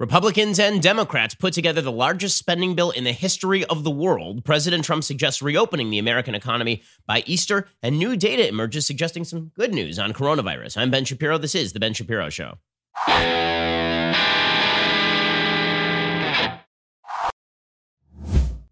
Republicans 0.00 0.60
and 0.60 0.80
Democrats 0.80 1.34
put 1.34 1.52
together 1.52 1.80
the 1.80 1.90
largest 1.90 2.38
spending 2.38 2.76
bill 2.76 2.92
in 2.92 3.02
the 3.02 3.10
history 3.10 3.64
of 3.64 3.82
the 3.82 3.90
world. 3.90 4.44
President 4.44 4.84
Trump 4.84 5.02
suggests 5.02 5.42
reopening 5.42 5.90
the 5.90 5.98
American 5.98 6.36
economy 6.36 6.82
by 7.04 7.24
Easter, 7.26 7.66
and 7.82 7.98
new 7.98 8.16
data 8.16 8.46
emerges 8.46 8.86
suggesting 8.86 9.24
some 9.24 9.50
good 9.56 9.74
news 9.74 9.98
on 9.98 10.12
coronavirus. 10.12 10.76
I'm 10.76 10.92
Ben 10.92 11.04
Shapiro. 11.04 11.36
This 11.36 11.56
is 11.56 11.72
The 11.72 11.80
Ben 11.80 11.94
Shapiro 11.94 12.30
Show. 12.30 12.58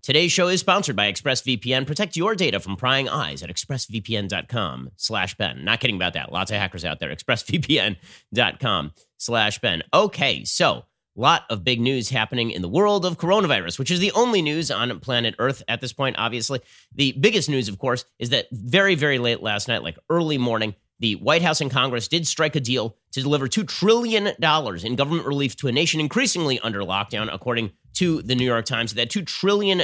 Today's 0.01 0.31
show 0.31 0.47
is 0.47 0.61
sponsored 0.61 0.95
by 0.95 1.11
ExpressVPN. 1.11 1.89
Protect 1.89 2.17
your 2.17 2.37
data 2.37 2.61
from 2.61 2.77
prying 2.77 3.09
eyes 3.09 3.43
at 3.43 3.51
expressvpn.com 3.51 4.91
slash 4.95 5.35
Ben. 5.35 5.65
Not 5.65 5.81
kidding 5.81 5.97
about 5.97 6.13
that. 6.13 6.31
Lots 6.31 6.53
of 6.53 6.59
hackers 6.59 6.85
out 6.85 7.01
there. 7.01 7.11
expressvpn.com 7.17 8.93
slash 9.19 9.59
Ben. 9.59 9.83
Okay, 9.93 10.45
so 10.45 10.85
lot 11.17 11.45
of 11.51 11.65
big 11.65 11.81
news 11.81 12.11
happening 12.11 12.51
in 12.51 12.63
the 12.63 12.69
world 12.69 13.05
of 13.05 13.19
coronavirus, 13.19 13.79
which 13.79 13.91
is 13.91 14.01
the 14.01 14.13
only 14.13 14.43
news 14.43 14.71
on 14.71 15.01
planet 15.01 15.35
Earth 15.39 15.63
at 15.67 15.81
this 15.81 15.93
point, 15.93 16.17
obviously. 16.19 16.61
The 16.95 17.13
biggest 17.13 17.49
news, 17.49 17.69
of 17.69 17.79
course, 17.79 18.05
is 18.19 18.31
that 18.31 18.47
very, 18.53 18.95
very 18.95 19.19
late 19.19 19.43
last 19.43 19.69
night, 19.69 19.83
like 19.83 19.99
early 20.11 20.39
morning, 20.39 20.75
the 20.99 21.17
White 21.17 21.43
House 21.43 21.61
and 21.61 21.71
Congress 21.71 22.09
did 22.09 22.27
strike 22.27 22.57
a 22.57 22.61
deal 22.61 22.97
to 23.13 23.21
deliver 23.21 23.49
$2 23.49 23.67
trillion 23.67 24.29
in 24.29 24.97
government 24.97 25.27
relief 25.27 25.57
to 25.57 25.69
a 25.69 25.73
nation 25.73 26.01
increasingly 26.01 26.59
under 26.61 26.81
lockdown, 26.81 27.33
according 27.33 27.73
to 27.95 28.23
the 28.23 28.35
New 28.35 28.47
York 28.47 28.65
Times. 28.65 28.95
That 28.95 29.11
$2 29.11 29.27
trillion 29.27 29.83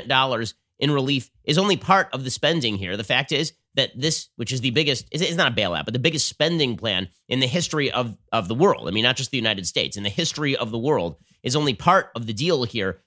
in 0.78 0.90
relief 0.90 1.30
is 1.44 1.58
only 1.58 1.76
part 1.76 2.08
of 2.12 2.24
the 2.24 2.30
spending 2.30 2.76
here. 2.76 2.96
The 2.96 3.04
fact 3.04 3.30
is 3.32 3.52
that 3.74 3.90
this, 3.98 4.28
which 4.36 4.52
is 4.52 4.60
the 4.60 4.70
biggest, 4.70 5.06
it's 5.10 5.36
not 5.36 5.52
a 5.52 5.54
bailout, 5.54 5.84
but 5.84 5.94
the 5.94 5.98
biggest 5.98 6.28
spending 6.28 6.76
plan 6.76 7.08
in 7.28 7.40
the 7.40 7.46
history 7.46 7.90
of, 7.90 8.16
of 8.32 8.48
the 8.48 8.54
world. 8.54 8.86
I 8.88 8.90
mean, 8.90 9.04
not 9.04 9.16
just 9.16 9.30
the 9.30 9.38
United 9.38 9.66
States, 9.66 9.96
in 9.96 10.02
the 10.02 10.10
history 10.10 10.56
of 10.56 10.70
the 10.70 10.78
world, 10.78 11.16
is 11.42 11.56
only 11.56 11.74
part 11.74 12.10
of 12.14 12.26
the 12.26 12.32
deal 12.32 12.64
here. 12.64 13.00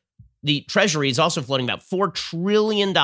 The 0.43 0.61
Treasury 0.61 1.09
is 1.09 1.19
also 1.19 1.41
floating 1.41 1.65
about 1.65 1.81
$4 1.81 2.13
trillion 2.13 2.95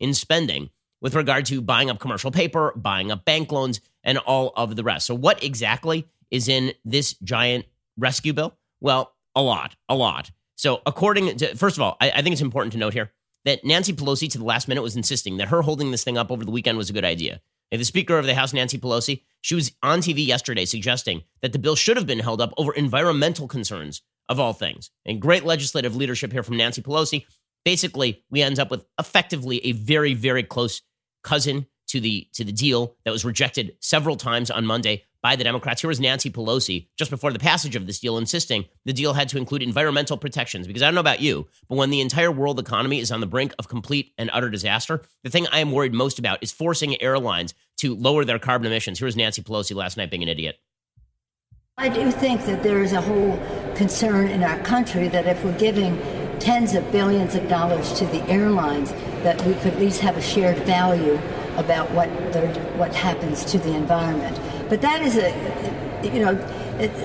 in 0.00 0.14
spending 0.14 0.70
with 1.00 1.14
regard 1.14 1.46
to 1.46 1.60
buying 1.60 1.90
up 1.90 1.98
commercial 1.98 2.30
paper, 2.30 2.72
buying 2.74 3.10
up 3.10 3.24
bank 3.24 3.52
loans, 3.52 3.80
and 4.02 4.18
all 4.18 4.52
of 4.56 4.76
the 4.76 4.82
rest. 4.82 5.06
So, 5.06 5.14
what 5.14 5.42
exactly 5.42 6.08
is 6.30 6.48
in 6.48 6.72
this 6.84 7.14
giant 7.14 7.66
rescue 7.96 8.32
bill? 8.32 8.56
Well, 8.80 9.14
a 9.34 9.42
lot, 9.42 9.76
a 9.88 9.94
lot. 9.94 10.30
So, 10.56 10.82
according 10.86 11.36
to, 11.36 11.54
first 11.54 11.76
of 11.76 11.82
all, 11.82 11.96
I, 12.00 12.10
I 12.10 12.22
think 12.22 12.32
it's 12.32 12.42
important 12.42 12.72
to 12.72 12.78
note 12.78 12.92
here 12.92 13.12
that 13.44 13.64
Nancy 13.64 13.92
Pelosi 13.92 14.30
to 14.30 14.38
the 14.38 14.44
last 14.44 14.68
minute 14.68 14.82
was 14.82 14.96
insisting 14.96 15.36
that 15.36 15.48
her 15.48 15.62
holding 15.62 15.90
this 15.90 16.04
thing 16.04 16.18
up 16.18 16.30
over 16.30 16.44
the 16.44 16.50
weekend 16.50 16.78
was 16.78 16.90
a 16.90 16.92
good 16.92 17.04
idea. 17.04 17.40
And 17.70 17.80
the 17.80 17.84
Speaker 17.84 18.18
of 18.18 18.26
the 18.26 18.34
House, 18.34 18.52
Nancy 18.52 18.78
Pelosi, 18.78 19.22
she 19.40 19.54
was 19.54 19.72
on 19.82 20.00
TV 20.00 20.26
yesterday 20.26 20.64
suggesting 20.64 21.22
that 21.42 21.52
the 21.52 21.58
bill 21.58 21.76
should 21.76 21.96
have 21.96 22.06
been 22.06 22.18
held 22.18 22.40
up 22.40 22.52
over 22.56 22.72
environmental 22.72 23.46
concerns 23.46 24.02
of 24.28 24.40
all 24.40 24.52
things. 24.52 24.90
And 25.04 25.20
great 25.20 25.44
legislative 25.44 25.96
leadership 25.96 26.32
here 26.32 26.42
from 26.42 26.56
Nancy 26.56 26.82
Pelosi. 26.82 27.24
Basically, 27.64 28.24
we 28.30 28.42
end 28.42 28.58
up 28.58 28.70
with 28.70 28.84
effectively 28.98 29.64
a 29.64 29.72
very, 29.72 30.14
very 30.14 30.42
close 30.42 30.80
cousin 31.22 31.66
to 31.88 32.00
the 32.00 32.28
to 32.34 32.44
the 32.44 32.52
deal 32.52 32.96
that 33.04 33.10
was 33.10 33.24
rejected 33.24 33.76
several 33.80 34.16
times 34.16 34.50
on 34.50 34.66
Monday 34.66 35.04
by 35.22 35.36
the 35.36 35.44
Democrats. 35.44 35.80
Here 35.80 35.88
was 35.88 36.00
Nancy 36.00 36.30
Pelosi 36.30 36.88
just 36.96 37.10
before 37.10 37.32
the 37.32 37.38
passage 37.38 37.76
of 37.76 37.86
this 37.86 37.98
deal 37.98 38.18
insisting 38.18 38.66
the 38.84 38.92
deal 38.92 39.14
had 39.14 39.28
to 39.30 39.38
include 39.38 39.62
environmental 39.62 40.16
protections. 40.16 40.66
Because 40.66 40.82
I 40.82 40.86
don't 40.86 40.94
know 40.94 41.00
about 41.00 41.20
you, 41.20 41.48
but 41.68 41.76
when 41.76 41.90
the 41.90 42.00
entire 42.00 42.30
world 42.30 42.58
economy 42.58 43.00
is 43.00 43.10
on 43.10 43.20
the 43.20 43.26
brink 43.26 43.54
of 43.58 43.68
complete 43.68 44.12
and 44.18 44.30
utter 44.32 44.50
disaster, 44.50 45.02
the 45.24 45.30
thing 45.30 45.46
I 45.48 45.60
am 45.60 45.72
worried 45.72 45.94
most 45.94 46.18
about 46.18 46.42
is 46.42 46.52
forcing 46.52 47.00
airlines 47.02 47.54
to 47.78 47.94
lower 47.94 48.24
their 48.24 48.38
carbon 48.38 48.66
emissions. 48.66 48.98
Here 48.98 49.06
was 49.06 49.16
Nancy 49.16 49.42
Pelosi 49.42 49.74
last 49.74 49.96
night 49.96 50.10
being 50.10 50.22
an 50.22 50.28
idiot. 50.28 50.58
I 51.76 51.88
do 51.88 52.10
think 52.10 52.44
that 52.46 52.64
there 52.64 52.82
is 52.82 52.92
a 52.92 53.00
whole 53.00 53.38
concern 53.76 54.26
in 54.26 54.42
our 54.42 54.58
country 54.60 55.06
that 55.08 55.26
if 55.26 55.44
we're 55.44 55.56
giving 55.58 55.96
tens 56.40 56.74
of 56.74 56.90
billions 56.90 57.36
of 57.36 57.48
dollars 57.48 57.92
to 57.94 58.06
the 58.06 58.20
airlines, 58.28 58.90
that 59.22 59.40
we 59.44 59.54
could 59.54 59.74
at 59.74 59.78
least 59.78 60.00
have 60.00 60.16
a 60.16 60.22
shared 60.22 60.58
value 60.58 61.20
about 61.56 61.90
what 61.92 62.08
what 62.76 62.94
happens 62.94 63.44
to 63.44 63.58
the 63.58 63.74
environment. 63.74 64.36
But 64.68 64.80
that 64.82 65.02
is 65.02 65.16
a, 65.16 65.30
you 66.02 66.20
know, 66.20 66.34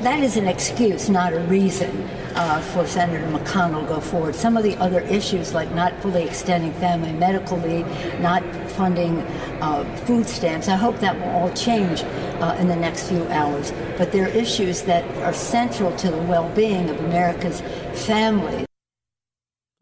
that 0.01 0.19
is 0.19 0.37
an 0.37 0.47
excuse, 0.47 1.09
not 1.09 1.33
a 1.33 1.39
reason 1.41 2.07
uh, 2.35 2.61
for 2.61 2.85
Senator 2.85 3.25
McConnell 3.27 3.81
to 3.81 3.87
go 3.87 3.99
forward. 3.99 4.35
Some 4.35 4.57
of 4.57 4.63
the 4.63 4.75
other 4.77 5.01
issues, 5.01 5.53
like 5.53 5.71
not 5.73 5.99
fully 6.01 6.23
extending 6.23 6.73
family 6.73 7.11
medical 7.13 7.57
leave, 7.57 7.87
not 8.19 8.43
funding 8.71 9.19
uh, 9.61 9.83
food 10.05 10.27
stamps, 10.27 10.67
I 10.67 10.75
hope 10.75 10.99
that 10.99 11.15
will 11.15 11.29
all 11.29 11.53
change 11.53 12.03
uh, 12.03 12.55
in 12.59 12.67
the 12.67 12.75
next 12.75 13.07
few 13.09 13.23
hours. 13.27 13.71
But 13.97 14.11
there 14.11 14.25
are 14.25 14.29
issues 14.29 14.83
that 14.83 15.03
are 15.23 15.33
central 15.33 15.95
to 15.97 16.11
the 16.11 16.21
well-being 16.23 16.89
of 16.89 16.99
America's 16.99 17.61
families. 18.05 18.65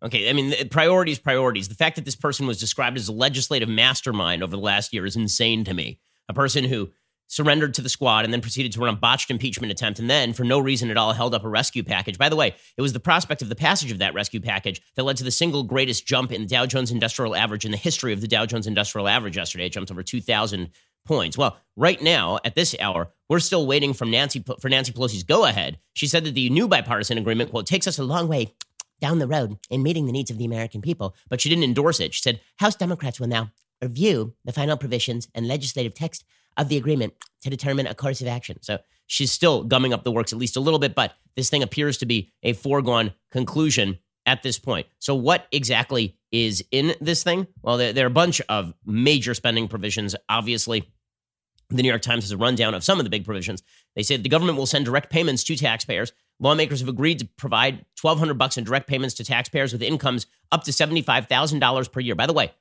Okay, 0.04 0.30
I 0.30 0.34
mean, 0.34 0.54
priorities, 0.70 1.20
priorities. 1.20 1.68
The 1.68 1.76
fact 1.76 1.96
that 1.98 2.06
this 2.06 2.16
person 2.16 2.48
was 2.48 2.60
described 2.60 2.98
as 2.98 3.08
a 3.08 3.14
legislative 3.14 3.70
mastermind 3.70 4.42
over 4.42 4.52
the 4.52 4.62
last 4.62 4.94
year 4.94 5.06
is 5.06 5.16
insane 5.16 5.64
to 5.66 5.74
me. 5.74 6.00
A 6.28 6.34
person 6.34 6.64
who 6.64 6.92
surrendered 7.32 7.74
to 7.74 7.82
the 7.82 7.88
squad 7.88 8.26
and 8.26 8.34
then 8.34 8.42
proceeded 8.42 8.74
to 8.74 8.80
run 8.82 8.94
a 8.94 8.98
botched 8.98 9.32
impeachment 9.32 9.72
attempt 9.72 10.00
and 10.00 10.10
then, 10.10 10.34
for 10.34 10.44
no 10.44 10.60
reason 10.60 10.92
at 10.92 10.98
all, 10.98 11.14
held 11.14 11.34
up 11.34 11.46
a 11.46 11.50
rescue 11.50 11.82
package. 11.82 12.18
By 12.18 12.28
the 12.28 12.36
way, 12.36 12.54
it 12.76 12.82
was 12.82 12.92
the 12.92 13.00
prospect 13.00 13.42
of 13.42 13.48
the 13.48 13.56
passage 13.56 13.90
of 13.90 14.00
that 14.00 14.14
rescue 14.14 14.42
package 14.42 14.82
that 14.96 15.04
led 15.04 15.16
to 15.16 15.24
the 15.24 15.32
single 15.32 15.64
greatest 15.64 16.06
jump 16.06 16.34
in 16.34 16.42
the 16.42 16.48
Dow 16.48 16.66
Jones 16.66 16.92
Industrial 16.92 17.34
Average 17.34 17.64
in 17.64 17.72
the 17.72 17.78
history 17.78 18.12
of 18.12 18.20
the 18.20 18.28
Dow 18.28 18.46
Jones 18.46 18.68
Industrial 18.68 19.08
Average 19.08 19.38
yesterday. 19.38 19.68
It 19.68 19.72
jumped 19.72 19.90
over 19.90 20.04
2,000 20.04 20.72
points. 21.06 21.38
Well, 21.38 21.58
right 21.78 22.02
now, 22.02 22.38
at 22.44 22.56
this 22.56 22.76
hour, 22.82 23.14
we're 23.30 23.40
still 23.40 23.66
waiting 23.66 23.94
from 23.94 24.12
Nancy 24.12 24.44
for 24.60 24.68
Nancy 24.68 24.92
Pelosi's 24.92 25.24
go 25.24 25.46
ahead. 25.46 25.80
She 25.94 26.08
said 26.08 26.26
that 26.26 26.36
the 26.36 26.50
new 26.50 26.68
bipartisan 26.68 27.18
agreement, 27.18 27.52
quote, 27.52 27.66
takes 27.66 27.88
us 27.88 27.98
a 27.98 28.04
long 28.04 28.28
way 28.28 28.54
down 29.00 29.20
the 29.20 29.28
road 29.28 29.58
in 29.70 29.82
meeting 29.82 30.06
the 30.06 30.12
needs 30.12 30.32
of 30.32 30.38
the 30.38 30.46
American 30.46 30.82
people, 30.82 31.16
but 31.30 31.40
she 31.40 31.48
didn't 31.48 31.64
endorse 31.64 32.02
it. 32.02 32.14
She 32.14 32.22
said 32.22 32.42
House 32.58 32.76
Democrats 32.76 33.22
will 33.22 33.28
now 33.28 33.52
review 33.82 34.34
the 34.44 34.52
final 34.52 34.76
provisions 34.76 35.30
and 35.34 35.48
legislative 35.48 35.94
text 35.94 36.26
of 36.58 36.70
the 36.70 36.78
agreement 36.78 37.14
to 37.42 37.50
determine 37.50 37.88
a 37.88 37.96
course 37.96 38.22
of 38.22 38.28
action. 38.28 38.58
So 38.62 38.80
she's 39.08 39.32
still 39.32 39.64
gumming 39.64 39.94
up 39.94 40.04
the 40.04 40.12
works 40.12 40.34
at 40.34 40.40
least 40.40 40.58
a 40.58 40.60
little 40.60 40.80
bit, 40.80 40.96
but 40.96 41.14
this 41.36 41.50
thing 41.50 41.64
appears 41.64 41.98
to 42.00 42.06
be 42.06 42.32
a 42.44 42.54
foregone 42.54 43.14
conclusion 43.32 44.00
at 44.26 44.44
this 44.44 44.60
point. 44.60 44.88
So, 45.00 45.16
what 45.16 45.48
exactly 45.52 46.18
is 46.32 46.64
in 46.72 46.94
this 47.02 47.24
thing? 47.24 47.48
Well, 47.64 47.78
there, 47.78 47.94
there, 47.94 48.06
are 48.06 48.08
a 48.08 48.12
bunch 48.12 48.40
of 48.50 48.74
major 48.86 49.34
spending 49.34 49.68
provisions. 49.68 50.16
Obviously, 50.30 50.92
the 51.70 51.82
New 51.82 51.90
York 51.90 52.04
Times 52.04 52.26
has 52.26 52.32
a 52.32 52.38
rundown 52.38 52.76
of 52.76 52.84
some 52.84 53.00
of 53.00 53.04
the 53.04 53.10
big 53.10 53.26
provisions. 53.26 53.64
They 53.96 54.04
say 54.04 54.18
the 54.18 54.30
government 54.30 54.58
will 54.58 54.68
send 54.68 54.86
direct 54.86 55.10
payments 55.10 55.44
to 55.46 55.56
taxpayers 55.56 56.14
Lawmakers 56.42 56.80
have 56.80 56.90
agreed 56.90 57.20
to 57.20 57.26
provide 57.38 57.86
1200 58.02 58.34
bucks 58.34 58.58
in 58.58 58.64
direct 58.64 58.88
payments 58.88 59.14
to 59.16 59.24
taxpayers 59.24 59.72
with 59.72 59.84
incomes 59.84 60.26
up 60.52 60.64
to 60.64 60.72
$75,000 60.72 61.92
per 61.92 62.00
year. 62.00 62.16
By 62.16 62.26
the 62.26 62.34
way, 62.34 62.52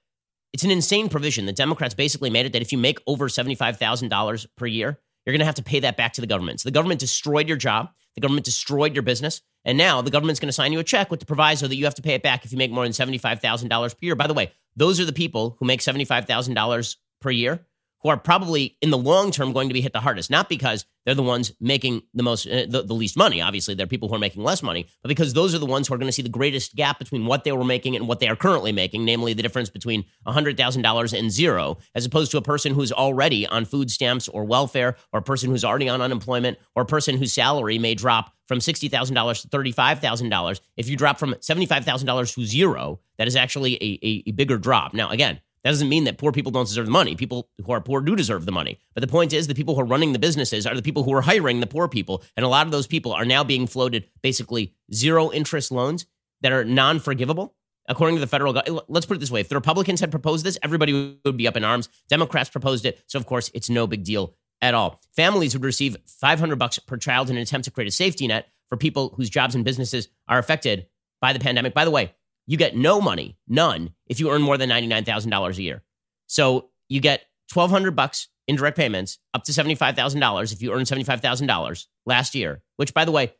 it's 0.52 0.64
an 0.64 0.70
insane 0.70 1.08
provision. 1.08 1.46
The 1.46 1.52
Democrats 1.52 1.94
basically 1.94 2.30
made 2.30 2.46
it 2.46 2.52
that 2.52 2.62
if 2.62 2.72
you 2.72 2.78
make 2.78 2.98
over 3.06 3.28
$75,000 3.28 4.46
per 4.56 4.66
year, 4.66 4.98
you're 5.24 5.32
going 5.32 5.40
to 5.40 5.46
have 5.46 5.54
to 5.56 5.62
pay 5.62 5.80
that 5.80 5.96
back 5.96 6.14
to 6.14 6.20
the 6.20 6.26
government. 6.26 6.60
So 6.60 6.68
the 6.68 6.72
government 6.72 7.00
destroyed 7.00 7.48
your 7.48 7.56
job, 7.56 7.90
the 8.14 8.20
government 8.20 8.44
destroyed 8.46 8.94
your 8.94 9.02
business, 9.02 9.42
and 9.64 9.76
now 9.76 10.00
the 10.02 10.10
government's 10.10 10.40
going 10.40 10.48
to 10.48 10.52
sign 10.52 10.72
you 10.72 10.78
a 10.78 10.84
check 10.84 11.10
with 11.10 11.20
the 11.20 11.26
proviso 11.26 11.68
that 11.68 11.76
you 11.76 11.84
have 11.84 11.94
to 11.96 12.02
pay 12.02 12.14
it 12.14 12.22
back 12.22 12.44
if 12.44 12.52
you 12.52 12.58
make 12.58 12.70
more 12.70 12.84
than 12.84 12.92
$75,000 12.92 13.92
per 13.92 13.98
year. 14.00 14.16
By 14.16 14.26
the 14.26 14.34
way, 14.34 14.52
those 14.76 14.98
are 14.98 15.04
the 15.04 15.12
people 15.12 15.56
who 15.58 15.66
make 15.66 15.80
$75,000 15.80 16.96
per 17.20 17.30
year 17.30 17.66
who 18.02 18.08
are 18.08 18.16
probably 18.16 18.76
in 18.80 18.90
the 18.90 18.98
long 18.98 19.30
term 19.30 19.52
going 19.52 19.68
to 19.68 19.74
be 19.74 19.80
hit 19.80 19.92
the 19.92 20.00
hardest, 20.00 20.30
not 20.30 20.48
because 20.48 20.84
they're 21.04 21.14
the 21.14 21.22
ones 21.22 21.52
making 21.60 22.02
the 22.14 22.22
most, 22.22 22.46
uh, 22.46 22.66
the, 22.68 22.82
the, 22.82 22.94
least 22.94 23.16
money. 23.16 23.40
Obviously, 23.40 23.74
there 23.74 23.84
are 23.84 23.88
people 23.88 24.08
who 24.08 24.14
are 24.14 24.18
making 24.20 24.42
less 24.42 24.62
money, 24.62 24.86
but 25.02 25.08
because 25.08 25.32
those 25.32 25.54
are 25.54 25.58
the 25.58 25.66
ones 25.66 25.88
who 25.88 25.94
are 25.94 25.98
going 25.98 26.08
to 26.08 26.12
see 26.12 26.22
the 26.22 26.28
greatest 26.28 26.74
gap 26.74 26.98
between 26.98 27.26
what 27.26 27.44
they 27.44 27.52
were 27.52 27.64
making 27.64 27.96
and 27.96 28.06
what 28.06 28.20
they 28.20 28.28
are 28.28 28.36
currently 28.36 28.72
making, 28.72 29.04
namely 29.04 29.32
the 29.32 29.42
difference 29.42 29.70
between 29.70 30.04
$100,000 30.26 31.18
and 31.18 31.30
zero, 31.30 31.78
as 31.94 32.04
opposed 32.04 32.30
to 32.30 32.38
a 32.38 32.42
person 32.42 32.74
who's 32.74 32.92
already 32.92 33.46
on 33.46 33.64
food 33.64 33.90
stamps 33.90 34.28
or 34.28 34.44
welfare, 34.44 34.96
or 35.12 35.20
a 35.20 35.22
person 35.22 35.50
who's 35.50 35.64
already 35.64 35.88
on 35.88 36.00
unemployment, 36.00 36.58
or 36.74 36.82
a 36.82 36.86
person 36.86 37.16
whose 37.16 37.32
salary 37.32 37.78
may 37.78 37.94
drop 37.94 38.34
from 38.46 38.58
$60,000 38.58 39.42
to 39.42 39.48
$35,000. 39.48 40.60
If 40.76 40.88
you 40.88 40.96
drop 40.96 41.18
from 41.18 41.34
$75,000 41.34 42.34
to 42.34 42.44
zero, 42.44 43.00
that 43.16 43.28
is 43.28 43.36
actually 43.36 43.74
a, 43.74 44.06
a, 44.06 44.22
a 44.26 44.32
bigger 44.32 44.58
drop. 44.58 44.92
Now, 44.92 45.10
again, 45.10 45.40
that 45.62 45.70
doesn't 45.70 45.88
mean 45.88 46.04
that 46.04 46.18
poor 46.18 46.32
people 46.32 46.52
don't 46.52 46.66
deserve 46.66 46.86
the 46.86 46.92
money. 46.92 47.14
People 47.14 47.50
who 47.64 47.72
are 47.72 47.80
poor 47.80 48.00
do 48.00 48.16
deserve 48.16 48.46
the 48.46 48.52
money. 48.52 48.78
But 48.94 49.02
the 49.02 49.06
point 49.06 49.32
is, 49.32 49.46
the 49.46 49.54
people 49.54 49.74
who 49.74 49.82
are 49.82 49.86
running 49.86 50.12
the 50.12 50.18
businesses 50.18 50.66
are 50.66 50.74
the 50.74 50.82
people 50.82 51.02
who 51.02 51.12
are 51.12 51.20
hiring 51.20 51.60
the 51.60 51.66
poor 51.66 51.86
people. 51.86 52.22
And 52.36 52.44
a 52.46 52.48
lot 52.48 52.66
of 52.66 52.72
those 52.72 52.86
people 52.86 53.12
are 53.12 53.26
now 53.26 53.44
being 53.44 53.66
floated 53.66 54.06
basically 54.22 54.74
zero 54.92 55.30
interest 55.30 55.70
loans 55.70 56.06
that 56.40 56.52
are 56.52 56.64
non 56.64 56.98
forgivable. 56.98 57.54
According 57.88 58.16
to 58.16 58.20
the 58.20 58.26
federal 58.26 58.52
government, 58.52 58.84
let's 58.88 59.04
put 59.04 59.16
it 59.16 59.20
this 59.20 59.32
way 59.32 59.40
if 59.40 59.48
the 59.48 59.56
Republicans 59.56 60.00
had 60.00 60.10
proposed 60.10 60.46
this, 60.46 60.58
everybody 60.62 61.18
would 61.24 61.36
be 61.36 61.48
up 61.48 61.56
in 61.56 61.64
arms. 61.64 61.88
Democrats 62.08 62.48
proposed 62.48 62.86
it. 62.86 63.02
So, 63.06 63.18
of 63.18 63.26
course, 63.26 63.50
it's 63.52 63.68
no 63.68 63.86
big 63.86 64.04
deal 64.04 64.34
at 64.62 64.74
all. 64.74 65.00
Families 65.16 65.54
would 65.54 65.64
receive 65.64 65.96
500 66.06 66.56
bucks 66.56 66.78
per 66.78 66.96
child 66.96 67.30
in 67.30 67.36
an 67.36 67.42
attempt 67.42 67.64
to 67.64 67.70
create 67.70 67.88
a 67.88 67.92
safety 67.92 68.26
net 68.26 68.48
for 68.68 68.76
people 68.76 69.12
whose 69.16 69.28
jobs 69.28 69.54
and 69.54 69.64
businesses 69.64 70.08
are 70.28 70.38
affected 70.38 70.86
by 71.20 71.32
the 71.32 71.40
pandemic. 71.40 71.74
By 71.74 71.84
the 71.84 71.90
way, 71.90 72.14
you 72.50 72.56
get 72.56 72.76
no 72.76 73.00
money, 73.00 73.36
none, 73.46 73.94
if 74.08 74.18
you 74.18 74.28
earn 74.28 74.42
more 74.42 74.58
than 74.58 74.68
$99,000 74.70 75.56
a 75.56 75.62
year. 75.62 75.84
So 76.26 76.70
you 76.88 77.00
get 77.00 77.22
1200 77.54 77.92
bucks 77.92 78.26
in 78.48 78.56
direct 78.56 78.76
payments 78.76 79.20
up 79.32 79.44
to 79.44 79.52
$75,000 79.52 80.52
if 80.52 80.60
you 80.60 80.72
earn 80.72 80.82
$75,000 80.82 81.86
last 82.06 82.34
year, 82.34 82.60
which 82.74 82.92
by 82.92 83.04
the 83.04 83.12
way, 83.12 83.32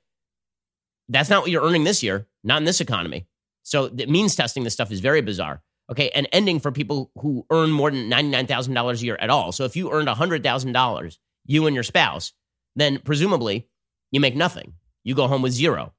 that's 1.08 1.28
not 1.28 1.42
what 1.42 1.50
you're 1.50 1.64
earning 1.64 1.82
this 1.82 2.04
year, 2.04 2.28
not 2.44 2.58
in 2.58 2.64
this 2.64 2.80
economy. 2.80 3.26
So 3.64 3.88
the 3.88 4.06
means 4.06 4.36
testing 4.36 4.62
this 4.62 4.74
stuff 4.74 4.92
is 4.92 5.00
very 5.00 5.22
bizarre. 5.22 5.60
Okay. 5.90 6.10
And 6.10 6.28
ending 6.30 6.60
for 6.60 6.70
people 6.70 7.10
who 7.16 7.44
earn 7.50 7.72
more 7.72 7.90
than 7.90 8.08
$99,000 8.08 9.02
a 9.02 9.04
year 9.04 9.18
at 9.20 9.28
all. 9.28 9.50
So 9.50 9.64
if 9.64 9.74
you 9.74 9.90
earned 9.90 10.06
$100,000, 10.06 11.18
you 11.46 11.66
and 11.66 11.74
your 11.74 11.82
spouse, 11.82 12.32
then 12.76 13.00
presumably 13.00 13.68
you 14.12 14.20
make 14.20 14.36
nothing. 14.36 14.74
You 15.02 15.16
go 15.16 15.26
home 15.26 15.42
with 15.42 15.52
zero. 15.52 15.94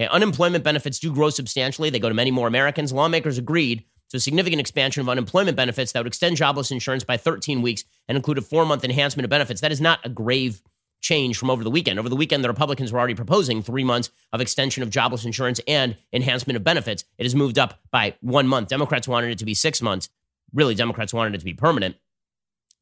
Okay. 0.00 0.08
Unemployment 0.08 0.64
benefits 0.64 0.98
do 0.98 1.12
grow 1.12 1.30
substantially. 1.30 1.90
They 1.90 1.98
go 1.98 2.08
to 2.08 2.14
many 2.14 2.30
more 2.30 2.46
Americans. 2.46 2.92
Lawmakers 2.92 3.38
agreed 3.38 3.84
to 4.10 4.16
a 4.16 4.20
significant 4.20 4.60
expansion 4.60 5.00
of 5.00 5.08
unemployment 5.08 5.56
benefits 5.56 5.92
that 5.92 6.00
would 6.00 6.06
extend 6.06 6.36
jobless 6.36 6.70
insurance 6.70 7.04
by 7.04 7.16
13 7.16 7.62
weeks 7.62 7.84
and 8.06 8.16
include 8.16 8.38
a 8.38 8.42
four 8.42 8.64
month 8.64 8.84
enhancement 8.84 9.24
of 9.24 9.30
benefits. 9.30 9.60
That 9.60 9.72
is 9.72 9.80
not 9.80 10.00
a 10.04 10.08
grave 10.08 10.62
change 11.00 11.36
from 11.36 11.50
over 11.50 11.62
the 11.62 11.70
weekend. 11.70 11.98
Over 11.98 12.08
the 12.08 12.16
weekend, 12.16 12.42
the 12.42 12.48
Republicans 12.48 12.92
were 12.92 12.98
already 12.98 13.14
proposing 13.14 13.62
three 13.62 13.84
months 13.84 14.10
of 14.32 14.40
extension 14.40 14.82
of 14.82 14.90
jobless 14.90 15.24
insurance 15.24 15.60
and 15.68 15.96
enhancement 16.12 16.56
of 16.56 16.64
benefits. 16.64 17.04
It 17.18 17.24
has 17.24 17.34
moved 17.34 17.58
up 17.58 17.80
by 17.90 18.16
one 18.20 18.48
month. 18.48 18.68
Democrats 18.68 19.06
wanted 19.06 19.30
it 19.30 19.38
to 19.38 19.44
be 19.44 19.54
six 19.54 19.80
months. 19.80 20.08
Really, 20.52 20.74
Democrats 20.74 21.12
wanted 21.12 21.34
it 21.34 21.38
to 21.38 21.44
be 21.44 21.54
permanent. 21.54 21.96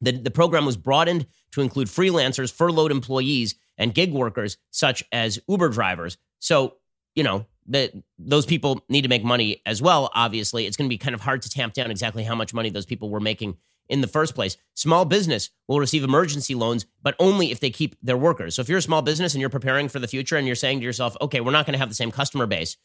The, 0.00 0.12
the 0.12 0.30
program 0.30 0.66
was 0.66 0.76
broadened 0.76 1.26
to 1.52 1.62
include 1.62 1.88
freelancers, 1.88 2.52
furloughed 2.52 2.90
employees, 2.90 3.54
and 3.78 3.94
gig 3.94 4.12
workers, 4.12 4.56
such 4.70 5.02
as 5.12 5.38
Uber 5.48 5.70
drivers. 5.70 6.16
So, 6.38 6.76
you 7.16 7.24
know, 7.24 7.46
that 7.68 7.92
those 8.18 8.46
people 8.46 8.84
need 8.88 9.02
to 9.02 9.08
make 9.08 9.24
money 9.24 9.60
as 9.66 9.82
well. 9.82 10.10
Obviously, 10.14 10.66
it's 10.66 10.76
going 10.76 10.88
to 10.88 10.94
be 10.94 10.98
kind 10.98 11.14
of 11.14 11.20
hard 11.20 11.42
to 11.42 11.50
tamp 11.50 11.74
down 11.74 11.90
exactly 11.90 12.22
how 12.22 12.36
much 12.36 12.54
money 12.54 12.70
those 12.70 12.86
people 12.86 13.10
were 13.10 13.18
making 13.18 13.56
in 13.88 14.00
the 14.00 14.06
first 14.06 14.34
place. 14.34 14.56
Small 14.74 15.04
business 15.04 15.50
will 15.66 15.80
receive 15.80 16.04
emergency 16.04 16.54
loans, 16.54 16.86
but 17.02 17.16
only 17.18 17.50
if 17.50 17.58
they 17.58 17.70
keep 17.70 17.96
their 18.02 18.16
workers. 18.16 18.54
So 18.54 18.62
if 18.62 18.68
you're 18.68 18.78
a 18.78 18.82
small 18.82 19.02
business 19.02 19.34
and 19.34 19.40
you're 19.40 19.50
preparing 19.50 19.88
for 19.88 19.98
the 19.98 20.08
future 20.08 20.36
and 20.36 20.46
you're 20.46 20.56
saying 20.56 20.78
to 20.78 20.84
yourself, 20.84 21.16
okay, 21.20 21.40
we're 21.40 21.50
not 21.50 21.66
going 21.66 21.72
to 21.72 21.78
have 21.78 21.88
the 21.88 21.94
same 21.94 22.12
customer 22.12 22.46
base 22.46 22.76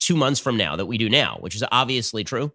two 0.00 0.16
months 0.16 0.40
from 0.40 0.56
now 0.56 0.76
that 0.76 0.86
we 0.86 0.98
do 0.98 1.08
now, 1.08 1.38
which 1.40 1.54
is 1.54 1.64
obviously 1.72 2.24
true, 2.24 2.52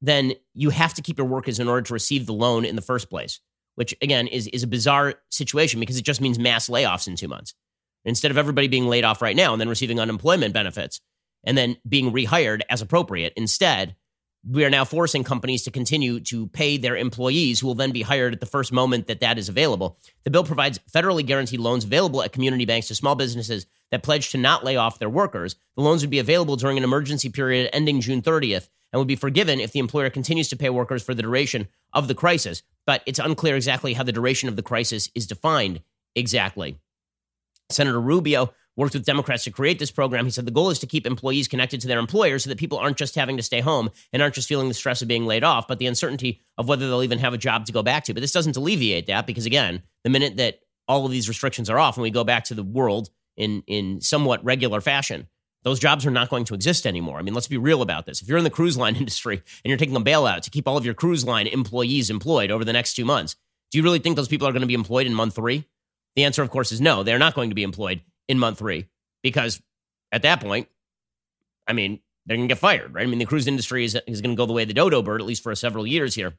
then 0.00 0.32
you 0.54 0.70
have 0.70 0.94
to 0.94 1.02
keep 1.02 1.18
your 1.18 1.26
workers 1.26 1.58
in 1.58 1.68
order 1.68 1.82
to 1.82 1.92
receive 1.92 2.26
the 2.26 2.32
loan 2.32 2.64
in 2.64 2.76
the 2.76 2.82
first 2.82 3.10
place, 3.10 3.40
which 3.74 3.94
again 4.02 4.26
is, 4.26 4.48
is 4.48 4.62
a 4.62 4.66
bizarre 4.66 5.14
situation 5.30 5.80
because 5.80 5.96
it 5.96 6.04
just 6.04 6.20
means 6.20 6.38
mass 6.38 6.68
layoffs 6.68 7.06
in 7.06 7.16
two 7.16 7.28
months. 7.28 7.54
Instead 8.04 8.30
of 8.30 8.38
everybody 8.38 8.68
being 8.68 8.86
laid 8.86 9.04
off 9.04 9.22
right 9.22 9.36
now 9.36 9.52
and 9.52 9.60
then 9.60 9.68
receiving 9.68 10.00
unemployment 10.00 10.52
benefits 10.54 11.00
and 11.44 11.56
then 11.56 11.76
being 11.88 12.12
rehired 12.12 12.62
as 12.68 12.82
appropriate, 12.82 13.32
instead, 13.36 13.96
we 14.48 14.64
are 14.64 14.70
now 14.70 14.84
forcing 14.84 15.22
companies 15.22 15.62
to 15.62 15.70
continue 15.70 16.18
to 16.18 16.48
pay 16.48 16.76
their 16.76 16.96
employees 16.96 17.60
who 17.60 17.68
will 17.68 17.76
then 17.76 17.92
be 17.92 18.02
hired 18.02 18.32
at 18.32 18.40
the 18.40 18.46
first 18.46 18.72
moment 18.72 19.06
that 19.06 19.20
that 19.20 19.38
is 19.38 19.48
available. 19.48 19.98
The 20.24 20.30
bill 20.30 20.42
provides 20.42 20.80
federally 20.92 21.24
guaranteed 21.24 21.60
loans 21.60 21.84
available 21.84 22.22
at 22.22 22.32
community 22.32 22.64
banks 22.64 22.88
to 22.88 22.94
small 22.96 23.14
businesses 23.14 23.66
that 23.92 24.02
pledge 24.02 24.30
to 24.30 24.38
not 24.38 24.64
lay 24.64 24.76
off 24.76 24.98
their 24.98 25.08
workers. 25.08 25.54
The 25.76 25.82
loans 25.82 26.02
would 26.02 26.10
be 26.10 26.18
available 26.18 26.56
during 26.56 26.76
an 26.76 26.84
emergency 26.84 27.28
period 27.28 27.70
ending 27.72 28.00
June 28.00 28.20
30th 28.20 28.68
and 28.92 28.98
would 28.98 29.08
be 29.08 29.16
forgiven 29.16 29.60
if 29.60 29.72
the 29.72 29.78
employer 29.78 30.10
continues 30.10 30.48
to 30.48 30.56
pay 30.56 30.70
workers 30.70 31.02
for 31.02 31.14
the 31.14 31.22
duration 31.22 31.68
of 31.92 32.08
the 32.08 32.14
crisis. 32.14 32.62
But 32.84 33.02
it's 33.06 33.20
unclear 33.20 33.54
exactly 33.54 33.94
how 33.94 34.02
the 34.02 34.12
duration 34.12 34.48
of 34.48 34.56
the 34.56 34.62
crisis 34.62 35.08
is 35.14 35.26
defined 35.26 35.82
exactly. 36.16 36.78
Senator 37.72 38.00
Rubio 38.00 38.52
worked 38.76 38.94
with 38.94 39.04
Democrats 39.04 39.44
to 39.44 39.50
create 39.50 39.78
this 39.78 39.90
program. 39.90 40.24
He 40.24 40.30
said 40.30 40.46
the 40.46 40.50
goal 40.50 40.70
is 40.70 40.78
to 40.80 40.86
keep 40.86 41.06
employees 41.06 41.48
connected 41.48 41.80
to 41.82 41.88
their 41.88 41.98
employers 41.98 42.44
so 42.44 42.50
that 42.50 42.58
people 42.58 42.78
aren't 42.78 42.96
just 42.96 43.14
having 43.14 43.36
to 43.36 43.42
stay 43.42 43.60
home 43.60 43.90
and 44.12 44.22
aren't 44.22 44.34
just 44.34 44.48
feeling 44.48 44.68
the 44.68 44.74
stress 44.74 45.02
of 45.02 45.08
being 45.08 45.26
laid 45.26 45.44
off, 45.44 45.68
but 45.68 45.78
the 45.78 45.86
uncertainty 45.86 46.40
of 46.56 46.68
whether 46.68 46.88
they'll 46.88 47.02
even 47.02 47.18
have 47.18 47.34
a 47.34 47.38
job 47.38 47.66
to 47.66 47.72
go 47.72 47.82
back 47.82 48.04
to. 48.04 48.14
But 48.14 48.20
this 48.20 48.32
doesn't 48.32 48.56
alleviate 48.56 49.06
that 49.06 49.26
because, 49.26 49.46
again, 49.46 49.82
the 50.04 50.10
minute 50.10 50.36
that 50.36 50.60
all 50.88 51.04
of 51.04 51.12
these 51.12 51.28
restrictions 51.28 51.68
are 51.68 51.78
off 51.78 51.96
and 51.96 52.02
we 52.02 52.10
go 52.10 52.24
back 52.24 52.44
to 52.44 52.54
the 52.54 52.62
world 52.62 53.10
in, 53.36 53.62
in 53.66 54.00
somewhat 54.00 54.44
regular 54.44 54.80
fashion, 54.80 55.28
those 55.64 55.78
jobs 55.78 56.04
are 56.04 56.10
not 56.10 56.28
going 56.28 56.44
to 56.46 56.54
exist 56.54 56.86
anymore. 56.86 57.18
I 57.18 57.22
mean, 57.22 57.34
let's 57.34 57.48
be 57.48 57.56
real 57.56 57.82
about 57.82 58.06
this. 58.06 58.20
If 58.20 58.28
you're 58.28 58.38
in 58.38 58.44
the 58.44 58.50
cruise 58.50 58.76
line 58.76 58.96
industry 59.02 59.36
and 59.36 59.70
you're 59.70 59.78
taking 59.78 59.96
a 59.96 60.00
bailout 60.00 60.40
to 60.42 60.50
keep 60.50 60.66
all 60.66 60.76
of 60.76 60.84
your 60.84 60.94
cruise 60.94 61.24
line 61.24 61.46
employees 61.46 62.10
employed 62.10 62.50
over 62.50 62.64
the 62.64 62.72
next 62.72 62.94
two 62.94 63.04
months, 63.04 63.36
do 63.70 63.78
you 63.78 63.84
really 63.84 63.98
think 63.98 64.16
those 64.16 64.28
people 64.28 64.46
are 64.46 64.52
going 64.52 64.60
to 64.62 64.66
be 64.66 64.74
employed 64.74 65.06
in 65.06 65.14
month 65.14 65.36
three? 65.36 65.64
The 66.16 66.24
answer, 66.24 66.42
of 66.42 66.50
course, 66.50 66.72
is 66.72 66.80
no. 66.80 67.02
They're 67.02 67.18
not 67.18 67.34
going 67.34 67.50
to 67.50 67.54
be 67.54 67.62
employed 67.62 68.02
in 68.28 68.38
month 68.38 68.58
three 68.58 68.86
because 69.22 69.62
at 70.10 70.22
that 70.22 70.40
point, 70.40 70.68
I 71.66 71.72
mean, 71.72 72.00
they're 72.26 72.36
going 72.36 72.48
to 72.48 72.54
get 72.54 72.60
fired, 72.60 72.94
right? 72.94 73.02
I 73.02 73.06
mean, 73.06 73.18
the 73.18 73.24
cruise 73.24 73.46
industry 73.46 73.84
is, 73.84 73.98
is 74.06 74.20
going 74.20 74.34
to 74.34 74.40
go 74.40 74.46
the 74.46 74.52
way 74.52 74.62
of 74.62 74.68
the 74.68 74.74
dodo 74.74 75.02
bird, 75.02 75.20
at 75.20 75.26
least 75.26 75.42
for 75.42 75.54
several 75.54 75.86
years 75.86 76.14
here. 76.14 76.34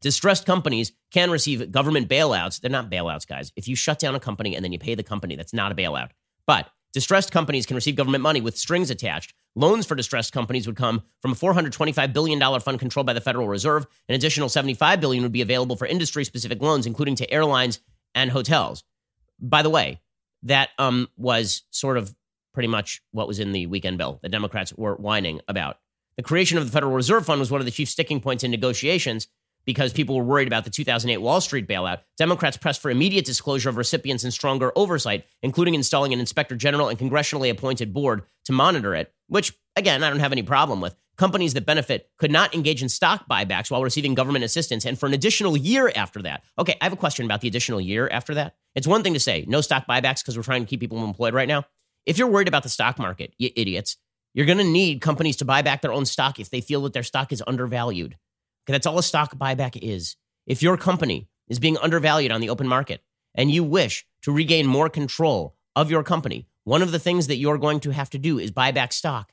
Distressed 0.00 0.46
companies 0.46 0.92
can 1.10 1.30
receive 1.30 1.70
government 1.70 2.08
bailouts. 2.08 2.60
They're 2.60 2.70
not 2.70 2.90
bailouts, 2.90 3.26
guys. 3.26 3.52
If 3.56 3.68
you 3.68 3.76
shut 3.76 3.98
down 3.98 4.14
a 4.14 4.20
company 4.20 4.54
and 4.54 4.64
then 4.64 4.72
you 4.72 4.78
pay 4.78 4.94
the 4.94 5.02
company, 5.02 5.36
that's 5.36 5.52
not 5.52 5.72
a 5.72 5.74
bailout. 5.74 6.10
But 6.46 6.70
distressed 6.94 7.32
companies 7.32 7.66
can 7.66 7.74
receive 7.74 7.96
government 7.96 8.22
money 8.22 8.40
with 8.40 8.56
strings 8.56 8.90
attached. 8.90 9.34
Loans 9.54 9.84
for 9.84 9.94
distressed 9.94 10.32
companies 10.32 10.66
would 10.66 10.76
come 10.76 11.02
from 11.20 11.32
a 11.32 11.34
$425 11.34 12.12
billion 12.12 12.60
fund 12.60 12.78
controlled 12.78 13.06
by 13.06 13.12
the 13.12 13.20
Federal 13.20 13.48
Reserve. 13.48 13.86
An 14.08 14.14
additional 14.14 14.48
75 14.48 15.00
billion 15.00 15.22
would 15.22 15.32
be 15.32 15.42
available 15.42 15.76
for 15.76 15.86
industry-specific 15.86 16.62
loans, 16.62 16.86
including 16.86 17.16
to 17.16 17.30
airlines 17.30 17.80
and 18.14 18.30
hotels. 18.30 18.84
By 19.40 19.62
the 19.62 19.70
way, 19.70 20.00
that 20.42 20.70
um, 20.78 21.08
was 21.16 21.62
sort 21.70 21.96
of 21.96 22.14
pretty 22.52 22.68
much 22.68 23.02
what 23.12 23.28
was 23.28 23.38
in 23.38 23.52
the 23.52 23.66
weekend 23.66 23.98
bill 23.98 24.18
the 24.22 24.28
Democrats 24.28 24.72
were 24.74 24.96
whining 24.96 25.40
about. 25.48 25.78
The 26.16 26.22
creation 26.22 26.58
of 26.58 26.66
the 26.66 26.72
Federal 26.72 26.92
Reserve 26.92 27.24
Fund 27.26 27.40
was 27.40 27.50
one 27.50 27.60
of 27.60 27.64
the 27.64 27.70
chief 27.70 27.88
sticking 27.88 28.20
points 28.20 28.44
in 28.44 28.50
negotiations 28.50 29.28
because 29.64 29.92
people 29.92 30.16
were 30.16 30.24
worried 30.24 30.48
about 30.48 30.64
the 30.64 30.70
2008 30.70 31.18
Wall 31.18 31.40
Street 31.40 31.68
bailout. 31.68 32.00
Democrats 32.18 32.56
pressed 32.56 32.80
for 32.80 32.90
immediate 32.90 33.24
disclosure 33.24 33.68
of 33.68 33.76
recipients 33.76 34.24
and 34.24 34.32
stronger 34.32 34.72
oversight, 34.74 35.24
including 35.42 35.74
installing 35.74 36.12
an 36.12 36.20
inspector 36.20 36.56
general 36.56 36.88
and 36.88 36.98
congressionally 36.98 37.50
appointed 37.50 37.92
board 37.92 38.22
to 38.44 38.52
monitor 38.52 38.94
it, 38.94 39.12
which, 39.30 39.54
again, 39.76 40.02
I 40.02 40.10
don't 40.10 40.20
have 40.20 40.32
any 40.32 40.42
problem 40.42 40.80
with. 40.80 40.94
Companies 41.16 41.54
that 41.54 41.66
benefit 41.66 42.10
could 42.18 42.30
not 42.30 42.54
engage 42.54 42.82
in 42.82 42.88
stock 42.88 43.26
buybacks 43.30 43.70
while 43.70 43.82
receiving 43.82 44.14
government 44.14 44.44
assistance 44.44 44.84
and 44.84 44.98
for 44.98 45.06
an 45.06 45.14
additional 45.14 45.56
year 45.56 45.92
after 45.94 46.20
that. 46.22 46.42
Okay, 46.58 46.76
I 46.80 46.84
have 46.84 46.92
a 46.92 46.96
question 46.96 47.24
about 47.26 47.40
the 47.40 47.48
additional 47.48 47.80
year 47.80 48.08
after 48.10 48.34
that. 48.34 48.56
It's 48.74 48.86
one 48.86 49.02
thing 49.02 49.14
to 49.14 49.20
say 49.20 49.44
no 49.46 49.60
stock 49.60 49.86
buybacks 49.86 50.22
because 50.22 50.36
we're 50.36 50.42
trying 50.42 50.64
to 50.64 50.68
keep 50.68 50.80
people 50.80 51.04
employed 51.04 51.34
right 51.34 51.48
now. 51.48 51.64
If 52.06 52.18
you're 52.18 52.28
worried 52.28 52.48
about 52.48 52.62
the 52.62 52.68
stock 52.68 52.98
market, 52.98 53.34
you 53.38 53.50
idiots, 53.54 53.98
you're 54.34 54.46
going 54.46 54.58
to 54.58 54.64
need 54.64 55.00
companies 55.00 55.36
to 55.36 55.44
buy 55.44 55.62
back 55.62 55.82
their 55.82 55.92
own 55.92 56.06
stock 56.06 56.40
if 56.40 56.50
they 56.50 56.60
feel 56.60 56.82
that 56.82 56.92
their 56.92 57.02
stock 57.02 57.32
is 57.32 57.42
undervalued. 57.46 58.16
Okay, 58.64 58.72
that's 58.72 58.86
all 58.86 58.98
a 58.98 59.02
stock 59.02 59.36
buyback 59.36 59.78
is. 59.80 60.16
If 60.46 60.62
your 60.62 60.76
company 60.76 61.28
is 61.48 61.58
being 61.58 61.76
undervalued 61.78 62.32
on 62.32 62.40
the 62.40 62.50
open 62.50 62.66
market 62.66 63.02
and 63.34 63.50
you 63.50 63.62
wish 63.62 64.06
to 64.22 64.32
regain 64.32 64.66
more 64.66 64.88
control 64.88 65.56
of 65.76 65.90
your 65.90 66.02
company, 66.02 66.46
one 66.64 66.82
of 66.82 66.92
the 66.92 66.98
things 66.98 67.26
that 67.26 67.36
you're 67.36 67.58
going 67.58 67.80
to 67.80 67.90
have 67.90 68.10
to 68.10 68.18
do 68.18 68.38
is 68.38 68.50
buy 68.50 68.72
back 68.72 68.92
stock. 68.92 69.32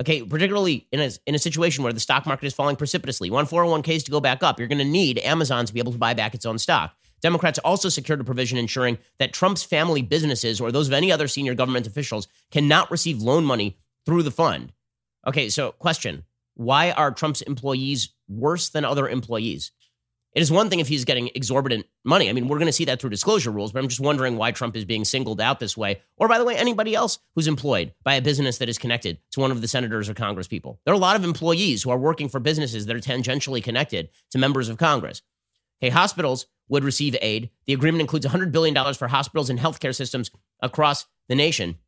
Okay, 0.00 0.22
particularly 0.22 0.88
in 0.90 1.00
a, 1.00 1.10
in 1.24 1.36
a 1.36 1.38
situation 1.38 1.84
where 1.84 1.92
the 1.92 2.00
stock 2.00 2.26
market 2.26 2.46
is 2.46 2.54
falling 2.54 2.74
precipitously. 2.74 3.30
Want 3.30 3.48
401ks 3.48 4.04
to 4.04 4.10
go 4.10 4.20
back 4.20 4.42
up. 4.42 4.58
You're 4.58 4.68
going 4.68 4.78
to 4.78 4.84
need 4.84 5.18
Amazon 5.18 5.66
to 5.66 5.72
be 5.72 5.78
able 5.78 5.92
to 5.92 5.98
buy 5.98 6.14
back 6.14 6.34
its 6.34 6.44
own 6.44 6.58
stock. 6.58 6.96
Democrats 7.20 7.58
also 7.60 7.88
secured 7.88 8.20
a 8.20 8.24
provision 8.24 8.58
ensuring 8.58 8.98
that 9.18 9.32
Trump's 9.32 9.62
family 9.62 10.02
businesses 10.02 10.60
or 10.60 10.72
those 10.72 10.88
of 10.88 10.92
any 10.92 11.12
other 11.12 11.28
senior 11.28 11.54
government 11.54 11.86
officials 11.86 12.28
cannot 12.50 12.90
receive 12.90 13.22
loan 13.22 13.44
money 13.44 13.78
through 14.04 14.24
the 14.24 14.30
fund. 14.30 14.72
Okay, 15.26 15.48
so 15.48 15.72
question 15.72 16.24
Why 16.54 16.90
are 16.90 17.12
Trump's 17.12 17.40
employees 17.42 18.10
worse 18.28 18.68
than 18.68 18.84
other 18.84 19.08
employees? 19.08 19.70
It 20.34 20.42
is 20.42 20.50
one 20.50 20.68
thing 20.68 20.80
if 20.80 20.88
he's 20.88 21.04
getting 21.04 21.30
exorbitant 21.36 21.86
money. 22.04 22.28
I 22.28 22.32
mean, 22.32 22.48
we're 22.48 22.58
going 22.58 22.66
to 22.66 22.72
see 22.72 22.86
that 22.86 23.00
through 23.00 23.10
disclosure 23.10 23.52
rules, 23.52 23.70
but 23.70 23.78
I'm 23.78 23.88
just 23.88 24.00
wondering 24.00 24.36
why 24.36 24.50
Trump 24.50 24.76
is 24.76 24.84
being 24.84 25.04
singled 25.04 25.40
out 25.40 25.60
this 25.60 25.76
way. 25.76 26.02
Or, 26.16 26.26
by 26.26 26.38
the 26.38 26.44
way, 26.44 26.56
anybody 26.56 26.94
else 26.94 27.20
who's 27.36 27.46
employed 27.46 27.94
by 28.02 28.14
a 28.14 28.22
business 28.22 28.58
that 28.58 28.68
is 28.68 28.76
connected 28.76 29.18
to 29.30 29.40
one 29.40 29.52
of 29.52 29.60
the 29.60 29.68
senators 29.68 30.08
or 30.08 30.14
Congress 30.14 30.48
people. 30.48 30.80
There 30.84 30.92
are 30.92 30.96
a 30.96 31.00
lot 31.00 31.14
of 31.14 31.22
employees 31.22 31.84
who 31.84 31.90
are 31.90 31.98
working 31.98 32.28
for 32.28 32.40
businesses 32.40 32.86
that 32.86 32.96
are 32.96 33.00
tangentially 33.00 33.62
connected 33.62 34.08
to 34.32 34.38
members 34.38 34.68
of 34.68 34.76
Congress. 34.76 35.22
Okay, 35.80 35.90
hospitals 35.90 36.46
would 36.68 36.82
receive 36.82 37.16
aid. 37.20 37.50
The 37.66 37.72
agreement 37.72 38.00
includes 38.00 38.26
$100 38.26 38.50
billion 38.50 38.94
for 38.94 39.06
hospitals 39.06 39.50
and 39.50 39.58
healthcare 39.58 39.94
systems 39.94 40.32
across 40.60 41.06
the 41.28 41.36
nation. 41.36 41.78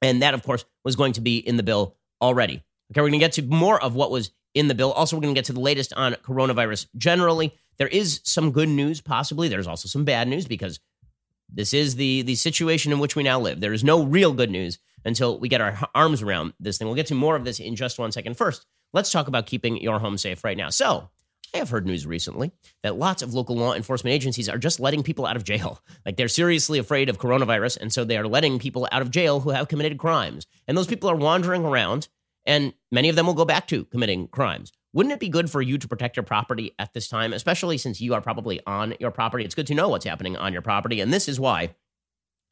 And 0.00 0.22
that, 0.22 0.34
of 0.34 0.42
course, 0.42 0.64
was 0.84 0.96
going 0.96 1.12
to 1.14 1.20
be 1.20 1.36
in 1.38 1.56
the 1.56 1.62
bill 1.62 1.96
already. 2.22 2.62
Okay, 2.90 3.02
we're 3.02 3.08
going 3.08 3.12
to 3.12 3.18
get 3.18 3.32
to 3.32 3.42
more 3.42 3.82
of 3.82 3.94
what 3.94 4.10
was 4.10 4.30
in 4.54 4.68
the 4.68 4.74
bill. 4.74 4.92
Also, 4.92 5.16
we're 5.16 5.22
going 5.22 5.34
to 5.34 5.38
get 5.38 5.46
to 5.46 5.52
the 5.52 5.60
latest 5.60 5.92
on 5.94 6.14
coronavirus 6.14 6.86
generally. 6.96 7.54
There 7.78 7.88
is 7.88 8.20
some 8.24 8.50
good 8.50 8.68
news, 8.68 9.00
possibly. 9.00 9.48
There's 9.48 9.66
also 9.66 9.88
some 9.88 10.04
bad 10.04 10.28
news 10.28 10.46
because 10.46 10.80
this 11.48 11.72
is 11.72 11.96
the, 11.96 12.22
the 12.22 12.34
situation 12.34 12.92
in 12.92 12.98
which 12.98 13.16
we 13.16 13.22
now 13.22 13.40
live. 13.40 13.60
There 13.60 13.72
is 13.72 13.84
no 13.84 14.02
real 14.04 14.32
good 14.32 14.50
news 14.50 14.78
until 15.04 15.38
we 15.38 15.48
get 15.48 15.60
our 15.60 15.78
arms 15.94 16.22
around 16.22 16.52
this 16.60 16.78
thing. 16.78 16.88
We'll 16.88 16.96
get 16.96 17.06
to 17.06 17.14
more 17.14 17.36
of 17.36 17.44
this 17.44 17.60
in 17.60 17.76
just 17.76 17.98
one 17.98 18.12
second. 18.12 18.36
First, 18.36 18.66
let's 18.92 19.12
talk 19.12 19.28
about 19.28 19.46
keeping 19.46 19.80
your 19.80 19.98
home 19.98 20.18
safe 20.18 20.44
right 20.44 20.56
now. 20.56 20.70
So, 20.70 21.08
I 21.54 21.58
have 21.58 21.70
heard 21.70 21.86
news 21.86 22.06
recently 22.06 22.52
that 22.82 22.96
lots 22.96 23.22
of 23.22 23.32
local 23.32 23.56
law 23.56 23.72
enforcement 23.72 24.12
agencies 24.12 24.50
are 24.50 24.58
just 24.58 24.80
letting 24.80 25.02
people 25.02 25.24
out 25.24 25.36
of 25.36 25.44
jail. 25.44 25.80
Like 26.06 26.16
they're 26.16 26.28
seriously 26.28 26.78
afraid 26.78 27.10
of 27.10 27.18
coronavirus, 27.18 27.78
and 27.78 27.92
so 27.92 28.02
they 28.02 28.16
are 28.16 28.26
letting 28.26 28.58
people 28.58 28.88
out 28.90 29.02
of 29.02 29.10
jail 29.10 29.40
who 29.40 29.50
have 29.50 29.68
committed 29.68 29.98
crimes. 29.98 30.46
And 30.66 30.76
those 30.76 30.86
people 30.86 31.10
are 31.10 31.16
wandering 31.16 31.66
around, 31.66 32.08
and 32.48 32.72
many 32.90 33.08
of 33.08 33.14
them 33.14 33.26
will 33.26 33.34
go 33.34 33.44
back 33.44 33.68
to 33.68 33.84
committing 33.84 34.26
crimes. 34.26 34.72
Wouldn't 34.92 35.12
it 35.12 35.20
be 35.20 35.28
good 35.28 35.50
for 35.50 35.62
you 35.62 35.78
to 35.78 35.86
protect 35.86 36.16
your 36.16 36.24
property 36.24 36.74
at 36.78 36.94
this 36.94 37.08
time, 37.08 37.32
especially 37.32 37.78
since 37.78 38.00
you 38.00 38.14
are 38.14 38.22
probably 38.22 38.60
on 38.66 38.94
your 38.98 39.10
property? 39.10 39.44
It's 39.44 39.54
good 39.54 39.66
to 39.68 39.74
know 39.74 39.88
what's 39.88 40.06
happening 40.06 40.36
on 40.36 40.52
your 40.52 40.62
property. 40.62 41.00
And 41.00 41.12
this 41.12 41.28
is 41.28 41.38
why 41.38 41.74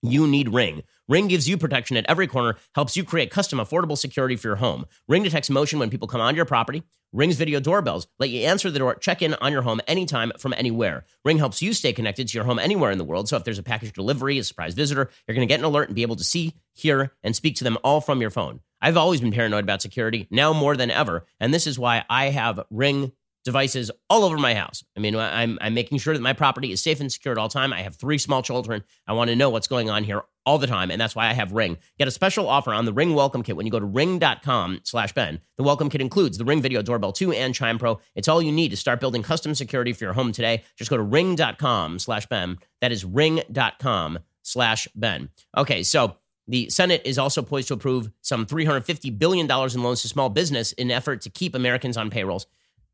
you 0.03 0.27
need 0.27 0.51
Ring. 0.51 0.83
Ring 1.09 1.29
gives 1.29 1.49
you 1.49 1.57
protection 1.57 1.97
at 1.97 2.05
every 2.09 2.27
corner, 2.27 2.57
helps 2.75 2.97
you 2.97 3.05
create 3.05 3.31
custom 3.31 3.59
affordable 3.59 3.97
security 3.97 4.37
for 4.37 4.49
your 4.49 4.57
home. 4.57 4.85
Ring 5.09 5.23
detects 5.23 5.49
motion 5.49 5.79
when 5.79 5.89
people 5.89 6.09
come 6.09 6.21
onto 6.21 6.37
your 6.37 6.45
property. 6.45 6.83
Ring's 7.13 7.37
video 7.37 7.61
doorbells 7.61 8.07
let 8.19 8.29
you 8.29 8.43
answer 8.43 8.71
the 8.71 8.81
door, 8.81 8.97
check 8.97 9.23
in 9.23 9.35
on 9.35 9.53
your 9.53 9.63
home 9.63 9.81
anytime 9.87 10.33
from 10.39 10.53
anywhere. 10.53 11.07
Ring 11.25 11.39
helps 11.39 11.63
you 11.63 11.73
stay 11.73 11.95
connected 11.95 12.29
to 12.29 12.37
your 12.37 12.45
home 12.45 12.59
anywhere 12.59 12.91
in 12.91 12.99
the 12.99 13.05
world. 13.05 13.29
So 13.29 13.37
if 13.37 13.45
there's 13.45 13.59
a 13.59 13.63
package 13.63 13.93
delivery, 13.93 14.39
a 14.39 14.45
surprise 14.45 14.75
visitor, 14.75 15.09
you're 15.27 15.35
going 15.35 15.47
to 15.47 15.53
get 15.53 15.61
an 15.61 15.65
alert 15.65 15.89
and 15.89 15.97
be 15.97 16.03
able 16.03 16.17
to 16.17 16.25
see, 16.25 16.55
hear, 16.75 17.13
and 17.23 17.35
speak 17.35 17.57
to 17.57 17.65
them 17.65 17.79
all 17.83 18.03
from 18.03 18.21
your 18.21 18.31
phone. 18.31 18.61
I've 18.81 18.97
always 18.97 19.21
been 19.21 19.33
paranoid 19.33 19.65
about 19.65 19.83
security, 19.83 20.27
now 20.31 20.53
more 20.53 20.77
than 20.77 20.91
ever. 20.91 21.27
And 21.41 21.53
this 21.53 21.67
is 21.67 21.79
why 21.79 22.05
I 22.09 22.27
have 22.27 22.61
Ring 22.71 23.13
devices 23.47 23.93
all 24.11 24.25
over 24.25 24.37
my 24.37 24.55
house. 24.55 24.85
I 24.97 25.01
mean, 25.01 25.15
I'm, 25.15 25.57
I'm 25.61 25.73
making 25.73 25.99
sure 25.99 26.13
that 26.13 26.21
my 26.21 26.33
property 26.33 26.73
is 26.73 26.83
safe 26.83 27.01
and 27.01 27.11
secure 27.11 27.31
at 27.31 27.39
all 27.39 27.49
time. 27.49 27.73
I 27.73 27.83
have 27.83 27.95
three 27.95 28.19
small 28.19 28.43
children. 28.43 28.83
I 29.07 29.13
want 29.13 29.31
to 29.31 29.37
know 29.37 29.51
what's 29.51 29.69
going 29.69 29.89
on 29.89 30.03
here 30.03 30.23
all 30.45 30.59
the 30.59 30.67
time, 30.67 30.91
and 30.91 31.01
that's 31.01 31.15
why 31.15 31.29
I 31.29 31.33
have 31.33 31.53
Ring. 31.53 31.79
Get 31.97 32.09
a 32.09 32.11
special 32.11 32.49
offer 32.49 32.75
on 32.75 32.87
the 32.87 32.93
Ring 32.93 33.15
Welcome 33.15 33.45
Kit 33.45 33.57
when 33.57 33.65
you 33.65 33.73
go 33.73 33.79
to 33.79 33.87
ring.com 33.87 34.81
slash 34.83 35.13
Ben. 35.13 35.41
The 35.59 35.63
Welcome 35.63 35.89
Kit 35.91 36.01
includes 36.01 36.39
the 36.39 36.45
Ring 36.45 36.61
Video 36.61 36.83
Doorbell 36.83 37.13
2 37.13 37.33
and 37.33 37.55
Chime 37.55 37.79
Pro. 37.79 38.01
It's 38.17 38.27
all 38.27 38.43
you 38.43 38.53
need 38.53 38.71
to 38.71 38.77
start 38.77 38.99
building 38.99 39.23
custom 39.23 39.55
security 39.55 39.93
for 39.93 40.05
your 40.05 40.13
home 40.13 40.33
today. 40.33 40.65
Just 40.77 40.91
go 40.91 40.97
to 40.97 41.03
ring.com 41.03 42.01
slash 42.01 42.27
Ben. 42.27 42.59
That 42.81 42.91
is 42.91 43.05
ring.com 43.05 44.19
slash 44.43 44.89
Ben. 44.97 45.31
Okay, 45.57 45.85
so 45.85 46.17
the 46.49 46.71
Senate 46.71 47.03
is 47.05 47.19
also 47.19 47.43
poised 47.43 47.69
to 47.69 47.75
approve 47.75 48.11
some 48.23 48.47
$350 48.47 49.19
billion 49.19 49.51
in 49.51 49.83
loans 49.83 50.03
to 50.03 50.09
small 50.09 50.29
business 50.29 50.73
in 50.73 50.89
an 50.91 50.97
effort 50.97 51.23
to 51.23 51.31
keep 51.31 51.55
Americans 51.55 51.97
on 51.97 52.11
payrolls. 52.11 52.47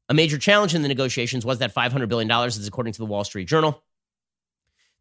A 0.09 0.15
major 0.15 0.39
challenge 0.39 0.75
in 0.75 0.83
the 0.83 0.89
negotiations 0.89 1.45
was 1.45 1.59
that 1.59 1.75
$500 1.75 2.09
billion, 2.09 2.31
is 2.47 2.67
according 2.67 2.93
to 2.95 2.99
the 2.99 3.07
Wall 3.07 3.25
Street 3.25 3.47
Journal. 3.47 3.83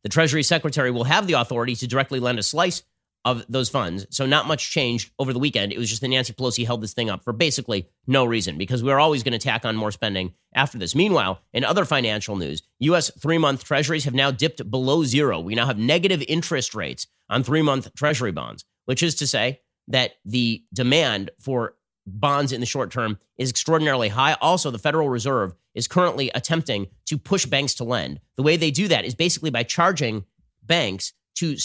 The 0.04 0.10
Treasury 0.10 0.44
Secretary 0.44 0.92
will 0.92 1.04
have 1.04 1.28
the 1.28 1.34
authority 1.34 1.76
to 1.76 1.88
directly 1.88 2.20
lend 2.20 2.40
a 2.40 2.44
slice 2.44 2.84
of 3.24 3.46
those 3.48 3.70
funds. 3.70 4.06
So 4.10 4.26
not 4.26 4.48
much 4.48 4.72
changed 4.72 5.12
over 5.20 5.32
the 5.32 5.40
weekend. 5.40 5.72
It 5.72 5.78
was 5.78 5.90
just 5.90 6.02
that 6.02 6.08
Nancy 6.08 6.34
Pelosi 6.34 6.66
held 6.66 6.82
this 6.82 6.94
thing 6.94 7.10
up 7.10 7.24
for 7.24 7.34
basically 7.34 7.88
no 8.08 8.26
reason 8.26 8.58
because 8.58 8.84
we're 8.84 9.00
always 9.00 9.22
going 9.22 9.34
to 9.34 9.40
tack 9.40 9.64
on 9.64 9.76
more 9.76 9.92
spending 9.92 10.34
after 10.56 10.78
this. 10.78 10.96
Meanwhile, 10.96 11.42
in 11.54 11.64
other 11.64 11.86
financial 11.86 12.36
news, 12.36 12.64
US 12.80 13.12
three 13.20 13.38
month 13.38 13.64
treasuries 13.64 14.06
have 14.06 14.16
now 14.16 14.32
dipped 14.32 14.70
below 14.70 15.04
zero. 15.04 15.40
We 15.40 15.56
now 15.56 15.68
have 15.68 15.78
negative 15.78 16.24
interest 16.28 16.74
rates 16.74 17.08
on 17.30 17.44
three 17.44 17.62
month 17.62 17.94
treasury 17.96 18.32
bonds, 18.32 18.66
which 18.86 19.04
is 19.04 19.16
to 19.16 19.28
say 19.28 19.62
that 19.88 20.14
the 20.26 20.64
demand 20.74 21.32
for 21.40 21.76
bonds 22.08 22.52
in 22.52 22.60
the 22.60 22.66
short 22.66 22.92
term 22.92 23.20
is 23.38 23.50
extraordinarily 23.50 24.10
high. 24.10 24.34
Also, 24.42 24.72
the 24.72 24.80
Federal 24.80 25.10
Reserve 25.10 25.54
is 25.76 25.88
currently 25.88 26.32
attempting 26.34 26.88
to 27.06 27.18
push 27.18 27.46
banks 27.46 27.76
to 27.76 27.84
lend. 27.84 28.20
The 28.36 28.44
way 28.44 28.58
they 28.58 28.72
do 28.72 28.88
that 28.88 29.06
is 29.06 29.16
basically 29.16 29.52
by 29.52 29.64
charging 29.64 30.26
banks 30.64 31.14
to 31.36 31.56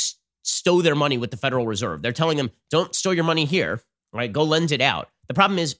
stow 0.46 0.80
their 0.80 0.94
money 0.94 1.18
with 1.18 1.30
the 1.30 1.36
Federal 1.36 1.66
Reserve. 1.66 2.02
They're 2.02 2.12
telling 2.12 2.36
them, 2.36 2.50
don't 2.70 2.94
stow 2.94 3.10
your 3.10 3.24
money 3.24 3.44
here, 3.44 3.82
right? 4.12 4.32
Go 4.32 4.44
lend 4.44 4.72
it 4.72 4.80
out. 4.80 5.08
The 5.28 5.34
problem 5.34 5.58
is 5.58 5.76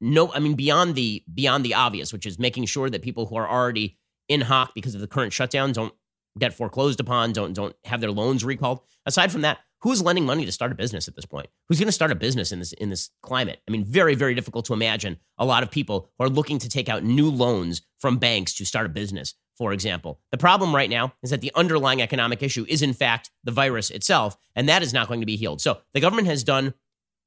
no, 0.00 0.32
I 0.32 0.38
mean 0.38 0.54
beyond 0.54 0.94
the 0.94 1.22
beyond 1.32 1.64
the 1.64 1.74
obvious, 1.74 2.12
which 2.12 2.26
is 2.26 2.38
making 2.38 2.64
sure 2.66 2.88
that 2.88 3.02
people 3.02 3.26
who 3.26 3.36
are 3.36 3.48
already 3.48 3.98
in 4.28 4.42
hock 4.42 4.72
because 4.74 4.94
of 4.94 5.00
the 5.00 5.06
current 5.06 5.32
shutdown 5.32 5.72
don't 5.72 5.92
get 6.38 6.54
foreclosed 6.54 7.00
upon, 7.00 7.32
don't 7.32 7.52
don't 7.52 7.76
have 7.84 8.00
their 8.00 8.10
loans 8.10 8.44
recalled. 8.44 8.80
Aside 9.04 9.32
from 9.32 9.42
that, 9.42 9.58
who's 9.82 10.02
lending 10.02 10.24
money 10.24 10.46
to 10.46 10.52
start 10.52 10.72
a 10.72 10.74
business 10.74 11.08
at 11.08 11.16
this 11.16 11.26
point? 11.26 11.48
Who's 11.68 11.78
going 11.78 11.88
to 11.88 11.92
start 11.92 12.10
a 12.10 12.14
business 12.14 12.52
in 12.52 12.60
this 12.60 12.72
in 12.72 12.88
this 12.88 13.10
climate? 13.22 13.60
I 13.68 13.70
mean, 13.70 13.84
very 13.84 14.14
very 14.14 14.34
difficult 14.34 14.64
to 14.66 14.72
imagine 14.72 15.18
a 15.38 15.44
lot 15.44 15.62
of 15.62 15.70
people 15.70 16.10
who 16.18 16.24
are 16.24 16.30
looking 16.30 16.58
to 16.60 16.68
take 16.68 16.88
out 16.88 17.04
new 17.04 17.30
loans 17.30 17.82
from 17.98 18.18
banks 18.18 18.54
to 18.54 18.64
start 18.64 18.86
a 18.86 18.90
business. 18.90 19.34
For 19.60 19.74
example, 19.74 20.18
the 20.30 20.38
problem 20.38 20.74
right 20.74 20.88
now 20.88 21.12
is 21.22 21.28
that 21.28 21.42
the 21.42 21.52
underlying 21.54 22.00
economic 22.00 22.42
issue 22.42 22.64
is 22.66 22.80
in 22.80 22.94
fact 22.94 23.30
the 23.44 23.52
virus 23.52 23.90
itself, 23.90 24.38
and 24.56 24.70
that 24.70 24.82
is 24.82 24.94
not 24.94 25.06
going 25.06 25.20
to 25.20 25.26
be 25.26 25.36
healed. 25.36 25.60
So 25.60 25.80
the 25.92 26.00
government 26.00 26.28
has 26.28 26.42
done 26.42 26.72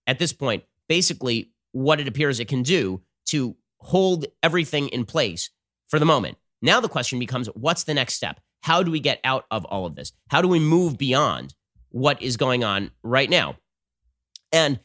at 0.08 0.18
this 0.18 0.34
point 0.34 0.64
basically 0.90 1.52
what 1.74 2.00
it 2.00 2.08
appears 2.08 2.40
it 2.40 2.48
can 2.48 2.64
do 2.64 3.04
to 3.28 3.56
hold 3.78 4.26
everything 4.42 4.88
in 4.88 5.06
place 5.06 5.52
for 5.90 6.00
the 6.00 6.08
moment. 6.08 6.40
Now 6.60 6.80
the 6.80 6.90
question 6.90 7.20
becomes 7.20 7.50
what's 7.54 7.84
the 7.84 7.94
next 7.94 8.16
step? 8.16 8.40
How 8.64 8.82
do 8.82 8.90
we 8.90 9.00
get 9.00 9.20
out 9.24 9.46
of 9.52 9.64
all 9.66 9.86
of 9.86 9.94
this? 9.94 10.12
How 10.32 10.42
do 10.42 10.48
we 10.48 10.58
move 10.58 10.98
beyond 10.98 11.54
what 11.90 12.20
is 12.20 12.36
going 12.36 12.64
on 12.64 12.90
right 13.04 13.30
now? 13.30 13.58
And 14.52 14.80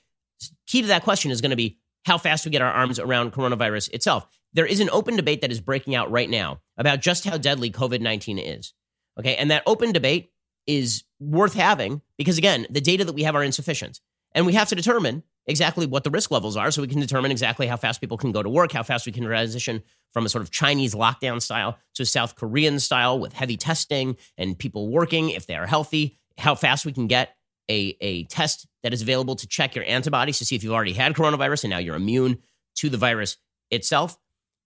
key 0.66 0.82
to 0.82 0.88
that 0.88 1.02
question 1.02 1.30
is 1.30 1.40
going 1.40 1.48
to 1.48 1.56
be 1.56 1.78
how 2.04 2.18
fast 2.18 2.44
we 2.44 2.50
get 2.50 2.60
our 2.60 2.70
arms 2.70 2.98
around 2.98 3.32
coronavirus 3.32 3.90
itself. 3.94 4.28
There 4.52 4.66
is 4.66 4.80
an 4.80 4.90
open 4.90 5.16
debate 5.16 5.40
that 5.42 5.52
is 5.52 5.60
breaking 5.60 5.94
out 5.94 6.10
right 6.10 6.28
now 6.28 6.60
about 6.76 7.00
just 7.00 7.24
how 7.24 7.36
deadly 7.36 7.70
COVID 7.70 8.00
19 8.00 8.38
is. 8.38 8.72
Okay. 9.18 9.36
And 9.36 9.50
that 9.50 9.62
open 9.66 9.92
debate 9.92 10.30
is 10.66 11.04
worth 11.18 11.54
having 11.54 12.02
because, 12.16 12.38
again, 12.38 12.66
the 12.70 12.80
data 12.80 13.04
that 13.04 13.14
we 13.14 13.24
have 13.24 13.34
are 13.34 13.42
insufficient. 13.42 14.00
And 14.32 14.46
we 14.46 14.52
have 14.52 14.68
to 14.68 14.74
determine 14.74 15.24
exactly 15.46 15.86
what 15.86 16.04
the 16.04 16.10
risk 16.10 16.30
levels 16.30 16.56
are 16.56 16.70
so 16.70 16.82
we 16.82 16.88
can 16.88 17.00
determine 17.00 17.30
exactly 17.30 17.66
how 17.66 17.76
fast 17.76 18.00
people 18.00 18.18
can 18.18 18.32
go 18.32 18.42
to 18.42 18.50
work, 18.50 18.70
how 18.70 18.82
fast 18.82 19.06
we 19.06 19.12
can 19.12 19.24
transition 19.24 19.82
from 20.12 20.26
a 20.26 20.28
sort 20.28 20.42
of 20.42 20.50
Chinese 20.50 20.94
lockdown 20.94 21.40
style 21.40 21.78
to 21.94 22.02
a 22.02 22.06
South 22.06 22.36
Korean 22.36 22.78
style 22.78 23.18
with 23.18 23.32
heavy 23.32 23.56
testing 23.56 24.16
and 24.36 24.58
people 24.58 24.88
working 24.90 25.30
if 25.30 25.46
they 25.46 25.56
are 25.56 25.66
healthy, 25.66 26.18
how 26.36 26.54
fast 26.54 26.84
we 26.84 26.92
can 26.92 27.06
get 27.06 27.34
a, 27.70 27.96
a 28.00 28.24
test 28.24 28.66
that 28.82 28.92
is 28.92 29.02
available 29.02 29.36
to 29.36 29.46
check 29.46 29.74
your 29.74 29.84
antibodies 29.86 30.38
to 30.38 30.44
see 30.44 30.54
if 30.54 30.62
you've 30.62 30.72
already 30.72 30.92
had 30.92 31.14
coronavirus 31.14 31.64
and 31.64 31.70
now 31.70 31.78
you're 31.78 31.96
immune 31.96 32.38
to 32.76 32.88
the 32.88 32.96
virus 32.98 33.38
itself. 33.70 34.16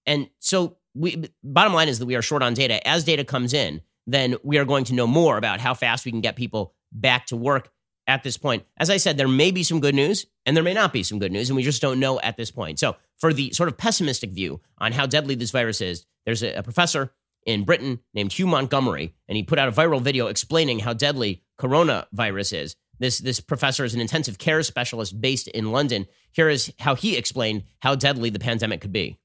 And 0.07 0.29
so 0.39 0.77
we 0.95 1.25
bottom 1.43 1.73
line 1.73 1.89
is 1.89 1.99
that 1.99 2.07
we 2.07 2.17
are 2.17 2.23
short 2.23 2.43
on 2.43 2.55
data. 2.55 2.87
As 2.87 3.05
data 3.05 3.25
comes 3.25 3.55
in, 3.55 3.81
then 4.07 4.37
we 4.43 4.59
are 4.59 4.65
going 4.65 4.85
to 4.85 4.95
know 4.95 5.07
more 5.07 5.37
about 5.37 5.61
how 5.61 5.75
fast 5.75 6.05
we 6.05 6.11
can 6.11 6.21
get 6.21 6.37
people 6.37 6.75
back 6.91 7.27
to 7.27 7.37
work 7.37 7.71
at 8.07 8.23
this 8.23 8.37
point. 8.37 8.65
As 8.77 8.91
I 8.91 8.97
said, 8.97 9.17
there 9.17 9.29
may 9.29 9.51
be 9.51 9.63
some 9.63 9.81
good 9.81 9.95
news 9.95 10.27
and 10.45 10.57
there 10.57 10.65
may 10.65 10.75
not 10.75 10.93
be 10.93 11.03
some 11.03 11.19
good 11.19 11.33
news, 11.33 11.49
and 11.49 11.57
we 11.57 11.63
just 11.63 11.81
don't 11.81 12.01
know 12.01 12.21
at 12.21 12.37
this 12.37 12.51
point. 12.51 12.79
So, 12.79 12.97
for 13.19 13.33
the 13.33 13.53
sort 13.53 13.69
of 13.69 13.79
pessimistic 13.79 14.31
view 14.31 14.61
on 14.79 14.93
how 14.93 15.07
deadly 15.07 15.37
this 15.37 15.53
virus 15.53 15.81
is, 15.81 16.05
there's 16.27 16.43
a, 16.43 16.55
a 16.55 16.63
professor 16.63 17.13
in 17.47 17.65
Britain 17.65 18.01
named 18.15 18.33
Hugh 18.33 18.47
Montgomery, 18.47 19.15
and 19.29 19.37
he 19.37 19.43
put 19.43 19.59
out 19.59 19.69
a 19.69 19.73
viral 19.73 20.01
video 20.01 20.27
explaining 20.27 20.81
how 20.81 20.93
deadly 20.93 21.43
coronavirus 21.61 22.61
is. 22.61 22.77
This, 22.99 23.19
this 23.19 23.41
professor 23.41 23.85
is 23.85 23.95
an 23.95 24.01
intensive 24.01 24.39
care 24.39 24.63
specialist 24.63 25.21
based 25.21 25.49
in 25.49 25.73
London. 25.73 26.07
Here 26.33 26.49
is 26.49 26.73
how 26.79 26.95
he 26.95 27.17
explained 27.17 27.65
how 27.81 27.95
deadly 27.95 28.31
the 28.31 28.39
pandemic 28.39 28.81
could 28.81 28.93
be. 28.93 29.19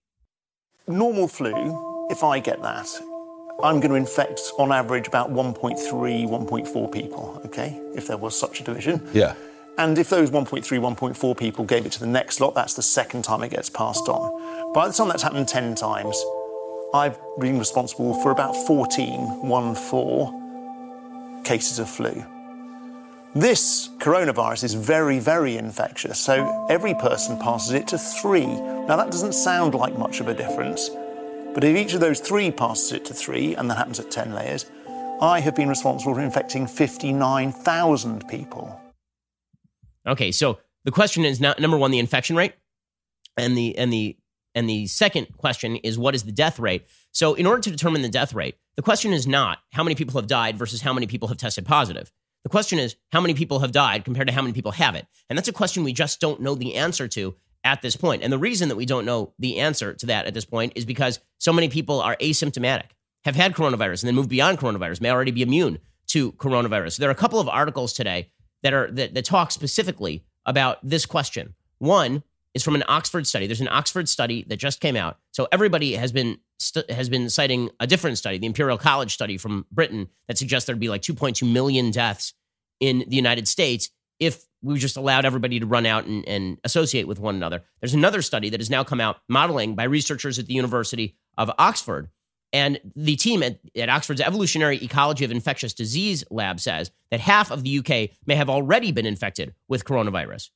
Normal 0.89 1.27
flu, 1.27 2.07
if 2.09 2.23
I 2.23 2.39
get 2.39 2.61
that, 2.61 2.87
I'm 3.61 3.81
going 3.81 3.89
to 3.89 3.95
infect 3.95 4.39
on 4.57 4.71
average 4.71 5.05
about 5.05 5.29
1.3, 5.29 5.75
1.4 5.77 6.91
people, 6.93 7.41
okay, 7.45 7.77
if 7.93 8.07
there 8.07 8.15
was 8.15 8.39
such 8.39 8.61
a 8.61 8.63
division. 8.63 9.05
Yeah. 9.11 9.35
And 9.77 9.97
if 9.97 10.09
those 10.09 10.31
1.3, 10.31 10.63
1.4 10.63 11.37
people 11.37 11.65
gave 11.65 11.85
it 11.85 11.91
to 11.91 11.99
the 11.99 12.07
next 12.07 12.39
lot, 12.39 12.55
that's 12.55 12.73
the 12.73 12.81
second 12.81 13.23
time 13.23 13.43
it 13.43 13.49
gets 13.49 13.69
passed 13.69 14.07
on. 14.07 14.71
By 14.71 14.87
the 14.87 14.93
time 14.93 15.09
that's 15.09 15.23
happened 15.23 15.49
10 15.49 15.75
times, 15.75 16.23
I've 16.93 17.19
been 17.37 17.59
responsible 17.59 18.13
for 18.21 18.31
about 18.31 18.55
14, 18.55 19.45
1 19.45 19.75
4 19.75 21.41
cases 21.43 21.79
of 21.79 21.89
flu. 21.89 22.23
This 23.35 23.89
coronavirus 23.97 24.63
is 24.63 24.73
very, 24.73 25.19
very 25.19 25.57
infectious, 25.57 26.17
so 26.17 26.65
every 26.69 26.93
person 26.95 27.37
passes 27.37 27.73
it 27.73 27.87
to 27.89 27.97
three. 27.97 28.47
Now, 28.47 28.95
that 28.95 29.11
doesn't 29.11 29.33
sound 29.33 29.75
like 29.75 29.97
much 29.97 30.21
of 30.21 30.29
a 30.29 30.33
difference, 30.33 30.89
but 31.53 31.63
if 31.63 31.75
each 31.75 31.93
of 31.93 31.99
those 31.99 32.19
three 32.19 32.51
passes 32.51 32.93
it 32.93 33.05
to 33.05 33.13
three, 33.13 33.53
and 33.55 33.69
that 33.69 33.77
happens 33.77 33.99
at 33.99 34.09
10 34.09 34.33
layers, 34.33 34.65
I 35.21 35.41
have 35.41 35.55
been 35.55 35.67
responsible 35.67 36.15
for 36.15 36.21
infecting 36.21 36.67
59,000 36.67 38.27
people. 38.29 38.79
Okay, 40.07 40.31
so 40.31 40.59
the 40.85 40.91
question 40.91 41.25
is 41.25 41.41
not 41.41 41.59
number 41.59 41.77
one, 41.77 41.91
the 41.91 41.99
infection 41.99 42.35
rate, 42.35 42.53
and 43.35 43.57
the 43.57 43.77
and 43.77 43.91
the 43.91 44.17
and 44.55 44.69
the 44.69 44.87
second 44.87 45.27
question 45.37 45.75
is 45.75 45.99
what 45.99 46.15
is 46.15 46.23
the 46.23 46.31
death 46.31 46.59
rate? 46.59 46.87
So, 47.11 47.33
in 47.33 47.45
order 47.45 47.61
to 47.61 47.71
determine 47.71 48.03
the 48.03 48.09
death 48.09 48.33
rate, 48.33 48.55
the 48.77 48.81
question 48.81 49.11
is 49.11 49.27
not 49.27 49.59
how 49.73 49.83
many 49.83 49.95
people 49.95 50.19
have 50.19 50.27
died 50.27 50.57
versus 50.57 50.81
how 50.81 50.93
many 50.93 51.07
people 51.07 51.27
have 51.27 51.37
tested 51.37 51.65
positive. 51.65 52.11
The 52.47 52.51
question 52.51 52.79
is 52.79 52.95
how 53.11 53.19
many 53.19 53.33
people 53.33 53.59
have 53.59 53.73
died 53.73 54.05
compared 54.05 54.29
to 54.29 54.33
how 54.33 54.41
many 54.41 54.53
people 54.53 54.71
have 54.71 54.95
it. 54.95 55.05
And 55.29 55.37
that's 55.37 55.49
a 55.49 55.51
question 55.51 55.83
we 55.83 55.91
just 55.91 56.21
don't 56.21 56.39
know 56.39 56.55
the 56.55 56.75
answer 56.75 57.05
to 57.09 57.35
at 57.65 57.81
this 57.81 57.97
point. 57.97 58.23
And 58.23 58.31
the 58.31 58.37
reason 58.37 58.69
that 58.69 58.77
we 58.77 58.85
don't 58.85 59.03
know 59.03 59.33
the 59.37 59.57
answer 59.59 59.93
to 59.95 60.05
that 60.05 60.27
at 60.27 60.33
this 60.33 60.45
point 60.45 60.71
is 60.77 60.85
because 60.85 61.19
so 61.39 61.51
many 61.51 61.67
people 61.67 61.99
are 61.99 62.15
asymptomatic, 62.21 62.85
have 63.25 63.35
had 63.35 63.53
coronavirus, 63.53 64.01
and 64.01 64.07
then 64.07 64.15
move 64.15 64.29
beyond 64.29 64.59
coronavirus, 64.59 65.01
may 65.01 65.11
already 65.11 65.31
be 65.31 65.41
immune 65.41 65.79
to 66.05 66.31
coronavirus. 66.31 66.99
There 66.99 67.09
are 67.09 67.11
a 67.11 67.15
couple 67.15 67.41
of 67.41 67.49
articles 67.49 67.91
today 67.91 68.31
that 68.63 68.73
are 68.73 68.89
that, 68.91 69.13
that 69.13 69.25
talk 69.25 69.51
specifically 69.51 70.23
about 70.45 70.77
this 70.81 71.05
question. 71.05 71.53
One 71.79 72.23
is 72.57 72.63
from 72.63 72.73
an 72.73 72.83
Oxford 72.87 73.27
study. 73.27 73.45
There's 73.45 73.61
an 73.61 73.67
Oxford 73.69 74.09
study 74.09 74.43
that 74.47 74.57
just 74.57 74.81
came 74.81 74.95
out. 74.95 75.19
So 75.31 75.47
everybody 75.51 75.93
has 75.93 76.11
been 76.11 76.39
st- 76.57 76.89
has 76.89 77.07
been 77.07 77.29
citing 77.29 77.69
a 77.79 77.85
different 77.85 78.17
study, 78.17 78.39
the 78.39 78.47
Imperial 78.47 78.79
College 78.79 79.13
study 79.13 79.37
from 79.37 79.67
Britain, 79.71 80.07
that 80.27 80.39
suggests 80.39 80.65
there'd 80.65 80.79
be 80.79 80.89
like 80.89 81.03
2.2 81.03 81.49
million 81.49 81.91
deaths 81.91 82.33
in 82.79 83.05
the 83.07 83.15
United 83.15 83.47
States 83.47 83.89
if 84.19 84.43
we 84.63 84.79
just 84.79 84.97
allowed 84.97 85.23
everybody 85.23 85.59
to 85.59 85.67
run 85.67 85.85
out 85.85 86.05
and, 86.05 86.27
and 86.27 86.57
associate 86.63 87.07
with 87.07 87.19
one 87.19 87.35
another. 87.35 87.61
There's 87.79 87.93
another 87.93 88.23
study 88.23 88.49
that 88.49 88.59
has 88.59 88.71
now 88.71 88.83
come 88.83 88.99
out 88.99 89.17
modeling 89.29 89.75
by 89.75 89.83
researchers 89.83 90.39
at 90.39 90.47
the 90.47 90.55
University 90.55 91.15
of 91.37 91.51
Oxford 91.59 92.09
And 92.51 92.79
the 92.95 93.15
team 93.17 93.43
at, 93.43 93.59
at, 93.75 93.89
Oxford's 93.89 94.21
Evolutionary 94.21 94.83
Ecology 94.83 95.23
of 95.25 95.31
Infectious 95.31 95.75
Disease 95.75 96.23
Lab 96.31 96.59
says 96.59 96.89
that 97.11 97.19
half 97.19 97.51
of 97.51 97.63
the 97.63 97.77
UK 97.77 98.17
may 98.25 98.35
have 98.35 98.49
already 98.49 98.91
been 98.91 99.05
infected 99.05 99.53
with 99.67 99.85
coronavirus. 99.85 100.49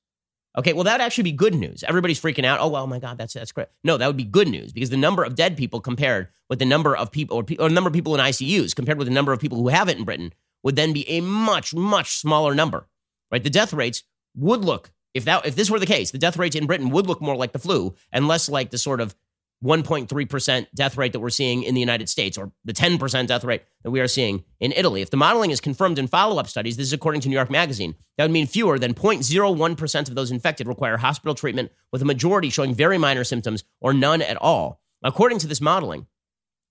Okay, 0.58 0.74
well, 0.74 0.84
that 0.84 0.94
would 0.94 1.02
actually 1.02 1.24
be 1.24 1.32
good 1.32 1.56
news. 1.56 1.84
Everybody's 1.88 2.20
freaking 2.20 2.44
out. 2.44 2.60
Oh, 2.60 2.68
well, 2.68 2.84
oh 2.84 2.88
my 2.88 3.00
God, 3.00 3.18
that's 3.18 3.34
that's 3.34 3.54
great. 3.54 3.68
No, 3.84 3.98
that 3.98 4.08
would 4.08 4.18
be 4.18 4.26
good 4.26 4.50
news 4.50 4.74
because 4.74 4.90
the 4.90 4.98
number 4.98 5.24
of 5.24 5.36
dead 5.36 5.56
people 5.56 5.80
compared 5.80 6.28
with 6.50 6.60
the 6.60 6.66
number 6.66 6.96
of 6.96 7.10
people 7.12 7.38
or, 7.38 7.46
or 7.60 7.70
number 7.70 7.88
of 7.88 7.94
people 7.94 8.14
in 8.16 8.22
ICUs 8.22 8.76
compared 8.76 8.98
with 8.98 9.08
the 9.08 9.14
number 9.14 9.32
of 9.32 9.40
people 9.40 9.58
who 9.58 9.70
have 9.70 9.88
it 9.88 9.98
in 9.98 10.04
Britain 10.04 10.34
would 10.64 10.76
then 10.76 10.92
be 10.92 11.10
a 11.10 11.22
much, 11.22 11.74
much 11.74 12.18
smaller 12.18 12.54
number. 12.54 12.88
Right? 13.32 13.44
The 13.44 13.50
death 13.50 13.72
rates 13.72 14.04
would 14.36 14.66
look, 14.66 14.92
if 15.14 15.24
that 15.26 15.46
if 15.46 15.56
this 15.56 15.70
were 15.70 15.80
the 15.80 15.86
case, 15.86 16.12
the 16.12 16.18
death 16.18 16.38
rates 16.38 16.56
in 16.56 16.68
Britain 16.68 16.90
would 16.90 17.08
look 17.08 17.22
more 17.22 17.36
like 17.36 17.54
the 17.54 17.60
flu 17.60 17.96
and 18.12 18.28
less 18.28 18.50
like 18.50 18.72
the 18.72 18.78
sort 18.78 19.00
of 19.00 19.16
1.3% 19.64 20.68
death 20.74 20.98
rate 20.98 21.14
that 21.14 21.20
we're 21.20 21.30
seeing 21.30 21.64
in 21.64 21.76
the 21.76 21.80
United 21.80 22.10
States 22.10 22.38
or 22.38 22.52
the 22.66 22.74
10% 22.74 23.28
death 23.28 23.44
rate 23.44 23.64
that 23.84 23.92
we 23.92 24.00
are 24.00 24.08
seeing 24.08 24.44
in 24.60 24.72
Italy. 24.72 25.02
If 25.02 25.12
the 25.12 25.18
modeling 25.18 25.52
is 25.52 25.62
confirmed 25.62 26.00
in 26.00 26.08
follow 26.08 26.40
up 26.40 26.48
studies, 26.48 26.78
this 26.78 26.88
is 26.88 26.94
according 26.94 27.22
to 27.22 27.30
New 27.30 27.36
York 27.36 27.52
Magazine, 27.52 27.96
that 28.18 28.24
would 28.24 28.32
mean 28.32 28.48
fewer 28.48 28.80
than 28.80 28.94
0.01% 28.94 30.10
of 30.10 30.16
those 30.16 30.32
infected 30.32 30.68
require 30.68 30.98
hospital 30.98 31.36
treatment, 31.36 31.72
with 31.92 32.02
a 32.02 32.06
majority 32.06 32.50
showing 32.50 32.74
very 32.74 32.98
minor 32.98 33.24
symptoms 33.24 33.64
or 33.80 33.94
none 33.94 34.22
at 34.22 34.38
all. 34.38 34.82
According 35.04 35.40
to 35.40 35.48
this 35.48 35.62
modeling, 35.62 36.08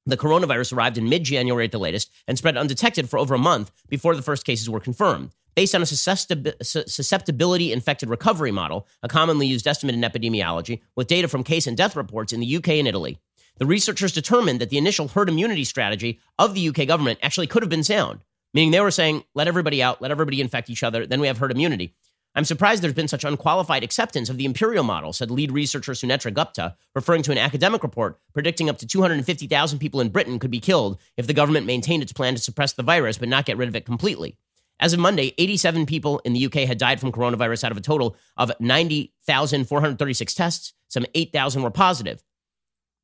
the 0.07 0.17
coronavirus 0.17 0.73
arrived 0.73 0.99
in 0.99 1.09
mid 1.09 1.25
January 1.25 1.67
at 1.67 1.73
the 1.73 1.79
latest 1.79 2.11
and 2.27 2.39
spread 2.39 2.57
undetected 2.57 3.09
for 3.09 3.19
over 3.19 3.35
a 3.35 3.39
month 3.39 3.71
before 3.89 4.17
the 4.17 4.23
first 4.23 4.45
cases 4.45 4.69
were 4.69 4.81
confirmed 4.81 5.31
based 5.55 5.75
on 5.75 5.83
a 5.83 5.87
susceptibility 5.87 7.73
infected 7.73 8.09
recovery 8.09 8.51
model, 8.51 8.87
a 9.03 9.09
commonly 9.09 9.47
used 9.47 9.67
estimate 9.67 9.95
in 9.95 10.03
epidemiology, 10.03 10.81
with 10.97 11.09
data 11.09 11.29
from 11.29 11.45
case 11.45 11.67
and 11.67 11.77
death 11.77 11.97
reports 11.97 12.33
in 12.33 12.41
the 12.41 12.57
UK 12.57 12.69
and 12.71 12.89
Italy. 12.89 13.19
The 13.59 13.67
researchers 13.67 14.13
determined 14.13 14.61
that 14.61 14.71
the 14.71 14.79
initial 14.79 15.09
herd 15.09 15.29
immunity 15.29 15.65
strategy 15.65 16.19
of 16.39 16.55
the 16.55 16.69
UK 16.69 16.87
government 16.87 17.19
actually 17.23 17.47
could 17.47 17.63
have 17.63 17.71
been 17.71 17.85
sound, 17.85 18.21
meaning 18.55 18.71
they 18.71 18.81
were 18.81 18.91
saying, 18.91 19.25
let 19.35 19.49
everybody 19.49 19.83
out, 19.83 20.01
let 20.01 20.11
everybody 20.11 20.41
infect 20.41 20.71
each 20.71 20.83
other, 20.83 21.07
then 21.07 21.21
we 21.21 21.27
have 21.27 21.39
herd 21.39 21.51
immunity. 21.51 21.95
I'm 22.35 22.45
surprised 22.45 22.81
there's 22.81 22.95
been 22.95 23.09
such 23.09 23.25
unqualified 23.25 23.83
acceptance 23.83 24.31
of 24.31 24.37
the 24.39 24.45
imperial 24.45 24.85
model, 24.85 25.13
said 25.13 25.33
lead 25.33 25.51
researcher 25.51 25.93
Sunetra 25.93 26.33
Gupta, 26.33 26.77
referring 26.95 27.23
to 27.25 27.33
an 27.33 27.39
academic 27.39 27.83
report 27.83 28.21
predicting 28.33 28.71
up 28.71 28.79
to 28.79 28.87
250,000 28.87 29.79
people 29.81 30.01
in 30.01 30.11
Britain 30.11 30.39
could 30.39 30.51
be 30.51 30.61
killed 30.61 30.99
if 31.17 31.27
the 31.27 31.35
government 31.35 31.67
maintained 31.67 32.05
its 32.05 32.13
plan 32.13 32.37
to 32.37 32.41
suppress 32.41 32.73
the 32.73 32.85
virus 32.85 33.19
but 33.19 33.29
not 33.29 33.47
get 33.47 33.57
rid 33.57 33.69
of 33.69 33.75
it 33.75 33.85
completely. 33.85 34.37
As 34.81 34.95
of 34.95 34.99
Monday, 34.99 35.35
87 35.37 35.85
people 35.85 36.21
in 36.25 36.33
the 36.33 36.47
UK 36.47 36.55
had 36.67 36.79
died 36.79 36.99
from 36.99 37.13
coronavirus 37.13 37.65
out 37.65 37.71
of 37.71 37.77
a 37.77 37.83
total 37.83 38.17
of 38.39 38.51
90,436 38.59 40.35
tests. 40.35 40.73
Some 40.89 41.05
8,000 41.15 41.63
were 41.63 41.71
positive. 41.71 42.23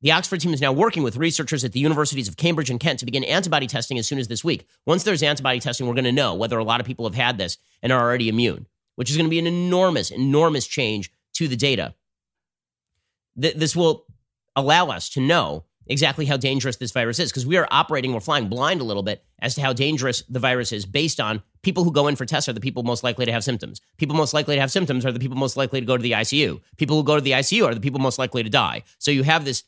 The 0.01 0.11
Oxford 0.11 0.41
team 0.41 0.53
is 0.53 0.61
now 0.61 0.71
working 0.71 1.03
with 1.03 1.17
researchers 1.17 1.63
at 1.63 1.71
the 1.71 1.79
universities 1.79 2.27
of 2.27 2.35
Cambridge 2.35 2.69
and 2.69 2.79
Kent 2.79 2.99
to 2.99 3.05
begin 3.05 3.23
antibody 3.23 3.67
testing 3.67 3.97
as 3.97 4.07
soon 4.07 4.19
as 4.19 4.27
this 4.27 4.43
week. 4.43 4.67
Once 4.85 5.03
there's 5.03 5.23
antibody 5.23 5.59
testing, 5.59 5.87
we're 5.87 5.93
going 5.93 6.03
to 6.03 6.11
know 6.11 6.33
whether 6.33 6.57
a 6.57 6.63
lot 6.63 6.79
of 6.79 6.85
people 6.85 7.05
have 7.05 7.15
had 7.15 7.37
this 7.37 7.57
and 7.81 7.91
are 7.91 8.01
already 8.01 8.27
immune, 8.27 8.67
which 8.95 9.09
is 9.09 9.17
going 9.17 9.25
to 9.25 9.31
be 9.31 9.39
an 9.39 9.47
enormous, 9.47 10.11
enormous 10.11 10.67
change 10.67 11.11
to 11.33 11.47
the 11.47 11.55
data. 11.55 11.95
Th- 13.39 13.55
this 13.55 13.75
will 13.75 14.05
allow 14.55 14.89
us 14.89 15.09
to 15.09 15.21
know 15.21 15.65
exactly 15.89 16.25
how 16.25 16.37
dangerous 16.37 16.77
this 16.77 16.91
virus 16.91 17.19
is 17.19 17.31
because 17.31 17.45
we 17.45 17.57
are 17.57 17.67
operating, 17.71 18.13
we're 18.13 18.19
flying 18.19 18.47
blind 18.47 18.81
a 18.81 18.83
little 18.83 19.03
bit 19.03 19.23
as 19.39 19.55
to 19.55 19.61
how 19.61 19.73
dangerous 19.73 20.23
the 20.29 20.39
virus 20.39 20.71
is 20.71 20.85
based 20.85 21.19
on 21.19 21.41
people 21.61 21.83
who 21.83 21.91
go 21.91 22.07
in 22.07 22.15
for 22.15 22.25
tests 22.25 22.49
are 22.49 22.53
the 22.53 22.59
people 22.59 22.83
most 22.83 23.03
likely 23.03 23.25
to 23.25 23.31
have 23.31 23.43
symptoms. 23.43 23.81
People 23.97 24.15
most 24.15 24.33
likely 24.33 24.55
to 24.55 24.61
have 24.61 24.71
symptoms 24.71 25.05
are 25.05 25.11
the 25.11 25.19
people 25.19 25.37
most 25.37 25.57
likely 25.57 25.79
to 25.79 25.85
go 25.85 25.97
to 25.97 26.03
the 26.03 26.11
ICU. 26.11 26.61
People 26.77 26.97
who 26.97 27.03
go 27.03 27.15
to 27.15 27.21
the 27.21 27.31
ICU 27.31 27.65
are 27.65 27.73
the 27.73 27.81
people 27.81 27.99
most 27.99 28.19
likely 28.19 28.43
to 28.43 28.49
die. 28.49 28.83
So 28.99 29.11
you 29.11 29.23
have 29.23 29.45
this 29.45 29.63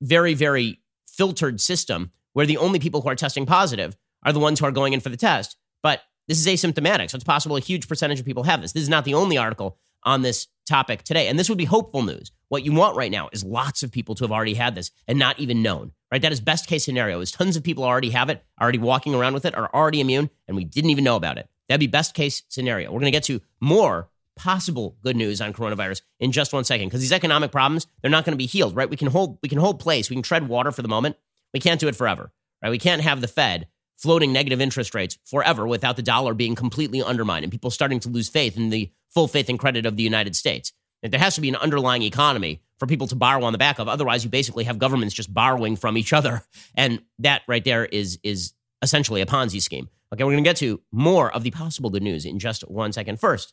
very, 0.00 0.34
very 0.34 0.80
filtered 1.06 1.60
system 1.60 2.12
where 2.32 2.46
the 2.46 2.56
only 2.56 2.78
people 2.78 3.00
who 3.00 3.08
are 3.08 3.14
testing 3.14 3.46
positive 3.46 3.96
are 4.24 4.32
the 4.32 4.40
ones 4.40 4.60
who 4.60 4.66
are 4.66 4.72
going 4.72 4.92
in 4.92 5.00
for 5.00 5.08
the 5.08 5.16
test. 5.16 5.56
But 5.82 6.02
this 6.28 6.38
is 6.38 6.46
asymptomatic. 6.46 7.10
So 7.10 7.16
it's 7.16 7.24
possible 7.24 7.56
a 7.56 7.60
huge 7.60 7.88
percentage 7.88 8.20
of 8.20 8.26
people 8.26 8.44
have 8.44 8.62
this. 8.62 8.72
This 8.72 8.82
is 8.82 8.88
not 8.88 9.04
the 9.04 9.14
only 9.14 9.36
article 9.36 9.78
on 10.04 10.22
this 10.22 10.48
topic 10.66 11.02
today. 11.02 11.28
And 11.28 11.38
this 11.38 11.48
would 11.48 11.58
be 11.58 11.64
hopeful 11.64 12.02
news. 12.02 12.30
What 12.48 12.64
you 12.64 12.72
want 12.72 12.96
right 12.96 13.10
now 13.10 13.28
is 13.32 13.44
lots 13.44 13.82
of 13.82 13.90
people 13.90 14.14
to 14.16 14.24
have 14.24 14.32
already 14.32 14.54
had 14.54 14.74
this 14.74 14.90
and 15.08 15.18
not 15.18 15.38
even 15.38 15.62
known, 15.62 15.92
right? 16.10 16.20
That 16.20 16.32
is 16.32 16.40
best 16.40 16.66
case 16.66 16.84
scenario 16.84 17.20
is 17.20 17.30
tons 17.30 17.56
of 17.56 17.62
people 17.62 17.84
already 17.84 18.10
have 18.10 18.28
it, 18.28 18.44
already 18.60 18.78
walking 18.78 19.14
around 19.14 19.34
with 19.34 19.44
it, 19.44 19.54
are 19.54 19.70
already 19.72 20.00
immune, 20.00 20.30
and 20.46 20.56
we 20.56 20.64
didn't 20.64 20.90
even 20.90 21.04
know 21.04 21.16
about 21.16 21.38
it. 21.38 21.48
That'd 21.68 21.80
be 21.80 21.86
best 21.86 22.14
case 22.14 22.42
scenario. 22.48 22.90
We're 22.90 23.00
going 23.00 23.12
to 23.12 23.16
get 23.16 23.24
to 23.24 23.40
more 23.60 24.10
possible 24.36 24.96
good 25.02 25.16
news 25.16 25.40
on 25.40 25.52
coronavirus 25.52 26.02
in 26.20 26.32
just 26.32 26.52
one 26.52 26.64
second 26.64 26.88
because 26.88 27.00
these 27.00 27.12
economic 27.12 27.52
problems, 27.52 27.86
they're 28.00 28.10
not 28.10 28.24
going 28.24 28.32
to 28.32 28.38
be 28.38 28.46
healed, 28.46 28.76
right? 28.76 28.88
We 28.88 28.96
can 28.96 29.08
hold 29.08 29.38
we 29.42 29.48
can 29.48 29.58
hold 29.58 29.80
place, 29.80 30.10
we 30.10 30.16
can 30.16 30.22
tread 30.22 30.48
water 30.48 30.72
for 30.72 30.82
the 30.82 30.88
moment. 30.88 31.16
We 31.52 31.60
can't 31.60 31.80
do 31.80 31.88
it 31.88 31.96
forever, 31.96 32.32
right? 32.62 32.70
We 32.70 32.78
can't 32.78 33.02
have 33.02 33.20
the 33.20 33.28
Fed 33.28 33.68
floating 34.02 34.32
negative 34.32 34.60
interest 34.60 34.94
rates 34.94 35.16
forever 35.24 35.66
without 35.66 35.96
the 35.96 36.02
dollar 36.02 36.34
being 36.34 36.54
completely 36.54 37.02
undermined 37.02 37.44
and 37.44 37.52
people 37.52 37.70
starting 37.70 38.00
to 38.00 38.08
lose 38.08 38.28
faith 38.28 38.56
in 38.56 38.70
the 38.70 38.90
full 39.10 39.28
faith 39.28 39.48
and 39.48 39.58
credit 39.58 39.86
of 39.86 39.96
the 39.96 40.02
United 40.02 40.34
States. 40.34 40.72
There 41.02 41.20
has 41.20 41.36
to 41.36 41.40
be 41.40 41.48
an 41.48 41.56
underlying 41.56 42.02
economy 42.02 42.62
for 42.78 42.86
people 42.86 43.06
to 43.08 43.16
borrow 43.16 43.44
on 43.44 43.52
the 43.52 43.58
back 43.58 43.78
of. 43.78 43.88
Otherwise, 43.88 44.24
you 44.24 44.30
basically 44.30 44.64
have 44.64 44.78
governments 44.78 45.14
just 45.14 45.32
borrowing 45.32 45.76
from 45.76 45.96
each 45.96 46.12
other. 46.12 46.42
And 46.74 47.02
that 47.18 47.42
right 47.46 47.62
there 47.62 47.84
is, 47.84 48.18
is 48.22 48.54
essentially 48.80 49.20
a 49.20 49.26
Ponzi 49.26 49.60
scheme. 49.60 49.88
Okay, 50.12 50.24
we're 50.24 50.32
going 50.32 50.42
to 50.42 50.48
get 50.48 50.56
to 50.58 50.80
more 50.90 51.30
of 51.32 51.42
the 51.42 51.50
possible 51.50 51.90
good 51.90 52.02
news 52.02 52.24
in 52.24 52.38
just 52.38 52.62
one 52.62 52.92
second. 52.92 53.20
First, 53.20 53.52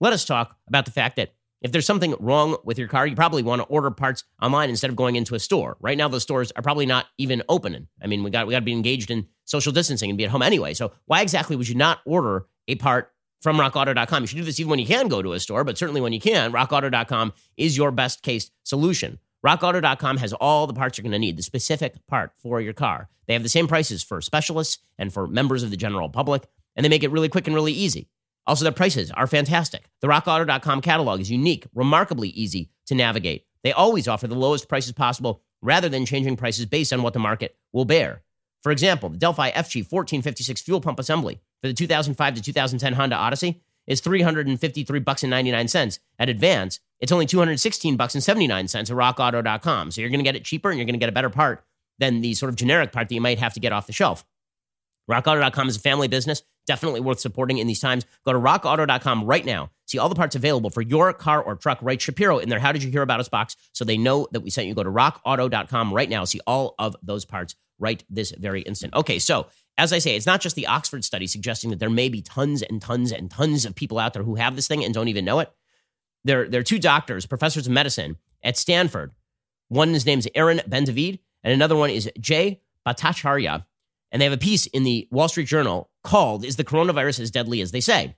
let 0.00 0.12
us 0.12 0.24
talk 0.24 0.56
about 0.68 0.84
the 0.84 0.90
fact 0.90 1.16
that 1.16 1.34
if 1.60 1.72
there's 1.72 1.86
something 1.86 2.14
wrong 2.20 2.56
with 2.64 2.78
your 2.78 2.88
car, 2.88 3.06
you 3.06 3.16
probably 3.16 3.42
want 3.42 3.60
to 3.60 3.66
order 3.66 3.90
parts 3.90 4.24
online 4.40 4.70
instead 4.70 4.90
of 4.90 4.96
going 4.96 5.16
into 5.16 5.34
a 5.34 5.40
store. 5.40 5.76
Right 5.80 5.98
now, 5.98 6.08
those 6.08 6.22
stores 6.22 6.52
are 6.52 6.62
probably 6.62 6.86
not 6.86 7.06
even 7.18 7.42
opening. 7.48 7.88
I 8.02 8.06
mean, 8.06 8.22
we 8.22 8.30
got 8.30 8.46
we 8.46 8.52
got 8.52 8.60
to 8.60 8.64
be 8.64 8.72
engaged 8.72 9.10
in 9.10 9.26
social 9.44 9.72
distancing 9.72 10.10
and 10.10 10.18
be 10.18 10.24
at 10.24 10.30
home 10.30 10.42
anyway. 10.42 10.74
So 10.74 10.92
why 11.06 11.22
exactly 11.22 11.56
would 11.56 11.68
you 11.68 11.74
not 11.74 12.00
order 12.06 12.46
a 12.68 12.76
part 12.76 13.12
from 13.42 13.56
rockauto.com? 13.56 14.22
You 14.22 14.26
should 14.26 14.38
do 14.38 14.44
this 14.44 14.60
even 14.60 14.70
when 14.70 14.78
you 14.78 14.86
can 14.86 15.08
go 15.08 15.22
to 15.22 15.32
a 15.32 15.40
store, 15.40 15.64
but 15.64 15.78
certainly 15.78 16.00
when 16.00 16.12
you 16.12 16.20
can, 16.20 16.52
rockauto.com 16.52 17.32
is 17.56 17.76
your 17.76 17.90
best 17.90 18.22
case 18.22 18.50
solution. 18.62 19.18
RockAuto.com 19.46 20.16
has 20.16 20.32
all 20.32 20.66
the 20.66 20.74
parts 20.74 20.98
you're 20.98 21.04
going 21.04 21.12
to 21.12 21.18
need, 21.18 21.36
the 21.36 21.42
specific 21.42 21.94
part 22.08 22.32
for 22.42 22.60
your 22.60 22.72
car. 22.72 23.08
They 23.26 23.34
have 23.34 23.44
the 23.44 23.48
same 23.48 23.68
prices 23.68 24.02
for 24.02 24.20
specialists 24.20 24.78
and 24.98 25.12
for 25.12 25.26
members 25.26 25.62
of 25.62 25.70
the 25.70 25.76
general 25.76 26.08
public, 26.08 26.44
and 26.74 26.84
they 26.84 26.88
make 26.88 27.04
it 27.04 27.12
really 27.12 27.28
quick 27.28 27.46
and 27.46 27.54
really 27.54 27.72
easy. 27.72 28.08
Also, 28.48 28.64
their 28.64 28.72
prices 28.72 29.10
are 29.10 29.26
fantastic. 29.26 29.90
The 30.00 30.08
RockAuto.com 30.08 30.80
catalog 30.80 31.20
is 31.20 31.30
unique, 31.30 31.66
remarkably 31.74 32.30
easy 32.30 32.70
to 32.86 32.94
navigate. 32.94 33.44
They 33.62 33.72
always 33.72 34.08
offer 34.08 34.26
the 34.26 34.34
lowest 34.34 34.70
prices 34.70 34.92
possible 34.92 35.42
rather 35.60 35.90
than 35.90 36.06
changing 36.06 36.36
prices 36.36 36.64
based 36.64 36.94
on 36.94 37.02
what 37.02 37.12
the 37.12 37.18
market 37.18 37.58
will 37.74 37.84
bear. 37.84 38.22
For 38.62 38.72
example, 38.72 39.10
the 39.10 39.18
Delphi 39.18 39.50
FG 39.50 39.92
1456 39.92 40.62
fuel 40.62 40.80
pump 40.80 40.98
assembly 40.98 41.40
for 41.60 41.68
the 41.68 41.74
2005 41.74 42.34
to 42.36 42.42
2010 42.42 42.94
Honda 42.94 43.16
Odyssey 43.16 43.60
is 43.86 44.00
353 44.00 44.98
bucks 45.00 45.22
and 45.22 45.30
99 45.30 45.68
cents. 45.68 45.98
At 46.18 46.30
Advance, 46.30 46.80
it's 47.00 47.12
only 47.12 47.26
216 47.26 47.96
bucks 47.96 48.14
and 48.14 48.24
79 48.24 48.66
cents 48.68 48.90
at 48.90 48.96
rockauto.com. 48.96 49.90
So 49.90 50.00
you're 50.00 50.08
going 50.10 50.20
to 50.20 50.24
get 50.24 50.36
it 50.36 50.44
cheaper 50.44 50.70
and 50.70 50.78
you're 50.78 50.86
going 50.86 50.94
to 50.94 50.98
get 50.98 51.10
a 51.10 51.12
better 51.12 51.30
part 51.30 51.66
than 51.98 52.22
the 52.22 52.32
sort 52.32 52.48
of 52.48 52.56
generic 52.56 52.92
part 52.92 53.10
that 53.10 53.14
you 53.14 53.20
might 53.20 53.38
have 53.38 53.52
to 53.54 53.60
get 53.60 53.72
off 53.74 53.86
the 53.86 53.92
shelf. 53.92 54.24
RockAuto.com 55.08 55.68
is 55.68 55.76
a 55.76 55.80
family 55.80 56.08
business, 56.08 56.42
definitely 56.66 57.00
worth 57.00 57.20
supporting 57.20 57.58
in 57.58 57.66
these 57.66 57.80
times. 57.80 58.04
Go 58.24 58.32
to 58.32 58.38
RockAuto.com 58.38 59.24
right 59.24 59.44
now. 59.44 59.70
See 59.86 59.98
all 59.98 60.08
the 60.08 60.14
parts 60.14 60.36
available 60.36 60.70
for 60.70 60.82
your 60.82 61.12
car 61.12 61.42
or 61.42 61.56
truck. 61.56 61.78
Write 61.80 62.02
Shapiro 62.02 62.38
in 62.38 62.48
there. 62.48 62.58
How 62.58 62.72
did 62.72 62.82
you 62.82 62.90
hear 62.90 63.02
about 63.02 63.20
us 63.20 63.28
box 63.28 63.56
so 63.72 63.84
they 63.84 63.96
know 63.96 64.28
that 64.32 64.40
we 64.40 64.50
sent 64.50 64.68
you? 64.68 64.74
Go 64.74 64.82
to 64.82 64.90
RockAuto.com 64.90 65.92
right 65.92 66.08
now. 66.08 66.24
See 66.24 66.40
all 66.46 66.74
of 66.78 66.94
those 67.02 67.24
parts 67.24 67.54
right 67.78 68.04
this 68.10 68.32
very 68.32 68.62
instant. 68.62 68.94
Okay, 68.94 69.18
so 69.18 69.46
as 69.78 69.92
I 69.92 69.98
say, 69.98 70.16
it's 70.16 70.26
not 70.26 70.40
just 70.40 70.56
the 70.56 70.66
Oxford 70.66 71.04
study 71.04 71.26
suggesting 71.26 71.70
that 71.70 71.78
there 71.78 71.88
may 71.88 72.08
be 72.08 72.20
tons 72.20 72.62
and 72.62 72.82
tons 72.82 73.12
and 73.12 73.30
tons 73.30 73.64
of 73.64 73.74
people 73.74 73.98
out 73.98 74.12
there 74.12 74.24
who 74.24 74.34
have 74.34 74.56
this 74.56 74.68
thing 74.68 74.84
and 74.84 74.92
don't 74.92 75.08
even 75.08 75.24
know 75.24 75.38
it. 75.38 75.52
There, 76.24 76.48
there 76.48 76.60
are 76.60 76.64
two 76.64 76.80
doctors, 76.80 77.26
professors 77.26 77.66
of 77.66 77.72
medicine 77.72 78.16
at 78.42 78.56
Stanford. 78.56 79.12
One 79.68 79.94
his 79.94 80.04
name's 80.04 80.26
Eran 80.34 80.58
Bendavid, 80.68 81.20
and 81.44 81.52
another 81.52 81.76
one 81.76 81.90
is 81.90 82.10
Jay 82.20 82.60
Bhattacharya. 82.86 83.64
And 84.10 84.20
they 84.20 84.24
have 84.24 84.32
a 84.32 84.38
piece 84.38 84.66
in 84.66 84.84
the 84.84 85.06
Wall 85.10 85.28
Street 85.28 85.46
Journal 85.46 85.90
called 86.02 86.44
Is 86.44 86.56
the 86.56 86.64
Coronavirus 86.64 87.20
as 87.20 87.30
Deadly 87.30 87.60
as 87.60 87.72
They 87.72 87.80
Say? 87.80 88.16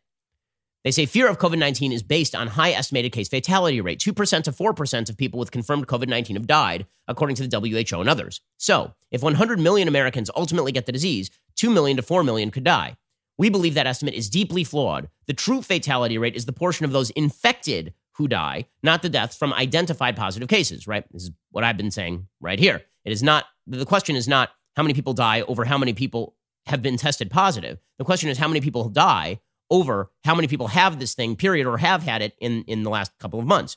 They 0.85 0.91
say 0.91 1.05
fear 1.05 1.29
of 1.29 1.39
COVID 1.39 1.59
19 1.59 1.93
is 1.93 2.03
based 2.03 2.35
on 2.35 2.47
high 2.47 2.71
estimated 2.71 3.13
case 3.13 3.29
fatality 3.29 3.81
rate. 3.81 4.01
2% 4.01 4.45
to 4.45 4.53
4% 4.53 5.11
of 5.11 5.17
people 5.17 5.39
with 5.39 5.51
confirmed 5.51 5.87
COVID 5.87 6.09
19 6.09 6.37
have 6.37 6.47
died, 6.47 6.87
according 7.07 7.37
to 7.37 7.47
the 7.47 7.61
WHO 7.61 8.01
and 8.01 8.09
others. 8.09 8.41
So, 8.57 8.95
if 9.11 9.23
100 9.23 9.59
million 9.59 9.89
Americans 9.89 10.31
ultimately 10.35 10.73
get 10.73 10.87
the 10.87 10.93
disease, 10.93 11.31
2 11.57 11.71
million 11.71 11.97
to 11.97 12.03
4 12.03 12.25
million 12.25 12.51
could 12.51 12.65
die. 12.65 12.97
We 13.37 13.51
believe 13.51 13.75
that 13.75 13.87
estimate 13.87 14.15
is 14.15 14.31
deeply 14.31 14.65
flawed. 14.65 15.09
The 15.27 15.33
true 15.35 15.63
fatality 15.63 16.19
rate 16.19 16.37
is 16.37 16.47
the 16.47 16.53
portion 16.53 16.85
of 16.85 16.93
those 16.93 17.11
infected 17.11 17.95
who 18.15 18.29
die, 18.29 18.67
not 18.83 19.03
the 19.03 19.09
deaths 19.09 19.37
from 19.37 19.53
identified 19.55 20.17
positive 20.17 20.49
cases, 20.49 20.87
right? 20.87 21.05
This 21.11 21.23
is 21.23 21.31
what 21.51 21.65
I've 21.65 21.79
been 21.79 21.91
saying 21.91 22.27
right 22.41 22.59
here. 22.59 22.83
It 23.05 23.13
is 23.13 23.23
not, 23.23 23.47
the 23.67 23.87
question 23.87 24.15
is 24.15 24.29
not 24.29 24.51
how 24.81 24.83
many 24.83 24.95
people 24.95 25.13
die 25.13 25.43
over 25.43 25.67
how 25.67 25.77
many 25.77 25.93
people 25.93 26.35
have 26.65 26.81
been 26.81 26.97
tested 26.97 27.31
positive. 27.31 27.79
The 27.99 28.05
question 28.07 28.31
is 28.31 28.39
how 28.39 28.49
many 28.49 28.63
people 28.63 28.89
die 28.89 29.41
over 29.69 30.11
how 30.25 30.35
many 30.35 30.49
people 30.49 30.69
have 30.69 30.99
this 30.99 31.13
thing, 31.13 31.37
period, 31.37 31.67
or 31.67 31.77
have 31.77 32.03
had 32.03 32.23
it 32.23 32.35
in, 32.41 32.63
in 32.63 32.83
the 32.83 32.89
last 32.89 33.13
couple 33.19 33.39
of 33.39 33.45
months. 33.45 33.77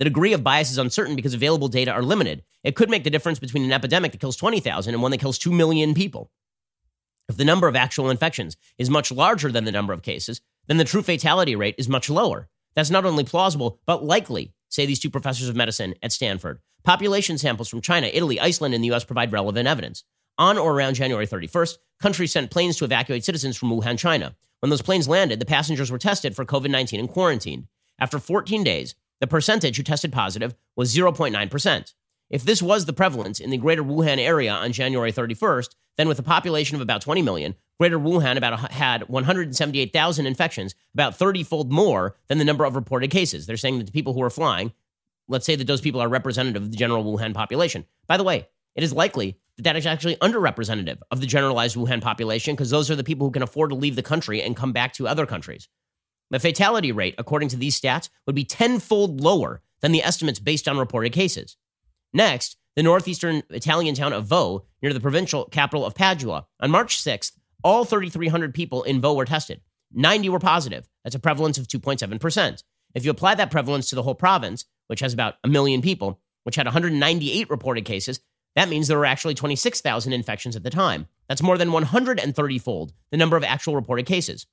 The 0.00 0.04
degree 0.04 0.32
of 0.32 0.42
bias 0.42 0.72
is 0.72 0.78
uncertain 0.78 1.14
because 1.14 1.32
available 1.32 1.68
data 1.68 1.92
are 1.92 2.02
limited. 2.02 2.42
It 2.64 2.74
could 2.74 2.90
make 2.90 3.04
the 3.04 3.10
difference 3.10 3.38
between 3.38 3.62
an 3.62 3.70
epidemic 3.70 4.10
that 4.10 4.20
kills 4.20 4.34
20,000 4.34 4.92
and 4.92 5.00
one 5.00 5.12
that 5.12 5.20
kills 5.20 5.38
2 5.38 5.52
million 5.52 5.94
people. 5.94 6.32
If 7.28 7.36
the 7.36 7.44
number 7.44 7.68
of 7.68 7.76
actual 7.76 8.10
infections 8.10 8.56
is 8.78 8.90
much 8.90 9.12
larger 9.12 9.52
than 9.52 9.64
the 9.64 9.70
number 9.70 9.92
of 9.92 10.02
cases, 10.02 10.40
then 10.66 10.78
the 10.78 10.84
true 10.84 11.02
fatality 11.02 11.54
rate 11.54 11.76
is 11.78 11.88
much 11.88 12.10
lower. 12.10 12.48
That's 12.74 12.90
not 12.90 13.04
only 13.04 13.22
plausible, 13.22 13.78
but 13.86 14.04
likely, 14.04 14.54
say 14.68 14.86
these 14.86 14.98
two 14.98 15.10
professors 15.10 15.48
of 15.48 15.56
medicine 15.56 15.94
at 16.02 16.12
Stanford. 16.12 16.60
Population 16.84 17.38
samples 17.38 17.68
from 17.68 17.80
China, 17.80 18.10
Italy, 18.12 18.40
Iceland, 18.40 18.74
and 18.74 18.82
the 18.82 18.92
US 18.92 19.04
provide 19.04 19.32
relevant 19.32 19.68
evidence. 19.68 20.04
On 20.38 20.56
or 20.56 20.72
around 20.72 20.94
January 20.94 21.26
31st, 21.26 21.78
countries 22.00 22.32
sent 22.32 22.50
planes 22.50 22.76
to 22.76 22.84
evacuate 22.84 23.24
citizens 23.24 23.56
from 23.56 23.70
Wuhan, 23.70 23.98
China. 23.98 24.36
When 24.60 24.70
those 24.70 24.82
planes 24.82 25.08
landed, 25.08 25.40
the 25.40 25.46
passengers 25.46 25.90
were 25.90 25.98
tested 25.98 26.34
for 26.34 26.44
COVID 26.44 26.70
19 26.70 27.00
and 27.00 27.08
quarantined. 27.08 27.66
After 27.98 28.18
14 28.18 28.62
days, 28.62 28.94
the 29.20 29.26
percentage 29.26 29.76
who 29.76 29.82
tested 29.82 30.12
positive 30.12 30.54
was 30.76 30.94
0.9%. 30.94 31.94
If 32.30 32.44
this 32.44 32.62
was 32.62 32.84
the 32.84 32.92
prevalence 32.92 33.40
in 33.40 33.50
the 33.50 33.56
greater 33.56 33.82
Wuhan 33.82 34.18
area 34.18 34.52
on 34.52 34.72
January 34.72 35.12
31st, 35.12 35.74
then 35.96 36.08
with 36.08 36.18
a 36.18 36.22
population 36.22 36.76
of 36.76 36.80
about 36.80 37.00
20 37.00 37.22
million, 37.22 37.56
greater 37.78 37.98
Wuhan 37.98 38.36
about 38.36 38.72
had 38.72 39.08
178,000 39.08 40.26
infections, 40.26 40.74
about 40.94 41.16
30 41.16 41.44
fold 41.44 41.70
more 41.70 42.16
than 42.26 42.38
the 42.38 42.44
number 42.44 42.64
of 42.64 42.76
reported 42.76 43.10
cases. 43.10 43.46
They're 43.46 43.56
saying 43.56 43.78
that 43.78 43.84
the 43.84 43.92
people 43.92 44.14
who 44.14 44.22
are 44.22 44.30
flying, 44.30 44.72
let's 45.28 45.46
say 45.46 45.56
that 45.56 45.66
those 45.66 45.80
people 45.80 46.00
are 46.00 46.08
representative 46.08 46.62
of 46.62 46.70
the 46.70 46.76
general 46.76 47.04
Wuhan 47.04 47.34
population. 47.34 47.84
By 48.06 48.16
the 48.16 48.24
way, 48.24 48.48
it 48.74 48.82
is 48.82 48.92
likely 48.92 49.38
that 49.56 49.62
that 49.62 49.76
is 49.76 49.86
actually 49.86 50.16
underrepresentative 50.16 50.98
of 51.10 51.20
the 51.20 51.26
generalized 51.26 51.76
Wuhan 51.76 52.00
population 52.00 52.54
because 52.54 52.70
those 52.70 52.90
are 52.90 52.96
the 52.96 53.04
people 53.04 53.26
who 53.26 53.32
can 53.32 53.42
afford 53.42 53.70
to 53.70 53.76
leave 53.76 53.96
the 53.96 54.02
country 54.02 54.42
and 54.42 54.56
come 54.56 54.72
back 54.72 54.92
to 54.94 55.08
other 55.08 55.26
countries. 55.26 55.68
The 56.30 56.38
fatality 56.38 56.92
rate, 56.92 57.14
according 57.16 57.48
to 57.50 57.56
these 57.56 57.80
stats, 57.80 58.08
would 58.26 58.36
be 58.36 58.44
tenfold 58.44 59.20
lower 59.20 59.62
than 59.80 59.92
the 59.92 60.02
estimates 60.02 60.38
based 60.38 60.68
on 60.68 60.78
reported 60.78 61.12
cases. 61.12 61.56
Next, 62.12 62.56
the 62.76 62.82
northeastern 62.82 63.42
Italian 63.50 63.94
town 63.94 64.12
of 64.12 64.26
Vo, 64.26 64.64
near 64.82 64.92
the 64.92 65.00
provincial 65.00 65.46
capital 65.46 65.84
of 65.84 65.94
Padua. 65.94 66.46
On 66.60 66.70
March 66.70 67.02
6th, 67.02 67.32
all 67.62 67.84
3,300 67.84 68.54
people 68.54 68.82
in 68.82 69.00
Vo 69.00 69.14
were 69.14 69.24
tested. 69.24 69.60
90 69.92 70.28
were 70.28 70.38
positive. 70.38 70.88
That's 71.04 71.16
a 71.16 71.20
prevalence 71.20 71.58
of 71.58 71.66
2.7%. 71.68 72.62
If 72.94 73.04
you 73.04 73.10
apply 73.10 73.34
that 73.36 73.50
prevalence 73.50 73.88
to 73.88 73.94
the 73.94 74.02
whole 74.02 74.14
province, 74.14 74.64
which 74.86 75.00
has 75.00 75.12
about 75.12 75.34
a 75.44 75.48
million 75.48 75.82
people, 75.82 76.20
which 76.44 76.56
had 76.56 76.66
198 76.66 77.50
reported 77.50 77.84
cases, 77.84 78.20
that 78.56 78.68
means 78.68 78.88
there 78.88 78.98
were 78.98 79.06
actually 79.06 79.34
26,000 79.34 80.12
infections 80.12 80.56
at 80.56 80.62
the 80.62 80.70
time. 80.70 81.06
That's 81.28 81.42
more 81.42 81.58
than 81.58 81.72
130 81.72 82.58
fold 82.58 82.92
the 83.10 83.16
number 83.16 83.36
of 83.36 83.44
actual 83.44 83.74
reported 83.74 84.06
cases. 84.06 84.46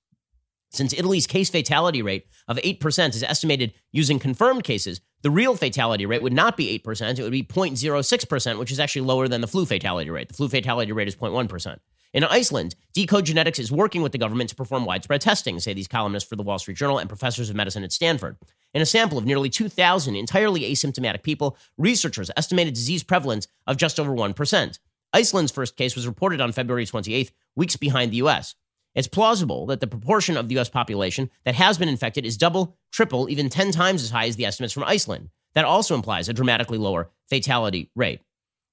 Since 0.71 0.93
Italy's 0.93 1.27
case 1.27 1.49
fatality 1.49 2.01
rate 2.01 2.27
of 2.47 2.57
8% 2.57 3.15
is 3.15 3.23
estimated 3.23 3.73
using 3.91 4.19
confirmed 4.19 4.63
cases, 4.63 4.99
the 5.21 5.31
real 5.31 5.55
fatality 5.55 6.05
rate 6.05 6.21
would 6.21 6.33
not 6.33 6.57
be 6.57 6.77
8%, 6.79 7.17
it 7.17 7.23
would 7.23 7.31
be 7.31 7.43
0.06%, 7.43 8.59
which 8.59 8.71
is 8.71 8.79
actually 8.79 9.03
lower 9.03 9.27
than 9.27 9.41
the 9.41 9.47
flu 9.47 9.65
fatality 9.65 10.09
rate. 10.09 10.27
The 10.27 10.33
flu 10.33 10.49
fatality 10.49 10.91
rate 10.91 11.07
is 11.07 11.15
0.1%. 11.15 11.77
In 12.15 12.23
Iceland, 12.23 12.75
Decode 12.93 13.25
Genetics 13.25 13.59
is 13.59 13.73
working 13.73 14.01
with 14.01 14.13
the 14.13 14.17
government 14.17 14.49
to 14.49 14.55
perform 14.55 14.85
widespread 14.85 15.19
testing, 15.19 15.59
say 15.59 15.73
these 15.73 15.89
columnists 15.89 16.29
for 16.29 16.37
the 16.37 16.43
Wall 16.43 16.57
Street 16.57 16.77
Journal 16.77 16.97
and 16.97 17.09
professors 17.09 17.49
of 17.49 17.57
medicine 17.57 17.83
at 17.83 17.91
Stanford. 17.91 18.37
In 18.73 18.81
a 18.81 18.85
sample 18.85 19.17
of 19.17 19.25
nearly 19.25 19.49
2,000 19.49 20.15
entirely 20.15 20.61
asymptomatic 20.61 21.23
people, 21.23 21.57
researchers 21.77 22.31
estimated 22.37 22.73
disease 22.73 23.03
prevalence 23.03 23.49
of 23.67 23.75
just 23.75 23.99
over 23.99 24.13
1%. 24.13 24.79
Iceland's 25.11 25.51
first 25.51 25.75
case 25.75 25.93
was 25.93 26.07
reported 26.07 26.39
on 26.39 26.53
February 26.53 26.85
28th, 26.85 27.31
weeks 27.53 27.75
behind 27.75 28.13
the 28.13 28.17
US. 28.17 28.55
It's 28.93 29.09
plausible 29.09 29.65
that 29.65 29.81
the 29.81 29.87
proportion 29.87 30.37
of 30.37 30.47
the 30.47 30.57
US 30.57 30.69
population 30.69 31.29
that 31.43 31.55
has 31.55 31.77
been 31.77 31.89
infected 31.89 32.25
is 32.25 32.37
double, 32.37 32.77
triple, 32.93 33.29
even 33.29 33.49
10 33.49 33.71
times 33.71 34.01
as 34.01 34.11
high 34.11 34.27
as 34.27 34.37
the 34.37 34.45
estimates 34.45 34.73
from 34.73 34.85
Iceland. 34.85 35.31
That 35.53 35.65
also 35.65 35.95
implies 35.95 36.29
a 36.29 36.33
dramatically 36.33 36.77
lower 36.77 37.09
fatality 37.29 37.91
rate. 37.93 38.21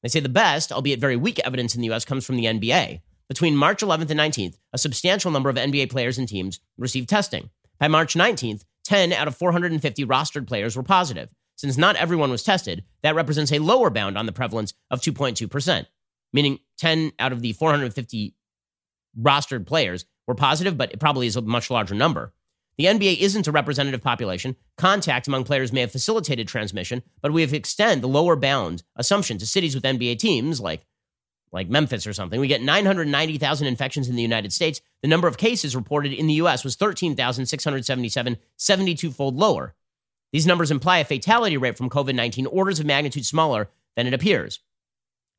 They 0.04 0.10
say 0.10 0.20
the 0.20 0.28
best, 0.28 0.70
albeit 0.70 1.00
very 1.00 1.16
weak 1.16 1.40
evidence 1.40 1.74
in 1.74 1.80
the 1.80 1.90
US 1.90 2.04
comes 2.04 2.24
from 2.24 2.36
the 2.36 2.44
NBA. 2.44 3.00
Between 3.32 3.56
March 3.56 3.80
11th 3.80 4.10
and 4.10 4.20
19th, 4.20 4.58
a 4.74 4.78
substantial 4.78 5.30
number 5.30 5.48
of 5.48 5.56
NBA 5.56 5.90
players 5.90 6.18
and 6.18 6.28
teams 6.28 6.60
received 6.76 7.08
testing. 7.08 7.48
By 7.78 7.88
March 7.88 8.12
19th, 8.12 8.64
10 8.84 9.10
out 9.14 9.26
of 9.26 9.34
450 9.34 10.04
rostered 10.04 10.46
players 10.46 10.76
were 10.76 10.82
positive. 10.82 11.30
Since 11.56 11.78
not 11.78 11.96
everyone 11.96 12.30
was 12.30 12.42
tested, 12.42 12.84
that 13.02 13.14
represents 13.14 13.50
a 13.50 13.58
lower 13.58 13.88
bound 13.88 14.18
on 14.18 14.26
the 14.26 14.32
prevalence 14.32 14.74
of 14.90 15.00
2.2%, 15.00 15.86
meaning 16.34 16.58
10 16.76 17.12
out 17.18 17.32
of 17.32 17.40
the 17.40 17.54
450 17.54 18.34
rostered 19.18 19.66
players 19.66 20.04
were 20.26 20.34
positive, 20.34 20.76
but 20.76 20.92
it 20.92 21.00
probably 21.00 21.26
is 21.26 21.36
a 21.36 21.40
much 21.40 21.70
larger 21.70 21.94
number. 21.94 22.34
The 22.76 22.84
NBA 22.84 23.16
isn't 23.18 23.48
a 23.48 23.52
representative 23.52 24.02
population. 24.02 24.56
Contact 24.76 25.26
among 25.26 25.44
players 25.44 25.72
may 25.72 25.80
have 25.80 25.92
facilitated 25.92 26.48
transmission, 26.48 27.02
but 27.22 27.32
we 27.32 27.40
have 27.40 27.54
extended 27.54 28.02
the 28.02 28.08
lower 28.08 28.36
bound 28.36 28.82
assumption 28.94 29.38
to 29.38 29.46
cities 29.46 29.74
with 29.74 29.84
NBA 29.84 30.18
teams 30.18 30.60
like 30.60 30.84
like 31.52 31.68
Memphis 31.68 32.06
or 32.06 32.12
something, 32.12 32.40
we 32.40 32.48
get 32.48 32.62
990,000 32.62 33.66
infections 33.66 34.08
in 34.08 34.16
the 34.16 34.22
United 34.22 34.52
States. 34.52 34.80
The 35.02 35.08
number 35.08 35.28
of 35.28 35.36
cases 35.36 35.76
reported 35.76 36.12
in 36.12 36.26
the 36.26 36.34
US 36.34 36.64
was 36.64 36.76
13,677, 36.76 38.38
72 38.56 39.10
fold 39.10 39.36
lower. 39.36 39.74
These 40.32 40.46
numbers 40.46 40.70
imply 40.70 40.98
a 40.98 41.04
fatality 41.04 41.56
rate 41.58 41.76
from 41.76 41.90
COVID 41.90 42.14
19 42.14 42.46
orders 42.46 42.80
of 42.80 42.86
magnitude 42.86 43.26
smaller 43.26 43.68
than 43.96 44.06
it 44.06 44.14
appears. 44.14 44.60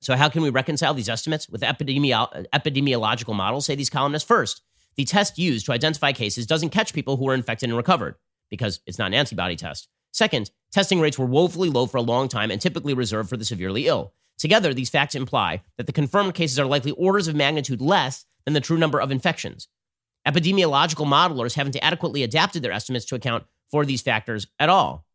So, 0.02 0.16
how 0.16 0.30
can 0.30 0.44
we 0.44 0.50
reconcile 0.50 0.94
these 0.94 1.10
estimates 1.10 1.50
with 1.50 1.62
epidemiolo- 1.62 2.46
epidemiological 2.54 3.34
models? 3.34 3.66
Say 3.66 3.76
these 3.76 3.90
columnists 3.90 4.28
first. 4.28 4.62
The 4.96 5.06
test 5.06 5.40
used 5.40 5.66
to 5.66 5.72
identify 5.72 6.12
cases 6.12 6.46
doesn't 6.46 6.70
catch 6.70 6.94
people 6.94 7.18
who 7.18 7.28
are 7.30 7.34
infected 7.34 7.70
and 7.70 7.78
recovered 7.78 8.16
because 8.50 8.82
it's 8.86 9.00
not 9.00 9.08
an 9.08 9.14
antibody 9.16 9.56
test. 9.56 9.88
Second, 10.12 10.52
testing 10.72 11.00
rates 11.00 11.18
were 11.18 11.26
woefully 11.26 11.70
low 11.70 11.88
for 11.88 11.98
a 11.98 12.02
long 12.02 12.28
time 12.28 12.52
and 12.52 12.62
typically 12.62 12.94
reserved 12.94 13.30
for 13.30 13.38
the 13.38 13.46
severely 13.46 13.88
ill. 13.88 14.14
Together, 14.38 14.74
these 14.74 14.90
facts 14.90 15.16
imply 15.16 15.62
that 15.78 15.86
the 15.88 15.94
confirmed 15.94 16.34
cases 16.34 16.60
are 16.60 16.66
likely 16.66 16.92
orders 16.92 17.28
of 17.28 17.36
magnitude 17.36 17.82
less 17.82 18.26
than 18.46 18.54
the 18.54 18.62
true 18.62 18.78
number 18.78 19.00
of 19.00 19.12
infections. 19.12 19.68
Epidemiological 20.28 21.06
modelers 21.06 21.56
haven't 21.56 21.78
adequately 21.82 22.24
adapted 22.24 22.62
their 22.62 22.72
estimates 22.72 23.06
to 23.06 23.16
account 23.16 23.44
for 23.70 23.86
these 23.86 24.02
factors 24.02 24.48
at 24.60 24.70
all. 24.70 25.06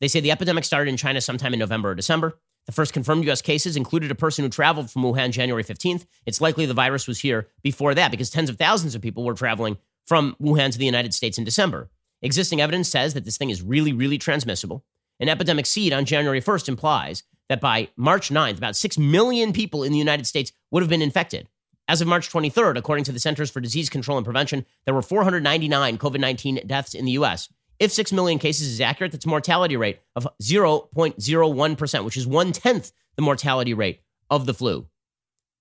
They 0.00 0.08
say 0.08 0.20
the 0.20 0.30
epidemic 0.30 0.64
started 0.64 0.90
in 0.90 0.96
China 0.96 1.20
sometime 1.20 1.52
in 1.52 1.58
November 1.58 1.90
or 1.90 1.94
December. 1.94 2.38
The 2.66 2.72
first 2.72 2.92
confirmed 2.92 3.28
US 3.28 3.42
cases 3.42 3.76
included 3.76 4.10
a 4.10 4.14
person 4.14 4.44
who 4.44 4.48
traveled 4.48 4.90
from 4.90 5.02
Wuhan 5.02 5.30
January 5.30 5.64
15th. 5.64 6.06
It's 6.26 6.40
likely 6.40 6.66
the 6.66 6.74
virus 6.74 7.06
was 7.06 7.20
here 7.20 7.48
before 7.62 7.94
that 7.94 8.10
because 8.10 8.30
tens 8.30 8.50
of 8.50 8.56
thousands 8.56 8.94
of 8.94 9.02
people 9.02 9.24
were 9.24 9.34
traveling 9.34 9.78
from 10.06 10.36
Wuhan 10.40 10.72
to 10.72 10.78
the 10.78 10.84
United 10.84 11.14
States 11.14 11.38
in 11.38 11.44
December. 11.44 11.90
Existing 12.22 12.60
evidence 12.60 12.88
says 12.88 13.14
that 13.14 13.24
this 13.24 13.36
thing 13.36 13.50
is 13.50 13.62
really, 13.62 13.92
really 13.92 14.18
transmissible. 14.18 14.84
An 15.20 15.28
epidemic 15.28 15.66
seed 15.66 15.92
on 15.92 16.04
January 16.04 16.40
1st 16.40 16.68
implies 16.68 17.22
that 17.48 17.60
by 17.60 17.88
March 17.96 18.30
9th, 18.30 18.58
about 18.58 18.76
6 18.76 18.98
million 18.98 19.52
people 19.52 19.82
in 19.82 19.92
the 19.92 19.98
United 19.98 20.26
States 20.26 20.52
would 20.70 20.82
have 20.82 20.90
been 20.90 21.02
infected. 21.02 21.48
As 21.86 22.00
of 22.00 22.08
March 22.08 22.30
23rd, 22.30 22.78
according 22.78 23.04
to 23.04 23.12
the 23.12 23.20
Centers 23.20 23.50
for 23.50 23.60
Disease 23.60 23.90
Control 23.90 24.16
and 24.16 24.24
Prevention, 24.24 24.64
there 24.86 24.94
were 24.94 25.02
499 25.02 25.98
COVID 25.98 26.20
19 26.20 26.60
deaths 26.66 26.94
in 26.94 27.04
the 27.04 27.12
US. 27.12 27.48
If 27.78 27.92
6 27.92 28.12
million 28.12 28.38
cases 28.38 28.68
is 28.68 28.80
accurate, 28.80 29.12
that's 29.12 29.26
a 29.26 29.28
mortality 29.28 29.76
rate 29.76 30.00
of 30.16 30.26
0.01%, 30.42 32.04
which 32.04 32.16
is 32.16 32.26
one 32.26 32.52
tenth 32.52 32.92
the 33.16 33.22
mortality 33.22 33.74
rate 33.74 34.00
of 34.30 34.46
the 34.46 34.54
flu. 34.54 34.86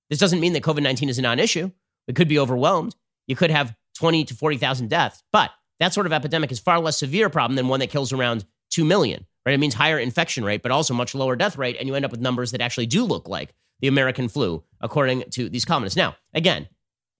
This 0.10 0.20
doesn't 0.20 0.40
mean 0.40 0.54
that 0.54 0.64
COVID 0.64 0.84
19 0.84 1.10
is 1.10 1.20
a 1.20 1.22
non 1.22 1.40
issue. 1.40 1.72
It 2.08 2.16
could 2.16 2.28
be 2.28 2.40
overwhelmed. 2.40 2.96
You 3.28 3.36
could 3.36 3.52
have 3.52 3.76
20 3.96 4.26
to 4.26 4.36
40,000 4.36 4.90
deaths, 4.90 5.24
but 5.32 5.52
that 5.80 5.94
sort 5.94 6.06
of 6.06 6.14
epidemic 6.14 6.52
is 6.52 6.60
far 6.60 6.80
less 6.80 6.98
severe 6.98 7.30
problem 7.30 7.56
than 7.56 7.68
one 7.68 7.80
that 7.80 7.90
kills 7.90 8.14
around 8.14 8.46
2 8.72 8.86
million 8.86 9.26
right? 9.46 9.54
It 9.54 9.60
means 9.60 9.74
higher 9.74 10.00
infection 10.00 10.44
rate, 10.44 10.62
but 10.62 10.72
also 10.72 10.94
much 10.94 11.16
lower 11.16 11.36
death 11.36 11.58
rate. 11.58 11.78
And 11.80 11.88
you 11.88 11.96
end 11.96 12.06
up 12.06 12.12
with 12.12 12.22
numbers 12.22 12.52
that 12.52 12.62
actually 12.62 12.86
do 12.86 13.04
look 13.04 13.28
like 13.28 13.54
the 13.80 13.88
American 13.88 14.30
flu, 14.30 14.64
according 14.82 15.24
to 15.32 15.50
these 15.50 15.66
columnists. 15.66 15.98
Now, 15.98 16.16
again, 16.34 16.70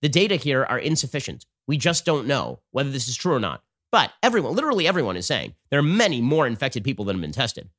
the 0.02 0.08
data 0.08 0.36
here 0.36 0.64
are 0.64 0.78
insufficient. 0.78 1.46
We 1.66 1.76
just 1.76 2.04
don't 2.04 2.26
know 2.26 2.60
whether 2.70 2.90
this 2.90 3.08
is 3.08 3.16
true 3.16 3.34
or 3.34 3.40
not. 3.40 3.62
But 3.90 4.12
everyone, 4.22 4.54
literally 4.54 4.88
everyone, 4.88 5.16
is 5.16 5.26
saying 5.26 5.54
there 5.70 5.78
are 5.78 5.82
many 5.82 6.20
more 6.20 6.46
infected 6.46 6.82
people 6.82 7.04
than 7.04 7.16
have 7.16 7.22
been 7.22 7.32
tested. 7.32 7.70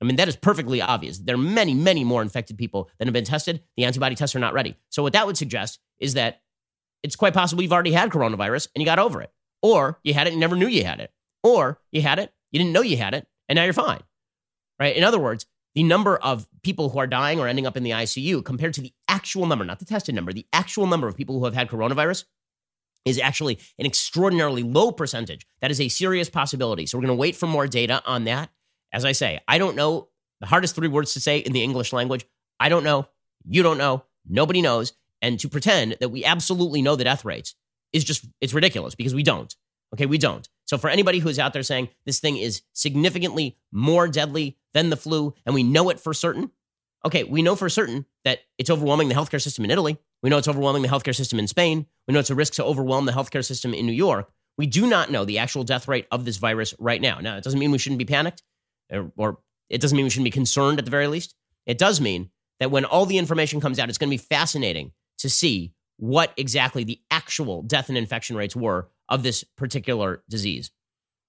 I 0.00 0.04
mean, 0.04 0.16
that 0.16 0.28
is 0.28 0.36
perfectly 0.36 0.80
obvious. 0.80 1.18
There 1.18 1.34
are 1.34 1.38
many, 1.38 1.74
many 1.74 2.04
more 2.04 2.22
infected 2.22 2.58
people 2.58 2.90
than 2.98 3.08
have 3.08 3.14
been 3.14 3.24
tested. 3.24 3.62
The 3.76 3.84
antibody 3.84 4.14
tests 4.14 4.36
are 4.36 4.40
not 4.40 4.52
ready. 4.52 4.76
So, 4.90 5.02
what 5.02 5.14
that 5.14 5.26
would 5.26 5.36
suggest 5.36 5.80
is 5.98 6.14
that 6.14 6.42
it's 7.02 7.16
quite 7.16 7.34
possible 7.34 7.62
you've 7.62 7.72
already 7.72 7.92
had 7.92 8.10
coronavirus 8.10 8.68
and 8.74 8.82
you 8.82 8.86
got 8.86 8.98
over 8.98 9.22
it. 9.22 9.32
Or 9.62 9.98
you 10.04 10.14
had 10.14 10.26
it 10.26 10.32
and 10.32 10.40
never 10.40 10.56
knew 10.56 10.66
you 10.66 10.84
had 10.84 11.00
it. 11.00 11.12
Or 11.42 11.80
you 11.90 12.02
had 12.02 12.18
it, 12.18 12.32
you 12.52 12.58
didn't 12.58 12.72
know 12.72 12.82
you 12.82 12.96
had 12.96 13.14
it, 13.14 13.26
and 13.48 13.56
now 13.56 13.64
you're 13.64 13.72
fine. 13.72 14.00
Right? 14.78 14.96
In 14.96 15.04
other 15.04 15.18
words, 15.18 15.46
the 15.74 15.82
number 15.82 16.16
of 16.16 16.48
people 16.62 16.88
who 16.88 16.98
are 16.98 17.06
dying 17.06 17.38
or 17.38 17.46
ending 17.46 17.66
up 17.66 17.76
in 17.76 17.82
the 17.82 17.90
ICU 17.90 18.44
compared 18.44 18.74
to 18.74 18.80
the 18.80 18.92
actual 19.08 19.46
number, 19.46 19.64
not 19.64 19.78
the 19.78 19.84
tested 19.84 20.14
number, 20.14 20.32
the 20.32 20.46
actual 20.52 20.86
number 20.86 21.06
of 21.06 21.16
people 21.16 21.38
who 21.38 21.44
have 21.44 21.54
had 21.54 21.68
coronavirus 21.68 22.24
is 23.04 23.18
actually 23.20 23.58
an 23.78 23.86
extraordinarily 23.86 24.62
low 24.62 24.90
percentage. 24.90 25.46
That 25.60 25.70
is 25.70 25.80
a 25.80 25.88
serious 25.88 26.28
possibility. 26.28 26.86
So 26.86 26.98
we're 26.98 27.02
going 27.02 27.16
to 27.16 27.20
wait 27.20 27.36
for 27.36 27.46
more 27.46 27.66
data 27.66 28.02
on 28.04 28.24
that. 28.24 28.50
As 28.92 29.04
I 29.04 29.12
say, 29.12 29.40
I 29.46 29.58
don't 29.58 29.76
know 29.76 30.08
the 30.40 30.46
hardest 30.46 30.74
three 30.74 30.88
words 30.88 31.12
to 31.14 31.20
say 31.20 31.38
in 31.38 31.52
the 31.52 31.62
English 31.62 31.92
language. 31.92 32.26
I 32.58 32.68
don't 32.68 32.84
know. 32.84 33.06
You 33.46 33.62
don't 33.62 33.78
know. 33.78 34.04
Nobody 34.28 34.62
knows. 34.62 34.92
And 35.22 35.38
to 35.40 35.48
pretend 35.48 35.96
that 36.00 36.08
we 36.08 36.24
absolutely 36.24 36.82
know 36.82 36.96
the 36.96 37.04
death 37.04 37.24
rates 37.24 37.54
is 37.92 38.04
just, 38.04 38.26
it's 38.40 38.54
ridiculous 38.54 38.94
because 38.94 39.14
we 39.14 39.22
don't. 39.22 39.54
Okay, 39.94 40.06
we 40.06 40.18
don't. 40.18 40.48
So 40.66 40.78
for 40.78 40.90
anybody 40.90 41.20
who's 41.20 41.38
out 41.38 41.52
there 41.52 41.62
saying 41.62 41.88
this 42.04 42.20
thing 42.20 42.36
is 42.36 42.62
significantly 42.72 43.56
more 43.72 44.08
deadly 44.08 44.58
than 44.74 44.90
the 44.90 44.96
flu, 44.96 45.34
and 45.44 45.54
we 45.54 45.62
know 45.62 45.88
it 45.90 46.00
for 46.00 46.12
certain, 46.12 46.50
okay, 47.04 47.24
we 47.24 47.40
know 47.40 47.56
for 47.56 47.68
certain 47.68 48.04
that 48.24 48.40
it's 48.58 48.68
overwhelming 48.68 49.08
the 49.08 49.14
healthcare 49.14 49.40
system 49.40 49.64
in 49.64 49.70
Italy. 49.70 49.96
We 50.22 50.30
know 50.30 50.38
it's 50.38 50.48
overwhelming 50.48 50.82
the 50.82 50.88
healthcare 50.88 51.14
system 51.14 51.38
in 51.38 51.46
Spain. 51.46 51.86
We 52.06 52.14
know 52.14 52.20
it's 52.20 52.30
a 52.30 52.34
risk 52.34 52.54
to 52.54 52.64
overwhelm 52.64 53.06
the 53.06 53.12
healthcare 53.12 53.44
system 53.44 53.72
in 53.74 53.86
New 53.86 53.92
York. 53.92 54.30
We 54.58 54.66
do 54.66 54.86
not 54.86 55.10
know 55.10 55.24
the 55.24 55.38
actual 55.38 55.64
death 55.64 55.86
rate 55.86 56.06
of 56.10 56.24
this 56.24 56.38
virus 56.38 56.74
right 56.78 57.00
now. 57.00 57.20
Now, 57.20 57.36
it 57.36 57.44
doesn't 57.44 57.60
mean 57.60 57.70
we 57.70 57.78
shouldn't 57.78 57.98
be 57.98 58.04
panicked, 58.04 58.42
or, 58.90 59.38
it 59.68 59.80
doesn't 59.80 59.96
mean 59.96 60.06
we 60.06 60.10
shouldn't 60.10 60.24
be 60.24 60.30
concerned 60.30 60.78
at 60.78 60.84
the 60.84 60.90
very 60.90 61.06
least. 61.06 61.34
It 61.66 61.78
does 61.78 62.00
mean 62.00 62.30
that 62.60 62.70
when 62.70 62.84
all 62.84 63.04
the 63.04 63.18
information 63.18 63.60
comes 63.60 63.78
out, 63.78 63.88
it's 63.88 63.98
going 63.98 64.10
to 64.10 64.14
be 64.14 64.22
fascinating 64.22 64.92
to 65.18 65.28
see 65.28 65.74
what 65.98 66.32
exactly 66.36 66.84
the 66.84 67.00
actual 67.10 67.62
death 67.62 67.88
and 67.88 67.98
infection 67.98 68.36
rates 68.36 68.54
were 68.56 68.88
of 69.08 69.22
this 69.22 69.44
particular 69.44 70.22
disease. 70.28 70.70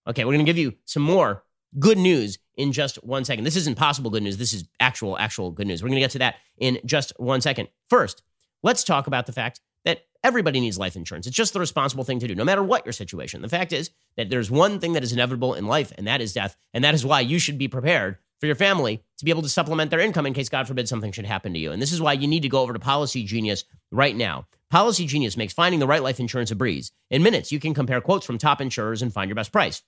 Okay, 0.07 0.23
we're 0.25 0.33
going 0.33 0.45
to 0.45 0.49
give 0.49 0.57
you 0.57 0.73
some 0.85 1.03
more 1.03 1.43
good 1.79 1.97
news 1.97 2.39
in 2.55 2.71
just 2.71 3.03
one 3.03 3.25
second. 3.25 3.43
This 3.43 3.55
isn't 3.55 3.77
possible 3.77 4.09
good 4.09 4.23
news. 4.23 4.37
This 4.37 4.53
is 4.53 4.65
actual, 4.79 5.17
actual 5.17 5.51
good 5.51 5.67
news. 5.67 5.83
We're 5.83 5.89
going 5.89 5.97
to 5.97 6.01
get 6.01 6.11
to 6.11 6.19
that 6.19 6.35
in 6.57 6.79
just 6.85 7.13
one 7.17 7.41
second. 7.41 7.67
First, 7.89 8.23
let's 8.63 8.83
talk 8.83 9.07
about 9.07 9.25
the 9.25 9.33
fact 9.33 9.61
that 9.85 10.05
everybody 10.23 10.59
needs 10.59 10.77
life 10.77 10.95
insurance. 10.95 11.27
It's 11.27 11.35
just 11.35 11.53
the 11.53 11.59
responsible 11.59 12.03
thing 12.03 12.19
to 12.19 12.27
do, 12.27 12.35
no 12.35 12.43
matter 12.43 12.63
what 12.63 12.85
your 12.85 12.93
situation. 12.93 13.41
The 13.41 13.49
fact 13.49 13.73
is 13.73 13.91
that 14.15 14.29
there's 14.29 14.49
one 14.49 14.79
thing 14.79 14.93
that 14.93 15.03
is 15.03 15.13
inevitable 15.13 15.53
in 15.53 15.67
life, 15.67 15.93
and 15.97 16.07
that 16.07 16.21
is 16.21 16.33
death. 16.33 16.57
And 16.73 16.83
that 16.83 16.93
is 16.93 17.05
why 17.05 17.19
you 17.19 17.37
should 17.37 17.57
be 17.57 17.67
prepared 17.67 18.17
for 18.39 18.45
your 18.45 18.55
family 18.55 19.03
to 19.17 19.25
be 19.25 19.31
able 19.31 19.41
to 19.41 19.49
supplement 19.49 19.91
their 19.91 19.99
income 19.99 20.25
in 20.25 20.33
case, 20.33 20.49
God 20.49 20.67
forbid, 20.67 20.87
something 20.87 21.11
should 21.11 21.25
happen 21.25 21.53
to 21.53 21.59
you. 21.59 21.71
And 21.71 21.81
this 21.81 21.91
is 21.91 22.01
why 22.01 22.13
you 22.13 22.27
need 22.27 22.43
to 22.43 22.49
go 22.49 22.61
over 22.61 22.73
to 22.73 22.79
Policy 22.79 23.23
Genius 23.23 23.63
right 23.91 24.15
now. 24.15 24.47
Policy 24.69 25.05
Genius 25.05 25.37
makes 25.37 25.53
finding 25.53 25.79
the 25.79 25.87
right 25.87 26.03
life 26.03 26.19
insurance 26.19 26.51
a 26.51 26.55
breeze. 26.55 26.91
In 27.09 27.23
minutes, 27.23 27.53
you 27.53 27.59
can 27.59 27.73
compare 27.73 28.01
quotes 28.01 28.25
from 28.25 28.37
top 28.37 28.59
insurers 28.59 29.01
and 29.01 29.13
find 29.13 29.29
your 29.29 29.35
best 29.35 29.53
price. 29.53 29.81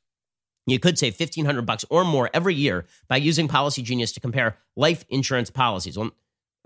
You 0.68 0.80
could 0.80 0.98
save 0.98 1.20
1500 1.20 1.66
bucks 1.66 1.84
or 1.90 2.06
more 2.06 2.30
every 2.34 2.56
year 2.56 2.86
by 3.10 3.18
using 3.18 3.50
Policy 3.50 3.82
Genius 3.82 4.14
to 4.14 4.22
compare 4.22 4.58
life 4.78 5.04
insurance 5.10 5.50
policies. 5.50 5.98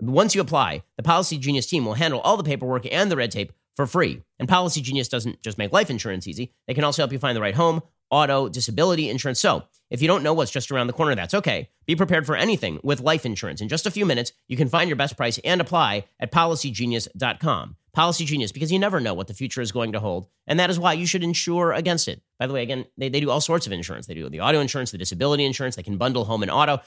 Once 0.00 0.34
you 0.34 0.40
apply, 0.40 0.84
the 0.96 1.02
Policy 1.02 1.38
Genius 1.38 1.66
team 1.66 1.84
will 1.84 1.94
handle 1.94 2.20
all 2.20 2.36
the 2.36 2.44
paperwork 2.44 2.86
and 2.92 3.10
the 3.10 3.16
red 3.16 3.32
tape 3.32 3.52
for 3.74 3.86
free. 3.86 4.22
And 4.38 4.48
Policy 4.48 4.80
Genius 4.80 5.08
doesn't 5.08 5.42
just 5.42 5.58
make 5.58 5.72
life 5.72 5.90
insurance 5.90 6.28
easy, 6.28 6.52
they 6.68 6.74
can 6.74 6.84
also 6.84 7.02
help 7.02 7.12
you 7.12 7.18
find 7.18 7.36
the 7.36 7.40
right 7.40 7.54
home, 7.54 7.82
auto, 8.10 8.48
disability 8.48 9.10
insurance. 9.10 9.40
So, 9.40 9.64
if 9.90 10.00
you 10.00 10.08
don't 10.08 10.22
know 10.22 10.34
what's 10.34 10.50
just 10.50 10.70
around 10.70 10.86
the 10.86 10.92
corner, 10.92 11.14
that's 11.14 11.34
okay. 11.34 11.68
Be 11.86 11.96
prepared 11.96 12.26
for 12.26 12.36
anything 12.36 12.78
with 12.82 13.00
life 13.00 13.26
insurance. 13.26 13.60
In 13.60 13.68
just 13.68 13.86
a 13.86 13.90
few 13.90 14.06
minutes, 14.06 14.32
you 14.46 14.56
can 14.56 14.68
find 14.68 14.88
your 14.88 14.96
best 14.96 15.16
price 15.16 15.38
and 15.44 15.60
apply 15.60 16.04
at 16.20 16.32
policygenius.com. 16.32 17.76
Policy 17.94 18.24
Genius, 18.24 18.52
because 18.52 18.70
you 18.70 18.78
never 18.78 19.00
know 19.00 19.14
what 19.14 19.28
the 19.28 19.34
future 19.34 19.60
is 19.60 19.72
going 19.72 19.92
to 19.92 20.00
hold. 20.00 20.28
And 20.46 20.60
that 20.60 20.68
is 20.70 20.78
why 20.78 20.92
you 20.92 21.06
should 21.06 21.22
insure 21.22 21.72
against 21.72 22.08
it. 22.08 22.20
By 22.38 22.46
the 22.46 22.52
way, 22.52 22.62
again, 22.62 22.84
they, 22.98 23.08
they 23.08 23.20
do 23.20 23.30
all 23.30 23.40
sorts 23.40 23.66
of 23.66 23.72
insurance. 23.72 24.06
They 24.06 24.14
do 24.14 24.28
the 24.28 24.40
auto 24.40 24.60
insurance, 24.60 24.90
the 24.90 24.98
disability 24.98 25.44
insurance, 25.44 25.76
they 25.76 25.82
can 25.82 25.96
bundle 25.96 26.24
home 26.24 26.42
and 26.42 26.50
auto. 26.50 26.80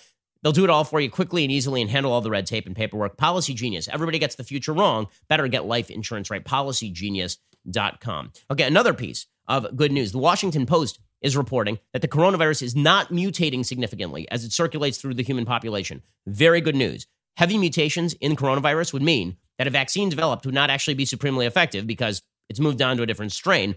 They'll 0.44 0.52
do 0.52 0.64
it 0.64 0.70
all 0.70 0.84
for 0.84 1.00
you 1.00 1.10
quickly 1.10 1.44
and 1.44 1.52
easily 1.52 1.82
and 1.82 1.90
handle 1.90 2.12
all 2.12 2.22
the 2.22 2.30
red 2.30 2.46
tape 2.46 2.68
and 2.68 2.76
paperwork. 2.76 3.18
Policy 3.18 3.54
Genius. 3.54 3.88
Everybody 3.88 4.20
gets 4.20 4.36
the 4.36 4.44
future 4.44 4.74
wrong. 4.74 5.08
Better 5.28 5.48
get 5.48 5.66
life 5.66 5.90
insurance 5.90 6.30
right. 6.30 6.44
PolicyGenius.com. 6.44 8.32
Okay, 8.52 8.64
another 8.64 8.94
piece 8.94 9.26
of 9.48 9.76
good 9.76 9.92
news. 9.92 10.12
The 10.12 10.20
Washington 10.20 10.66
Post 10.66 11.00
is 11.22 11.36
reporting 11.36 11.80
that 11.94 12.02
the 12.02 12.08
coronavirus 12.08 12.62
is 12.62 12.76
not 12.76 13.10
mutating 13.10 13.66
significantly 13.66 14.30
as 14.30 14.44
it 14.44 14.52
circulates 14.52 15.00
through 15.00 15.16
the 15.16 15.24
human 15.24 15.46
population. 15.46 16.04
Very 16.28 16.62
good 16.62 16.76
news. 16.76 17.08
Heavy 17.38 17.58
mutations 17.58 18.14
in 18.14 18.36
coronavirus 18.36 18.94
would 18.94 19.02
mean 19.02 19.38
that 19.58 19.68
a 19.68 19.72
vaccine 19.72 20.10
developed 20.10 20.46
would 20.46 20.56
not 20.56 20.70
actually 20.70 20.94
be 20.94 21.06
supremely 21.06 21.46
effective 21.46 21.88
because 21.88 22.22
it's 22.50 22.60
moved 22.60 22.82
on 22.82 22.98
to 22.98 23.04
a 23.04 23.06
different 23.06 23.32
strain. 23.32 23.76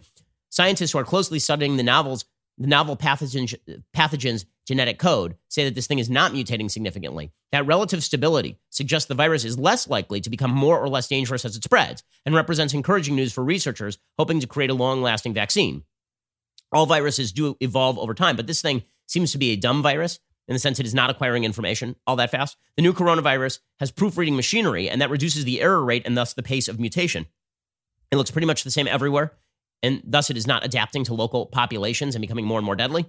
Scientists 0.51 0.93
who 0.93 0.99
are 0.99 1.05
closely 1.05 1.39
studying 1.39 1.77
the 1.77 1.83
novels, 1.83 2.25
the 2.59 2.67
novel 2.67 2.97
pathogen, 2.97 3.55
pathogens 3.97 4.45
genetic 4.67 4.99
code 4.99 5.37
say 5.49 5.65
that 5.65 5.75
this 5.75 5.87
thing 5.87 5.99
is 5.99 6.11
not 6.11 6.33
mutating 6.33 6.71
significantly. 6.71 7.33
That 7.53 7.67
relative 7.67 8.05
stability 8.05 8.59
suggests 8.69 9.09
the 9.09 9.15
virus 9.15 9.45
is 9.45 9.59
less 9.59 9.89
likely 9.89 10.21
to 10.21 10.31
become 10.31 10.51
more 10.51 10.79
or 10.79 10.89
less 10.89 11.09
dangerous 11.09 11.45
as 11.45 11.57
it 11.57 11.65
spreads 11.65 12.05
and 12.25 12.35
represents 12.35 12.75
encouraging 12.75 13.17
news 13.17 13.33
for 13.33 13.43
researchers 13.43 13.99
hoping 14.19 14.41
to 14.41 14.47
create 14.47 14.71
a 14.71 14.75
long 14.75 15.03
lasting 15.03 15.35
vaccine. 15.35 15.83
All 16.73 16.87
viruses 16.87 17.33
do 17.33 17.57
evolve 17.61 17.99
over 17.99 18.15
time, 18.15 18.37
but 18.37 18.47
this 18.47 18.63
thing 18.63 18.85
seems 19.07 19.33
to 19.33 19.39
be 19.39 19.51
a 19.51 19.57
dumb 19.57 19.83
virus 19.83 20.21
in 20.49 20.55
the 20.55 20.59
sense 20.59 20.81
it 20.81 20.87
is 20.87 20.95
not 20.95 21.11
acquiring 21.11 21.45
information 21.45 21.97
all 22.07 22.17
that 22.17 22.31
fast. 22.31 22.57
The 22.77 22.83
new 22.83 22.93
coronavirus 22.93 23.61
has 23.79 23.91
proofreading 23.91 24.37
machinery, 24.37 24.89
and 24.89 25.01
that 25.01 25.11
reduces 25.11 25.45
the 25.45 25.61
error 25.61 25.85
rate 25.85 26.03
and 26.07 26.17
thus 26.17 26.35
the 26.35 26.43
pace 26.43 26.69
of 26.69 26.81
mutation. 26.81 27.27
It 28.11 28.17
looks 28.17 28.31
pretty 28.31 28.47
much 28.47 28.65
the 28.65 28.71
same 28.71 28.89
everywhere, 28.89 29.33
and 29.83 30.03
thus 30.05 30.31
it 30.31 30.37
is 30.37 30.47
not 30.47 30.65
adapting 30.65 31.05
to 31.05 31.15
local 31.15 31.47
populations 31.47 32.15
and 32.15 32.21
becoming 32.21 32.45
more 32.45 32.59
and 32.59 32.67
more 32.67 32.77
deadly. 32.77 33.07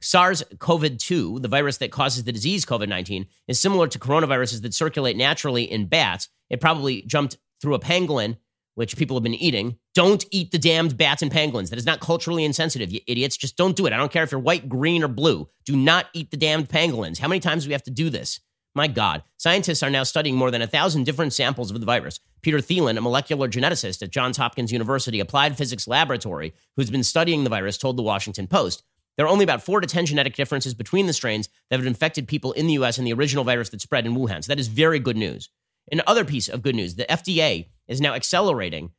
SARS 0.00 0.42
CoV 0.58 0.98
2, 0.98 1.40
the 1.40 1.48
virus 1.48 1.78
that 1.78 1.90
causes 1.90 2.24
the 2.24 2.32
disease 2.32 2.66
COVID 2.66 2.88
19, 2.88 3.26
is 3.48 3.58
similar 3.58 3.88
to 3.88 3.98
coronaviruses 3.98 4.60
that 4.62 4.74
circulate 4.74 5.16
naturally 5.16 5.64
in 5.64 5.86
bats. 5.86 6.28
It 6.50 6.60
probably 6.60 7.02
jumped 7.02 7.38
through 7.60 7.74
a 7.74 7.80
pangolin 7.80 8.36
which 8.74 8.96
people 8.96 9.16
have 9.16 9.22
been 9.22 9.34
eating. 9.34 9.78
Don't 9.94 10.24
eat 10.30 10.50
the 10.50 10.58
damned 10.58 10.96
bats 10.96 11.22
and 11.22 11.30
pangolins. 11.30 11.70
That 11.70 11.78
is 11.78 11.86
not 11.86 12.00
culturally 12.00 12.44
insensitive, 12.44 12.92
you 12.92 13.00
idiots. 13.06 13.36
Just 13.36 13.56
don't 13.56 13.76
do 13.76 13.86
it. 13.86 13.92
I 13.92 13.96
don't 13.96 14.12
care 14.12 14.24
if 14.24 14.32
you're 14.32 14.40
white, 14.40 14.68
green, 14.68 15.02
or 15.02 15.08
blue. 15.08 15.48
Do 15.64 15.76
not 15.76 16.06
eat 16.12 16.30
the 16.30 16.36
damned 16.36 16.68
pangolins. 16.68 17.18
How 17.18 17.28
many 17.28 17.40
times 17.40 17.64
do 17.64 17.68
we 17.68 17.74
have 17.74 17.82
to 17.84 17.90
do 17.90 18.10
this? 18.10 18.40
My 18.74 18.88
God. 18.88 19.22
Scientists 19.36 19.84
are 19.84 19.90
now 19.90 20.02
studying 20.02 20.34
more 20.34 20.50
than 20.50 20.62
a 20.62 20.66
thousand 20.66 21.04
different 21.04 21.32
samples 21.32 21.70
of 21.70 21.78
the 21.78 21.86
virus. 21.86 22.18
Peter 22.42 22.58
Thielen, 22.58 22.98
a 22.98 23.00
molecular 23.00 23.48
geneticist 23.48 24.02
at 24.02 24.10
Johns 24.10 24.36
Hopkins 24.36 24.72
University 24.72 25.20
Applied 25.20 25.56
Physics 25.56 25.86
Laboratory, 25.86 26.52
who's 26.76 26.90
been 26.90 27.04
studying 27.04 27.44
the 27.44 27.50
virus, 27.50 27.78
told 27.78 27.96
the 27.96 28.02
Washington 28.02 28.48
Post. 28.48 28.82
There 29.16 29.26
are 29.26 29.30
only 29.30 29.44
about 29.44 29.62
four 29.62 29.80
to 29.80 29.86
10 29.86 30.06
genetic 30.06 30.34
differences 30.34 30.74
between 30.74 31.06
the 31.06 31.12
strains 31.12 31.48
that 31.70 31.78
have 31.78 31.86
infected 31.86 32.26
people 32.26 32.50
in 32.52 32.66
the 32.66 32.72
US 32.74 32.98
and 32.98 33.06
the 33.06 33.12
original 33.12 33.44
virus 33.44 33.68
that 33.68 33.80
spread 33.80 34.06
in 34.06 34.16
Wuhan. 34.16 34.42
So 34.42 34.48
that 34.48 34.58
is 34.58 34.66
very 34.66 34.98
good 34.98 35.16
news. 35.16 35.50
Another 35.92 36.24
piece 36.24 36.48
of 36.48 36.62
good 36.62 36.74
news 36.74 36.96
the 36.96 37.04
FDA 37.04 37.66
is 37.88 38.00
now 38.00 38.14
accelerating 38.14 38.92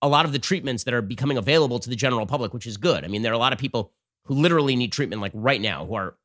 a 0.00 0.08
lot 0.08 0.24
of 0.24 0.32
the 0.32 0.38
treatments 0.38 0.84
that 0.84 0.94
are 0.94 1.02
becoming 1.02 1.36
available 1.36 1.78
to 1.78 1.88
the 1.88 1.96
general 1.96 2.26
public, 2.26 2.52
which 2.52 2.66
is 2.66 2.76
good. 2.76 3.04
I 3.04 3.08
mean, 3.08 3.22
there 3.22 3.32
are 3.32 3.34
a 3.34 3.38
lot 3.38 3.52
of 3.52 3.58
people 3.58 3.92
who 4.24 4.34
literally 4.34 4.76
need 4.76 4.92
treatment 4.92 5.22
like 5.22 5.32
right 5.34 5.60
now, 5.60 5.86
who 5.86 5.94
are 5.94 6.16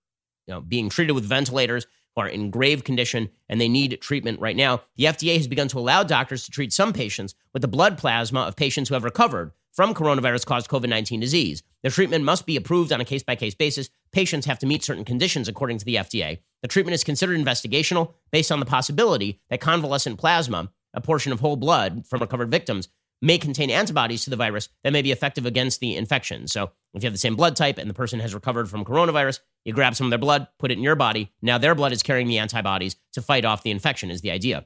you 0.47 0.53
know, 0.53 0.61
being 0.61 0.89
treated 0.89 1.13
with 1.13 1.25
ventilators, 1.25 1.85
who 2.15 2.21
are 2.21 2.27
in 2.27 2.49
grave 2.49 2.83
condition, 2.83 3.29
and 3.47 3.61
they 3.61 3.69
need 3.69 3.99
treatment 4.01 4.39
right 4.39 4.55
now. 4.55 4.81
The 4.95 5.05
FDA 5.05 5.37
has 5.37 5.47
begun 5.47 5.67
to 5.69 5.79
allow 5.79 6.03
doctors 6.03 6.45
to 6.45 6.51
treat 6.51 6.73
some 6.73 6.93
patients 6.93 7.35
with 7.53 7.61
the 7.61 7.67
blood 7.67 7.97
plasma 7.97 8.41
of 8.41 8.55
patients 8.55 8.89
who 8.89 8.95
have 8.95 9.03
recovered 9.03 9.51
from 9.77 9.93
coronavirus 9.93 10.47
caused 10.47 10.69
COVID 10.69 10.89
19 10.89 11.19
disease. 11.19 11.61
The 11.83 11.91
treatment 11.91 12.23
must 12.23 12.47
be 12.47 12.55
approved 12.55 12.91
on 12.91 12.99
a 12.99 13.05
case 13.05 13.21
by 13.21 13.35
case 13.35 13.53
basis. 13.53 13.91
Patients 14.11 14.47
have 14.47 14.57
to 14.59 14.65
meet 14.65 14.83
certain 14.83 15.05
conditions 15.05 15.47
according 15.47 15.77
to 15.77 15.85
the 15.85 15.95
FDA. 15.95 16.39
The 16.63 16.67
treatment 16.67 16.95
is 16.95 17.03
considered 17.03 17.39
investigational 17.39 18.13
based 18.31 18.51
on 18.51 18.59
the 18.59 18.65
possibility 18.65 19.39
that 19.51 19.61
convalescent 19.61 20.17
plasma, 20.17 20.71
a 20.97 21.01
portion 21.01 21.31
of 21.31 21.39
whole 21.39 21.55
blood 21.55 22.05
from 22.07 22.19
recovered 22.19 22.51
victims, 22.51 22.89
may 23.21 23.37
contain 23.37 23.69
antibodies 23.69 24.23
to 24.23 24.29
the 24.29 24.35
virus 24.35 24.69
that 24.83 24.91
may 24.91 25.01
be 25.01 25.11
effective 25.11 25.45
against 25.45 25.79
the 25.79 25.95
infection. 25.95 26.47
So, 26.47 26.71
if 26.93 27.03
you 27.03 27.07
have 27.07 27.13
the 27.13 27.19
same 27.19 27.35
blood 27.35 27.55
type 27.55 27.77
and 27.77 27.89
the 27.89 27.93
person 27.93 28.19
has 28.19 28.33
recovered 28.33 28.69
from 28.69 28.83
coronavirus, 28.83 29.39
you 29.63 29.73
grab 29.73 29.95
some 29.95 30.07
of 30.07 30.11
their 30.11 30.19
blood, 30.19 30.47
put 30.59 30.71
it 30.71 30.77
in 30.77 30.83
your 30.83 30.95
body. 30.95 31.31
Now 31.41 31.57
their 31.57 31.75
blood 31.75 31.93
is 31.93 32.03
carrying 32.03 32.27
the 32.27 32.39
antibodies 32.39 32.95
to 33.13 33.21
fight 33.21 33.45
off 33.45 33.63
the 33.63 33.71
infection, 33.71 34.09
is 34.09 34.21
the 34.21 34.31
idea. 34.31 34.65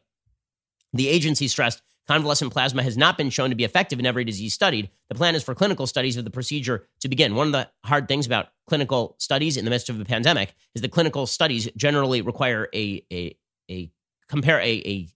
The 0.93 1.09
agency 1.09 1.47
stressed 1.47 1.81
convalescent 2.07 2.51
plasma 2.51 2.83
has 2.83 2.97
not 2.97 3.17
been 3.17 3.29
shown 3.29 3.49
to 3.49 3.55
be 3.55 3.63
effective 3.63 3.99
in 3.99 4.05
every 4.05 4.23
disease 4.23 4.53
studied. 4.53 4.89
The 5.09 5.15
plan 5.15 5.35
is 5.35 5.43
for 5.43 5.55
clinical 5.55 5.87
studies 5.87 6.17
of 6.17 6.23
the 6.23 6.31
procedure 6.31 6.87
to 7.01 7.09
begin. 7.09 7.35
One 7.35 7.47
of 7.47 7.53
the 7.53 7.69
hard 7.85 8.07
things 8.07 8.25
about 8.25 8.49
clinical 8.67 9.15
studies 9.19 9.57
in 9.57 9.65
the 9.65 9.71
midst 9.71 9.89
of 9.89 9.99
a 9.99 10.05
pandemic 10.05 10.53
is 10.75 10.81
that 10.81 10.91
clinical 10.91 11.25
studies 11.25 11.69
generally 11.75 12.21
require 12.21 12.69
a, 12.73 13.05
a, 13.11 13.37
a 13.69 13.91
compare 14.27 14.59
a, 14.59 14.71
a 14.85 15.07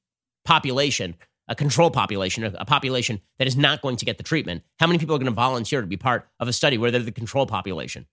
population 0.46 1.16
a 1.48 1.56
control 1.56 1.92
population, 1.92 2.44
a, 2.44 2.66
population 2.66 3.22
that 3.38 3.48
is 3.48 3.56
not 3.56 3.82
going 3.82 3.98
to 3.98 4.06
get 4.06 4.18
the 4.18 4.24
treatment, 4.24 4.64
how 4.80 4.88
many 4.88 4.98
people 4.98 5.16
are 5.16 5.20
going 5.20 5.32
to 5.32 5.32
volunteer 5.32 5.82
to 5.82 5.88
be 5.88 5.98
part 5.98 6.28
of 6.40 6.48
a 6.48 6.54
study 6.54 6.78
where 6.78 6.92
they're 6.92 7.02
the 7.02 7.12
control 7.12 7.46
population? 7.46 8.08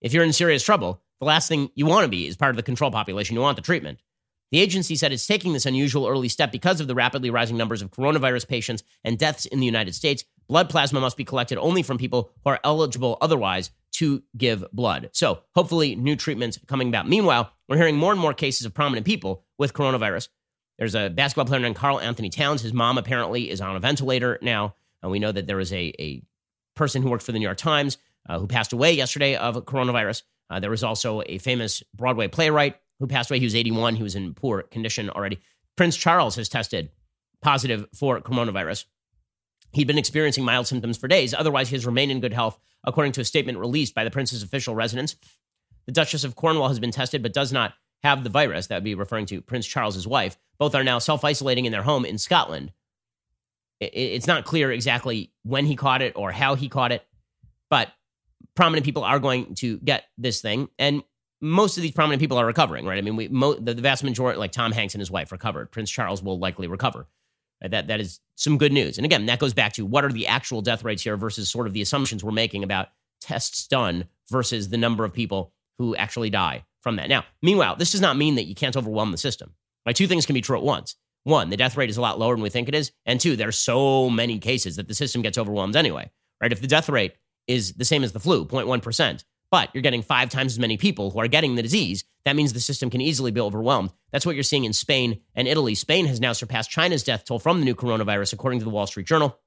If 0.00 0.12
you're 0.12 0.24
in 0.24 0.32
serious 0.32 0.62
trouble, 0.62 1.02
the 1.20 1.26
last 1.26 1.48
thing 1.48 1.70
you 1.74 1.86
want 1.86 2.04
to 2.04 2.10
be 2.10 2.26
is 2.26 2.36
part 2.36 2.50
of 2.50 2.56
the 2.56 2.62
control 2.62 2.90
population. 2.90 3.34
You 3.34 3.40
want 3.40 3.56
the 3.56 3.62
treatment. 3.62 3.98
The 4.52 4.60
agency 4.60 4.94
said 4.94 5.12
it's 5.12 5.26
taking 5.26 5.54
this 5.54 5.66
unusual 5.66 6.06
early 6.06 6.28
step 6.28 6.52
because 6.52 6.80
of 6.80 6.86
the 6.86 6.94
rapidly 6.94 7.30
rising 7.30 7.56
numbers 7.56 7.82
of 7.82 7.90
coronavirus 7.90 8.46
patients 8.46 8.84
and 9.02 9.18
deaths 9.18 9.46
in 9.46 9.58
the 9.58 9.66
United 9.66 9.94
States. 9.94 10.24
Blood 10.46 10.70
plasma 10.70 11.00
must 11.00 11.16
be 11.16 11.24
collected 11.24 11.58
only 11.58 11.82
from 11.82 11.98
people 11.98 12.30
who 12.44 12.50
are 12.50 12.60
eligible 12.62 13.18
otherwise 13.20 13.70
to 13.94 14.22
give 14.36 14.64
blood. 14.72 15.10
So, 15.12 15.40
hopefully, 15.54 15.96
new 15.96 16.14
treatments 16.14 16.60
coming 16.68 16.88
about. 16.88 17.08
Meanwhile, 17.08 17.50
we're 17.68 17.78
hearing 17.78 17.96
more 17.96 18.12
and 18.12 18.20
more 18.20 18.34
cases 18.34 18.66
of 18.66 18.74
prominent 18.74 19.06
people 19.06 19.44
with 19.58 19.72
coronavirus 19.72 20.28
there's 20.78 20.94
a 20.94 21.08
basketball 21.08 21.46
player 21.46 21.60
named 21.60 21.76
Karl-Anthony 21.76 22.30
Towns. 22.30 22.62
His 22.62 22.72
mom 22.72 22.98
apparently 22.98 23.50
is 23.50 23.60
on 23.60 23.76
a 23.76 23.80
ventilator 23.80 24.38
now. 24.42 24.74
And 25.02 25.10
we 25.10 25.18
know 25.18 25.32
that 25.32 25.46
there 25.46 25.56
was 25.56 25.72
a, 25.72 25.92
a 25.98 26.22
person 26.74 27.02
who 27.02 27.10
worked 27.10 27.22
for 27.22 27.32
the 27.32 27.38
New 27.38 27.44
York 27.44 27.58
Times 27.58 27.98
uh, 28.28 28.38
who 28.38 28.46
passed 28.46 28.72
away 28.72 28.92
yesterday 28.92 29.36
of 29.36 29.56
coronavirus. 29.64 30.22
Uh, 30.50 30.60
there 30.60 30.70
was 30.70 30.84
also 30.84 31.22
a 31.26 31.38
famous 31.38 31.82
Broadway 31.94 32.28
playwright 32.28 32.76
who 32.98 33.06
passed 33.06 33.30
away. 33.30 33.38
He 33.38 33.46
was 33.46 33.54
81. 33.54 33.96
He 33.96 34.02
was 34.02 34.14
in 34.14 34.34
poor 34.34 34.62
condition 34.62 35.10
already. 35.10 35.38
Prince 35.76 35.96
Charles 35.96 36.36
has 36.36 36.48
tested 36.48 36.90
positive 37.42 37.86
for 37.94 38.20
coronavirus. 38.20 38.84
He'd 39.72 39.86
been 39.86 39.98
experiencing 39.98 40.44
mild 40.44 40.66
symptoms 40.66 40.96
for 40.96 41.08
days. 41.08 41.34
Otherwise, 41.34 41.68
he 41.68 41.76
has 41.76 41.86
remained 41.86 42.10
in 42.10 42.20
good 42.20 42.32
health, 42.32 42.58
according 42.84 43.12
to 43.12 43.20
a 43.20 43.24
statement 43.24 43.58
released 43.58 43.94
by 43.94 44.04
the 44.04 44.10
prince's 44.10 44.42
official 44.42 44.74
residence. 44.74 45.16
The 45.86 45.92
Duchess 45.92 46.24
of 46.24 46.36
Cornwall 46.36 46.68
has 46.68 46.80
been 46.80 46.90
tested 46.90 47.22
but 47.22 47.32
does 47.32 47.52
not 47.52 47.74
have 48.02 48.24
the 48.24 48.30
virus. 48.30 48.68
That 48.68 48.76
would 48.76 48.84
be 48.84 48.94
referring 48.94 49.26
to 49.26 49.40
Prince 49.40 49.66
Charles's 49.66 50.06
wife. 50.06 50.36
Both 50.58 50.74
are 50.74 50.84
now 50.84 50.98
self 50.98 51.24
isolating 51.24 51.64
in 51.64 51.72
their 51.72 51.82
home 51.82 52.04
in 52.04 52.18
Scotland. 52.18 52.72
It's 53.80 54.26
not 54.26 54.44
clear 54.44 54.72
exactly 54.72 55.32
when 55.42 55.66
he 55.66 55.76
caught 55.76 56.00
it 56.00 56.14
or 56.16 56.32
how 56.32 56.54
he 56.54 56.68
caught 56.68 56.92
it, 56.92 57.06
but 57.68 57.92
prominent 58.54 58.86
people 58.86 59.04
are 59.04 59.18
going 59.18 59.54
to 59.56 59.76
get 59.78 60.04
this 60.16 60.40
thing. 60.40 60.68
And 60.78 61.02
most 61.42 61.76
of 61.76 61.82
these 61.82 61.92
prominent 61.92 62.20
people 62.20 62.38
are 62.38 62.46
recovering, 62.46 62.86
right? 62.86 62.96
I 62.96 63.02
mean, 63.02 63.16
we, 63.16 63.28
mo- 63.28 63.54
the, 63.54 63.74
the, 63.74 63.82
vast 63.82 64.02
majority, 64.02 64.38
like 64.38 64.52
Tom 64.52 64.72
Hanks 64.72 64.94
and 64.94 65.00
his 65.00 65.10
wife, 65.10 65.30
recovered. 65.30 65.70
Prince 65.70 65.90
Charles 65.90 66.22
will 66.22 66.38
likely 66.38 66.66
recover. 66.66 67.06
Uh, 67.62 67.68
that 67.68 67.88
that 67.88 68.00
is 68.00 68.20
some 68.34 68.56
good 68.58 68.72
news. 68.72 68.98
And 68.98 69.04
again, 69.04 69.26
that 69.26 69.38
goes 69.38 69.54
back 69.54 69.74
to 69.74 69.84
what 69.84 70.04
are 70.04 70.12
the 70.12 70.26
actual 70.26 70.62
death 70.62 70.84
rates 70.84 71.02
here 71.02 71.16
versus 71.16 71.50
sort 71.50 71.66
of 71.66 71.72
the 71.72 71.82
assumptions 71.82 72.24
we're 72.24 72.32
making 72.32 72.64
about 72.64 72.88
tests 73.20 73.66
done 73.66 74.06
versus 74.30 74.68
the 74.68 74.76
number 74.76 75.04
of 75.04 75.12
people 75.12 75.52
who 75.78 75.94
actually 75.96 76.30
die 76.30 76.64
from 76.86 76.94
that. 76.94 77.08
Now, 77.08 77.24
meanwhile, 77.42 77.74
this 77.74 77.90
does 77.90 78.00
not 78.00 78.16
mean 78.16 78.36
that 78.36 78.44
you 78.44 78.54
can't 78.54 78.76
overwhelm 78.76 79.10
the 79.10 79.18
system. 79.18 79.54
Right? 79.84 79.96
Two 79.96 80.06
things 80.06 80.24
can 80.24 80.34
be 80.34 80.40
true 80.40 80.56
at 80.56 80.62
once. 80.62 80.94
One, 81.24 81.50
the 81.50 81.56
death 81.56 81.76
rate 81.76 81.90
is 81.90 81.96
a 81.96 82.00
lot 82.00 82.16
lower 82.16 82.36
than 82.36 82.44
we 82.44 82.48
think 82.48 82.68
it 82.68 82.76
is, 82.76 82.92
and 83.04 83.18
two, 83.18 83.34
there 83.34 83.48
are 83.48 83.52
so 83.52 84.08
many 84.08 84.38
cases 84.38 84.76
that 84.76 84.86
the 84.86 84.94
system 84.94 85.20
gets 85.20 85.36
overwhelmed 85.36 85.74
anyway. 85.74 86.12
Right? 86.40 86.52
If 86.52 86.60
the 86.60 86.68
death 86.68 86.88
rate 86.88 87.14
is 87.48 87.72
the 87.72 87.84
same 87.84 88.04
as 88.04 88.12
the 88.12 88.20
flu, 88.20 88.46
0.1 88.46 88.80
percent, 88.82 89.24
but 89.50 89.68
you're 89.74 89.82
getting 89.82 90.02
five 90.02 90.30
times 90.30 90.52
as 90.52 90.60
many 90.60 90.76
people 90.76 91.10
who 91.10 91.18
are 91.18 91.26
getting 91.26 91.56
the 91.56 91.62
disease, 91.62 92.04
that 92.24 92.36
means 92.36 92.52
the 92.52 92.60
system 92.60 92.88
can 92.88 93.00
easily 93.00 93.32
be 93.32 93.40
overwhelmed. 93.40 93.90
That's 94.12 94.24
what 94.24 94.36
you're 94.36 94.44
seeing 94.44 94.62
in 94.62 94.72
Spain 94.72 95.22
and 95.34 95.48
Italy. 95.48 95.74
Spain 95.74 96.06
has 96.06 96.20
now 96.20 96.34
surpassed 96.34 96.70
China's 96.70 97.02
death 97.02 97.24
toll 97.24 97.40
from 97.40 97.58
the 97.58 97.64
new 97.64 97.74
coronavirus, 97.74 98.32
according 98.32 98.60
to 98.60 98.64
the 98.64 98.70
Wall 98.70 98.86
Street 98.86 99.08
Journal. 99.08 99.40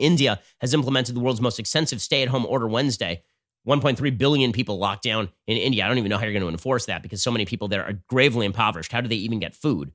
India 0.00 0.40
has 0.58 0.74
implemented 0.74 1.14
the 1.14 1.20
world's 1.20 1.40
most 1.40 1.60
extensive 1.60 2.00
stay 2.00 2.22
at 2.22 2.28
home 2.28 2.44
order 2.44 2.66
Wednesday. 2.66 3.22
1.3 3.66 4.18
billion 4.18 4.52
people 4.52 4.78
locked 4.78 5.02
down 5.02 5.28
in 5.46 5.56
India. 5.56 5.84
I 5.84 5.88
don't 5.88 5.98
even 5.98 6.10
know 6.10 6.18
how 6.18 6.24
you're 6.24 6.32
going 6.32 6.42
to 6.42 6.48
enforce 6.48 6.86
that 6.86 7.02
because 7.02 7.22
so 7.22 7.30
many 7.30 7.44
people 7.44 7.68
there 7.68 7.84
are 7.84 7.94
gravely 8.08 8.46
impoverished. 8.46 8.92
How 8.92 9.00
do 9.00 9.08
they 9.08 9.16
even 9.16 9.38
get 9.38 9.54
food? 9.54 9.92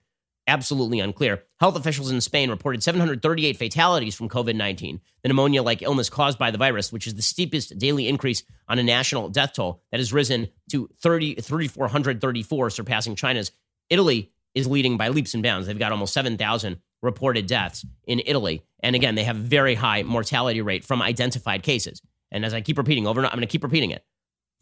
absolutely 0.48 1.00
unclear. 1.00 1.44
Health 1.60 1.76
officials 1.76 2.12
in 2.12 2.22
Spain 2.22 2.50
reported 2.50 2.84
738 2.84 3.58
fatalities 3.58 4.16
from 4.16 4.30
COVID 4.30 4.56
19, 4.56 5.00
the 5.24 5.30
pneumonia 5.30 5.64
like 5.64 5.82
illness 5.82 6.10
caused 6.10 6.38
by 6.38 6.52
the 6.52 6.58
virus, 6.58 6.92
which 6.92 7.08
is 7.08 7.16
the 7.16 7.22
steepest 7.22 7.78
daily 7.78 8.08
increase 8.08 8.44
on 8.68 8.80
a 8.80 8.84
national 8.84 9.30
death 9.30 9.54
toll 9.54 9.82
that 9.92 10.00
has 10.00 10.14
risen 10.14 10.50
to 10.72 10.90
30, 11.02 11.36
3,434, 11.36 12.70
surpassing 12.70 13.16
China's. 13.16 13.52
Italy 13.90 14.32
is 14.54 14.68
leading 14.68 14.98
by 14.98 15.10
leaps 15.10 15.34
and 15.34 15.44
bounds. 15.44 15.68
They've 15.68 15.80
got 15.80 15.92
almost 15.92 16.14
7,000 16.14 16.78
reported 17.02 17.48
deaths 17.48 17.86
in 18.06 18.22
Italy. 18.26 18.64
And 18.84 18.96
again, 18.96 19.16
they 19.16 19.24
have 19.24 19.38
a 19.38 19.40
very 19.40 19.76
high 19.76 20.04
mortality 20.04 20.62
rate 20.62 20.84
from 20.84 21.02
identified 21.02 21.64
cases. 21.64 22.02
And 22.32 22.46
as 22.46 22.54
I 22.54 22.62
keep 22.62 22.78
repeating 22.78 23.08
over 23.08 23.20
and 23.20 23.26
over, 23.26 23.34
I'm 23.34 23.38
going 23.38 23.48
to 23.48 23.52
keep 23.52 23.64
repeating 23.64 23.92
it. 23.92 24.06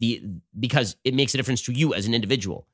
The, 0.00 0.22
because 0.58 0.96
it 1.04 1.14
makes 1.14 1.34
a 1.34 1.36
difference 1.36 1.62
to 1.62 1.72
you 1.72 1.94
as 1.94 2.06
an 2.06 2.14
individual. 2.14 2.66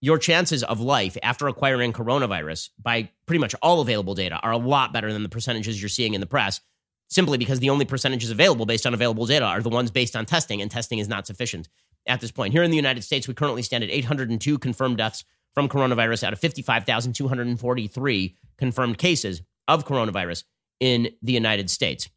Your 0.00 0.18
chances 0.18 0.62
of 0.64 0.80
life 0.80 1.16
after 1.22 1.48
acquiring 1.48 1.92
coronavirus 1.92 2.70
by 2.82 3.10
pretty 3.24 3.38
much 3.38 3.54
all 3.62 3.80
available 3.80 4.14
data 4.14 4.38
are 4.42 4.52
a 4.52 4.58
lot 4.58 4.92
better 4.92 5.12
than 5.12 5.22
the 5.22 5.28
percentages 5.28 5.80
you're 5.80 5.88
seeing 5.88 6.14
in 6.14 6.20
the 6.20 6.26
press 6.26 6.60
simply 7.08 7.38
because 7.38 7.60
the 7.60 7.70
only 7.70 7.84
percentages 7.84 8.30
available 8.30 8.66
based 8.66 8.86
on 8.86 8.94
available 8.94 9.26
data 9.26 9.44
are 9.44 9.62
the 9.62 9.68
ones 9.68 9.90
based 9.90 10.16
on 10.16 10.26
testing 10.26 10.60
and 10.60 10.70
testing 10.70 10.98
is 10.98 11.08
not 11.08 11.26
sufficient. 11.26 11.68
At 12.06 12.20
this 12.20 12.30
point 12.30 12.52
here 12.52 12.62
in 12.62 12.70
the 12.70 12.76
united 12.76 13.02
states 13.02 13.26
we 13.26 13.34
currently 13.34 13.62
stand 13.62 13.84
at 13.84 13.90
802 13.90 14.58
confirmed 14.58 14.98
deaths 14.98 15.24
from 15.54 15.68
coronavirus 15.68 16.24
out 16.24 16.32
of 16.32 16.40
55243 16.40 18.36
confirmed 18.58 18.98
cases 18.98 19.42
of 19.66 19.86
coronavirus 19.86 20.44
in 20.78 21.10
the 21.22 21.32
united 21.32 21.70
states. 21.70 22.08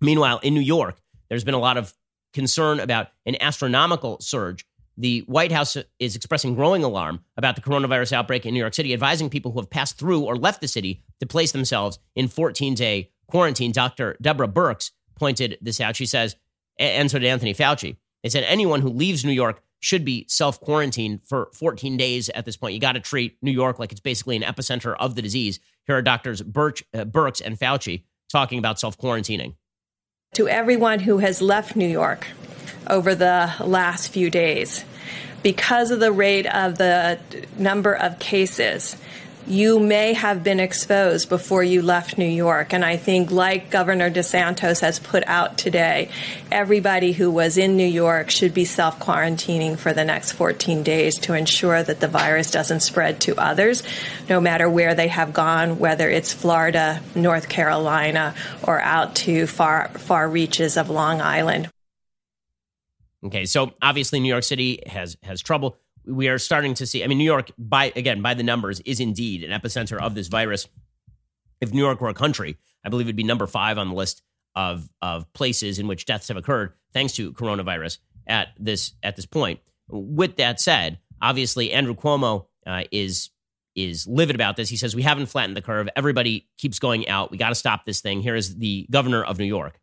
Meanwhile 0.00 0.38
in 0.42 0.54
new 0.54 0.60
york 0.60 1.00
there's 1.28 1.44
been 1.44 1.54
a 1.54 1.58
lot 1.58 1.76
of 1.76 1.94
concern 2.32 2.80
about 2.80 3.08
an 3.26 3.36
astronomical 3.40 4.20
surge 4.20 4.66
the 4.98 5.20
White 5.20 5.52
House 5.52 5.76
is 6.00 6.16
expressing 6.16 6.56
growing 6.56 6.82
alarm 6.82 7.20
about 7.36 7.54
the 7.54 7.62
coronavirus 7.62 8.12
outbreak 8.12 8.44
in 8.44 8.52
New 8.52 8.58
York 8.58 8.74
City, 8.74 8.92
advising 8.92 9.30
people 9.30 9.52
who 9.52 9.60
have 9.60 9.70
passed 9.70 9.96
through 9.96 10.24
or 10.24 10.36
left 10.36 10.60
the 10.60 10.66
city 10.66 11.04
to 11.20 11.26
place 11.26 11.52
themselves 11.52 12.00
in 12.16 12.26
14 12.26 12.74
day 12.74 13.12
quarantine. 13.28 13.70
Dr. 13.70 14.16
Deborah 14.20 14.48
Birx 14.48 14.90
pointed 15.14 15.56
this 15.62 15.80
out. 15.80 15.94
She 15.94 16.04
says, 16.04 16.34
and 16.78 17.08
so 17.10 17.20
did 17.20 17.28
Anthony 17.28 17.54
Fauci. 17.54 17.96
They 18.24 18.28
said 18.28 18.42
anyone 18.44 18.80
who 18.80 18.88
leaves 18.88 19.24
New 19.24 19.32
York 19.32 19.62
should 19.78 20.04
be 20.04 20.26
self 20.28 20.60
quarantined 20.60 21.20
for 21.24 21.50
14 21.54 21.96
days 21.96 22.28
at 22.30 22.44
this 22.44 22.56
point. 22.56 22.74
You 22.74 22.80
got 22.80 22.92
to 22.92 23.00
treat 23.00 23.36
New 23.40 23.52
York 23.52 23.78
like 23.78 23.92
it's 23.92 24.00
basically 24.00 24.34
an 24.34 24.42
epicenter 24.42 24.96
of 24.98 25.14
the 25.14 25.22
disease. 25.22 25.60
Here 25.86 25.96
are 25.96 26.02
doctors 26.02 26.42
Birch, 26.42 26.82
uh, 26.92 27.04
Birx 27.04 27.40
and 27.40 27.56
Fauci 27.56 28.02
talking 28.28 28.58
about 28.58 28.80
self 28.80 28.98
quarantining. 28.98 29.54
To 30.34 30.48
everyone 30.48 31.00
who 31.00 31.18
has 31.18 31.42
left 31.42 31.74
New 31.74 31.88
York, 31.88 32.26
over 32.88 33.14
the 33.14 33.52
last 33.60 34.08
few 34.08 34.30
days. 34.30 34.84
Because 35.42 35.90
of 35.90 36.00
the 36.00 36.12
rate 36.12 36.46
of 36.46 36.78
the 36.78 37.18
number 37.56 37.94
of 37.94 38.18
cases, 38.18 38.96
you 39.48 39.80
may 39.80 40.12
have 40.12 40.44
been 40.44 40.60
exposed 40.60 41.28
before 41.28 41.62
you 41.62 41.82
left 41.82 42.18
New 42.18 42.24
York. 42.24 42.72
And 42.72 42.84
I 42.84 42.96
think, 42.96 43.30
like 43.30 43.70
Governor 43.70 44.10
DeSantis 44.10 44.80
has 44.80 44.98
put 44.98 45.24
out 45.26 45.58
today, 45.58 46.10
everybody 46.50 47.12
who 47.12 47.30
was 47.30 47.56
in 47.56 47.76
New 47.76 47.86
York 47.86 48.30
should 48.30 48.54
be 48.54 48.64
self 48.64 48.98
quarantining 48.98 49.78
for 49.78 49.92
the 49.92 50.04
next 50.04 50.32
14 50.32 50.82
days 50.82 51.18
to 51.20 51.34
ensure 51.34 51.82
that 51.82 52.00
the 52.00 52.08
virus 52.08 52.50
doesn't 52.50 52.80
spread 52.80 53.20
to 53.22 53.36
others, 53.36 53.82
no 54.28 54.40
matter 54.40 54.68
where 54.68 54.94
they 54.94 55.08
have 55.08 55.32
gone, 55.32 55.78
whether 55.78 56.08
it's 56.08 56.32
Florida, 56.32 57.00
North 57.14 57.48
Carolina, 57.48 58.34
or 58.62 58.80
out 58.80 59.16
to 59.16 59.46
far, 59.46 59.88
far 59.88 60.28
reaches 60.28 60.76
of 60.76 60.90
Long 60.90 61.20
Island. 61.20 61.70
Okay, 63.24 63.46
so 63.46 63.72
obviously 63.82 64.20
New 64.20 64.28
York 64.28 64.44
City 64.44 64.82
has 64.86 65.16
has 65.22 65.40
trouble. 65.40 65.76
We 66.08 66.28
are 66.28 66.38
starting 66.38 66.74
to 66.74 66.86
see. 66.86 67.04
I 67.04 67.06
mean, 67.06 67.18
New 67.18 67.24
York, 67.24 67.50
by 67.58 67.92
again 67.94 68.22
by 68.22 68.34
the 68.34 68.42
numbers, 68.42 68.80
is 68.80 68.98
indeed 69.00 69.44
an 69.44 69.58
epicenter 69.58 70.00
of 70.00 70.14
this 70.14 70.28
virus. 70.28 70.66
If 71.60 71.72
New 71.72 71.80
York 71.80 72.00
were 72.00 72.08
a 72.08 72.14
country, 72.14 72.56
I 72.84 72.88
believe 72.88 73.06
it'd 73.06 73.16
be 73.16 73.24
number 73.24 73.46
five 73.46 73.78
on 73.78 73.88
the 73.88 73.94
list 73.94 74.22
of 74.56 74.88
of 75.02 75.32
places 75.32 75.78
in 75.78 75.86
which 75.86 76.06
deaths 76.06 76.28
have 76.28 76.36
occurred 76.36 76.72
thanks 76.92 77.12
to 77.14 77.32
coronavirus 77.32 77.98
at 78.26 78.48
this 78.58 78.92
at 79.02 79.16
this 79.16 79.26
point. 79.26 79.60
With 79.88 80.36
that 80.36 80.60
said, 80.60 80.98
obviously 81.20 81.72
Andrew 81.72 81.94
Cuomo 81.94 82.46
uh, 82.66 82.84
is 82.90 83.30
is 83.74 84.06
livid 84.06 84.34
about 84.34 84.56
this. 84.56 84.68
He 84.68 84.76
says 84.76 84.96
we 84.96 85.02
haven't 85.02 85.26
flattened 85.26 85.56
the 85.56 85.62
curve. 85.62 85.88
Everybody 85.94 86.48
keeps 86.58 86.78
going 86.78 87.08
out. 87.08 87.30
We 87.30 87.38
got 87.38 87.50
to 87.50 87.54
stop 87.54 87.84
this 87.84 88.00
thing. 88.00 88.20
Here 88.20 88.34
is 88.34 88.56
the 88.56 88.86
governor 88.90 89.22
of 89.22 89.38
New 89.38 89.44
York. 89.44 89.78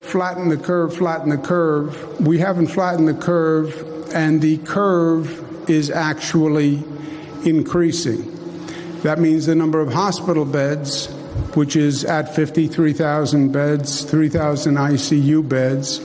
Flatten 0.00 0.48
the 0.48 0.56
curve, 0.56 0.96
flatten 0.96 1.30
the 1.30 1.38
curve. 1.38 2.20
We 2.20 2.38
haven't 2.38 2.68
flattened 2.68 3.08
the 3.08 3.14
curve, 3.14 3.74
and 4.14 4.40
the 4.40 4.58
curve 4.58 5.53
is 5.68 5.90
actually 5.90 6.82
increasing. 7.44 8.30
That 9.02 9.18
means 9.18 9.46
the 9.46 9.54
number 9.54 9.80
of 9.80 9.92
hospital 9.92 10.44
beds, 10.44 11.06
which 11.54 11.76
is 11.76 12.04
at 12.04 12.34
53,000 12.34 13.52
beds, 13.52 14.04
3,000 14.04 14.74
ICU 14.76 15.46
beds. 15.48 16.00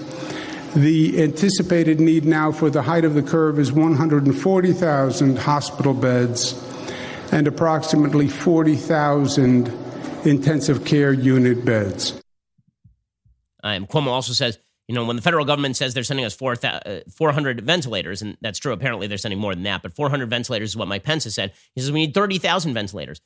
The 0.73 1.23
anticipated 1.23 1.99
need 1.99 2.25
now 2.25 2.51
for 2.51 2.69
the 2.69 2.81
height 2.81 3.05
of 3.05 3.13
the 3.13 3.23
curve 3.23 3.57
is 3.57 3.71
140,000 3.71 5.37
hospital 5.39 5.93
beds 5.93 6.53
and 7.31 7.47
approximately 7.47 8.27
40,000 8.27 9.71
intensive 10.25 10.85
care 10.85 11.13
unit 11.13 11.63
beds. 11.65 12.21
Um, 13.63 13.87
Cuomo 13.87 14.07
also 14.07 14.33
says, 14.33 14.59
you 14.89 14.95
know, 14.95 15.05
when 15.05 15.15
the 15.15 15.21
federal 15.21 15.45
government 15.45 15.77
says 15.77 15.93
they're 15.93 16.03
sending 16.03 16.25
us 16.25 16.33
4, 16.33 16.57
uh, 16.63 17.01
400 17.15 17.61
ventilators, 17.61 18.23
and 18.23 18.37
that's 18.41 18.57
true, 18.57 18.73
apparently 18.73 19.05
they're 19.05 19.19
sending 19.19 19.39
more 19.39 19.53
than 19.53 19.63
that, 19.63 19.83
but 19.83 19.93
400 19.93 20.27
ventilators 20.31 20.69
is 20.69 20.75
what 20.75 20.87
Mike 20.87 21.03
Pence 21.03 21.25
has 21.25 21.35
said. 21.35 21.53
He 21.75 21.81
says 21.81 21.91
we 21.91 22.07
need 22.07 22.15
30,000 22.15 22.73
ventilators. 22.73 23.21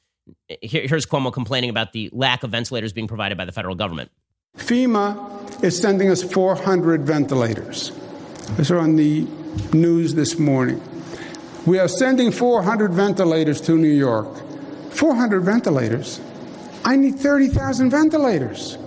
Here, 0.61 0.85
here's 0.85 1.05
Cuomo 1.05 1.31
complaining 1.31 1.69
about 1.69 1.93
the 1.93 2.09
lack 2.11 2.43
of 2.43 2.51
ventilators 2.51 2.91
being 2.91 3.07
provided 3.07 3.37
by 3.37 3.45
the 3.45 3.53
federal 3.53 3.75
government. 3.75 4.11
FEMA 4.57 5.63
is 5.63 5.79
sending 5.79 6.09
us 6.09 6.21
400 6.21 7.03
ventilators. 7.03 7.93
These 8.57 8.69
are 8.69 8.79
on 8.79 8.97
the 8.97 9.25
news 9.71 10.15
this 10.15 10.37
morning. 10.37 10.81
We 11.65 11.79
are 11.79 11.87
sending 11.87 12.33
400 12.33 12.91
ventilators 12.91 13.61
to 13.61 13.77
New 13.77 13.87
York. 13.87 14.27
400 14.91 15.39
ventilators? 15.39 16.19
I 16.83 16.97
need 16.97 17.15
30,000 17.15 17.89
ventilators. 17.89 18.77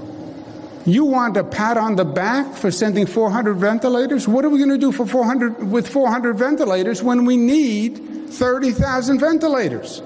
You 0.86 1.04
want 1.04 1.36
a 1.36 1.42
pat 1.42 1.76
on 1.76 1.96
the 1.96 2.04
back 2.04 2.54
for 2.54 2.70
sending 2.70 3.06
400 3.06 3.54
ventilators? 3.54 4.28
What 4.28 4.44
are 4.44 4.48
we 4.48 4.58
going 4.58 4.70
to 4.70 4.78
do 4.78 4.92
for 4.92 5.04
400 5.04 5.68
with 5.68 5.88
400 5.88 6.38
ventilators 6.38 7.02
when 7.02 7.24
we 7.24 7.36
need 7.36 7.98
30,000 8.30 9.18
ventilators? 9.18 10.00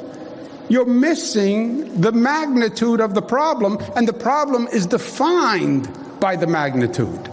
You're 0.70 0.87
missing 0.87 2.01
the 2.01 2.12
magnitude 2.12 3.01
of 3.01 3.14
the 3.14 3.20
problem, 3.20 3.76
and 3.95 4.09
the 4.09 4.14
problem 4.14 4.68
is 4.68 4.87
defined 4.87 5.87
by 6.18 6.35
the 6.35 6.47
magnitude. 6.47 7.28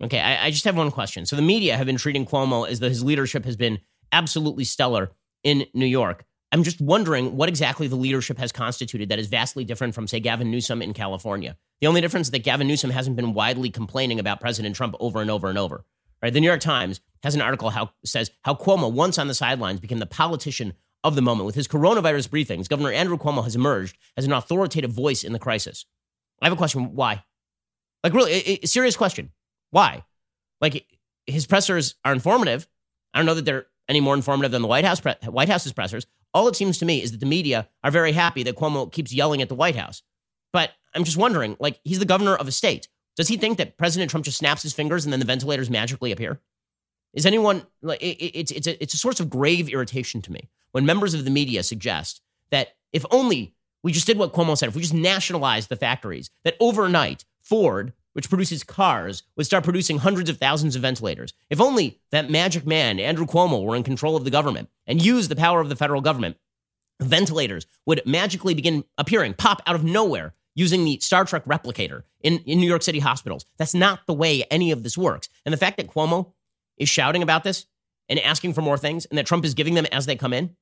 Okay, 0.00 0.20
I, 0.20 0.46
I 0.46 0.50
just 0.50 0.64
have 0.64 0.76
one 0.76 0.92
question. 0.92 1.26
So 1.26 1.34
the 1.34 1.42
media 1.42 1.76
have 1.76 1.86
been 1.86 1.96
treating 1.96 2.24
Cuomo 2.24 2.68
as 2.68 2.78
though 2.78 2.88
his 2.88 3.02
leadership 3.02 3.44
has 3.46 3.56
been 3.56 3.80
absolutely 4.12 4.62
stellar 4.62 5.10
in 5.42 5.66
New 5.74 5.86
York. 5.86 6.24
I'm 6.52 6.62
just 6.62 6.80
wondering 6.82 7.36
what 7.36 7.48
exactly 7.48 7.88
the 7.88 7.96
leadership 7.96 8.36
has 8.36 8.52
constituted 8.52 9.08
that 9.08 9.18
is 9.18 9.26
vastly 9.26 9.64
different 9.64 9.94
from, 9.94 10.06
say, 10.06 10.20
Gavin 10.20 10.50
Newsom 10.50 10.82
in 10.82 10.92
California. 10.92 11.56
The 11.80 11.86
only 11.86 12.02
difference 12.02 12.26
is 12.26 12.30
that 12.32 12.44
Gavin 12.44 12.68
Newsom 12.68 12.90
hasn't 12.90 13.16
been 13.16 13.32
widely 13.32 13.70
complaining 13.70 14.20
about 14.20 14.40
President 14.40 14.76
Trump 14.76 14.94
over 15.00 15.22
and 15.22 15.30
over 15.30 15.48
and 15.48 15.56
over. 15.58 15.84
Right? 16.22 16.32
The 16.32 16.40
New 16.40 16.46
York 16.46 16.60
Times 16.60 17.00
has 17.22 17.34
an 17.34 17.40
article 17.40 17.70
how 17.70 17.92
says 18.04 18.30
how 18.42 18.54
Cuomo, 18.54 18.92
once 18.92 19.18
on 19.18 19.28
the 19.28 19.34
sidelines, 19.34 19.80
became 19.80 19.98
the 19.98 20.06
politician 20.06 20.74
of 21.02 21.16
the 21.16 21.22
moment. 21.22 21.46
With 21.46 21.54
his 21.54 21.66
coronavirus 21.66 22.28
briefings, 22.28 22.68
Governor 22.68 22.92
Andrew 22.92 23.16
Cuomo 23.16 23.42
has 23.42 23.56
emerged 23.56 23.96
as 24.16 24.26
an 24.26 24.32
authoritative 24.32 24.92
voice 24.92 25.24
in 25.24 25.32
the 25.32 25.38
crisis. 25.38 25.86
I 26.40 26.46
have 26.46 26.52
a 26.52 26.56
question. 26.56 26.94
Why? 26.94 27.24
Like, 28.04 28.14
really, 28.14 28.32
a, 28.34 28.60
a 28.62 28.66
serious 28.66 28.96
question. 28.96 29.32
Why? 29.70 30.04
Like, 30.60 30.86
his 31.26 31.46
pressers 31.46 31.96
are 32.04 32.12
informative. 32.12 32.68
I 33.14 33.18
don't 33.18 33.26
know 33.26 33.34
that 33.34 33.44
they're 33.44 33.66
any 33.88 34.00
more 34.00 34.14
informative 34.14 34.52
than 34.52 34.62
the 34.62 34.68
White 34.68 34.84
House 34.84 35.00
pre- 35.00 35.14
White 35.24 35.48
House's 35.48 35.72
pressers. 35.72 36.06
All 36.34 36.48
it 36.48 36.56
seems 36.56 36.78
to 36.78 36.84
me 36.84 37.02
is 37.02 37.12
that 37.12 37.20
the 37.20 37.26
media 37.26 37.68
are 37.84 37.90
very 37.90 38.12
happy 38.12 38.42
that 38.42 38.56
Cuomo 38.56 38.90
keeps 38.90 39.12
yelling 39.12 39.42
at 39.42 39.48
the 39.48 39.54
White 39.54 39.76
House. 39.76 40.02
But 40.52 40.70
I'm 40.94 41.04
just 41.04 41.16
wondering, 41.16 41.56
like, 41.60 41.80
he's 41.84 41.98
the 41.98 42.04
governor 42.04 42.34
of 42.34 42.48
a 42.48 42.52
state. 42.52 42.88
Does 43.16 43.28
he 43.28 43.36
think 43.36 43.58
that 43.58 43.76
President 43.76 44.10
Trump 44.10 44.24
just 44.24 44.38
snaps 44.38 44.62
his 44.62 44.72
fingers 44.72 45.04
and 45.04 45.12
then 45.12 45.20
the 45.20 45.26
ventilators 45.26 45.68
magically 45.68 46.12
appear? 46.12 46.40
Is 47.12 47.26
anyone 47.26 47.66
like 47.82 48.02
it, 48.02 48.38
it's 48.38 48.50
it's 48.50 48.66
a, 48.66 48.82
it's 48.82 48.94
a 48.94 48.98
source 48.98 49.20
of 49.20 49.28
grave 49.28 49.68
irritation 49.68 50.22
to 50.22 50.32
me 50.32 50.48
when 50.72 50.86
members 50.86 51.12
of 51.12 51.24
the 51.24 51.30
media 51.30 51.62
suggest 51.62 52.22
that 52.50 52.68
if 52.92 53.04
only 53.10 53.54
we 53.82 53.92
just 53.92 54.06
did 54.06 54.16
what 54.16 54.32
Cuomo 54.32 54.56
said, 54.56 54.68
if 54.68 54.74
we 54.74 54.80
just 54.80 54.94
nationalized 54.94 55.68
the 55.68 55.76
factories, 55.76 56.30
that 56.44 56.56
overnight 56.60 57.24
Ford 57.42 57.92
which 58.12 58.28
produces 58.28 58.62
cars, 58.62 59.22
would 59.36 59.46
start 59.46 59.64
producing 59.64 59.98
hundreds 59.98 60.28
of 60.28 60.38
thousands 60.38 60.76
of 60.76 60.82
ventilators. 60.82 61.32
If 61.50 61.60
only 61.60 62.00
that 62.10 62.30
magic 62.30 62.66
man, 62.66 63.00
Andrew 63.00 63.26
Cuomo, 63.26 63.64
were 63.64 63.76
in 63.76 63.82
control 63.82 64.16
of 64.16 64.24
the 64.24 64.30
government 64.30 64.68
and 64.86 65.02
used 65.02 65.30
the 65.30 65.36
power 65.36 65.60
of 65.60 65.68
the 65.68 65.76
federal 65.76 66.00
government, 66.00 66.36
ventilators 67.00 67.66
would 67.86 68.02
magically 68.06 68.54
begin 68.54 68.84
appearing, 68.98 69.34
pop 69.34 69.62
out 69.66 69.74
of 69.74 69.84
nowhere 69.84 70.34
using 70.54 70.84
the 70.84 70.98
Star 71.00 71.24
Trek 71.24 71.44
replicator 71.44 72.02
in, 72.20 72.38
in 72.40 72.60
New 72.60 72.68
York 72.68 72.82
City 72.82 72.98
hospitals. 72.98 73.46
That's 73.56 73.74
not 73.74 74.00
the 74.06 74.12
way 74.12 74.44
any 74.50 74.70
of 74.70 74.82
this 74.82 74.98
works. 74.98 75.28
And 75.44 75.52
the 75.52 75.58
fact 75.58 75.78
that 75.78 75.88
Cuomo 75.88 76.32
is 76.76 76.88
shouting 76.88 77.22
about 77.22 77.44
this 77.44 77.66
and 78.08 78.18
asking 78.20 78.52
for 78.52 78.62
more 78.62 78.78
things 78.78 79.06
and 79.06 79.18
that 79.18 79.26
Trump 79.26 79.44
is 79.44 79.54
giving 79.54 79.74
them 79.74 79.86
as 79.92 80.06
they 80.06 80.16
come 80.16 80.32
in. 80.32 80.54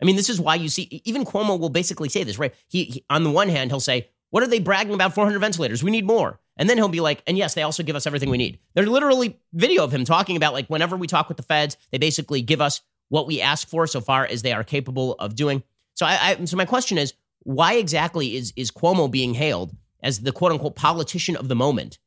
I 0.00 0.04
mean, 0.04 0.16
this 0.16 0.28
is 0.28 0.40
why 0.40 0.56
you 0.56 0.68
see, 0.68 1.02
even 1.04 1.24
Cuomo 1.24 1.58
will 1.58 1.70
basically 1.70 2.08
say 2.08 2.22
this, 2.22 2.38
right? 2.38 2.54
He, 2.68 2.84
he 2.84 3.04
on 3.10 3.24
the 3.24 3.30
one 3.30 3.48
hand, 3.48 3.70
he'll 3.70 3.80
say, 3.80 4.08
What 4.30 4.42
are 4.42 4.46
they 4.46 4.60
bragging 4.60 4.94
about 4.94 5.14
400 5.14 5.38
ventilators? 5.38 5.82
We 5.82 5.90
need 5.90 6.06
more. 6.06 6.38
And 6.56 6.70
then 6.70 6.78
he'll 6.78 6.88
be 6.88 7.00
like, 7.00 7.22
and 7.26 7.36
yes, 7.36 7.54
they 7.54 7.62
also 7.62 7.82
give 7.82 7.96
us 7.96 8.06
everything 8.06 8.30
we 8.30 8.38
need. 8.38 8.58
There's 8.74 8.88
literally 8.88 9.38
video 9.52 9.84
of 9.84 9.92
him 9.92 10.04
talking 10.04 10.36
about 10.36 10.54
like 10.54 10.68
whenever 10.68 10.96
we 10.96 11.06
talk 11.06 11.28
with 11.28 11.36
the 11.36 11.42
feds, 11.42 11.76
they 11.90 11.98
basically 11.98 12.40
give 12.42 12.60
us 12.60 12.80
what 13.08 13.26
we 13.26 13.40
ask 13.40 13.68
for 13.68 13.86
so 13.86 14.00
far 14.00 14.24
as 14.24 14.42
they 14.42 14.52
are 14.52 14.64
capable 14.64 15.14
of 15.14 15.36
doing. 15.36 15.62
So 15.94 16.06
I, 16.06 16.36
I 16.40 16.44
so 16.44 16.56
my 16.56 16.64
question 16.64 16.98
is, 16.98 17.14
why 17.42 17.74
exactly 17.74 18.36
is 18.36 18.52
is 18.56 18.70
Cuomo 18.70 19.10
being 19.10 19.34
hailed 19.34 19.76
as 20.02 20.20
the 20.20 20.32
quote 20.32 20.52
unquote 20.52 20.76
politician 20.76 21.36
of 21.36 21.48
the 21.48 21.54
moment? 21.54 21.98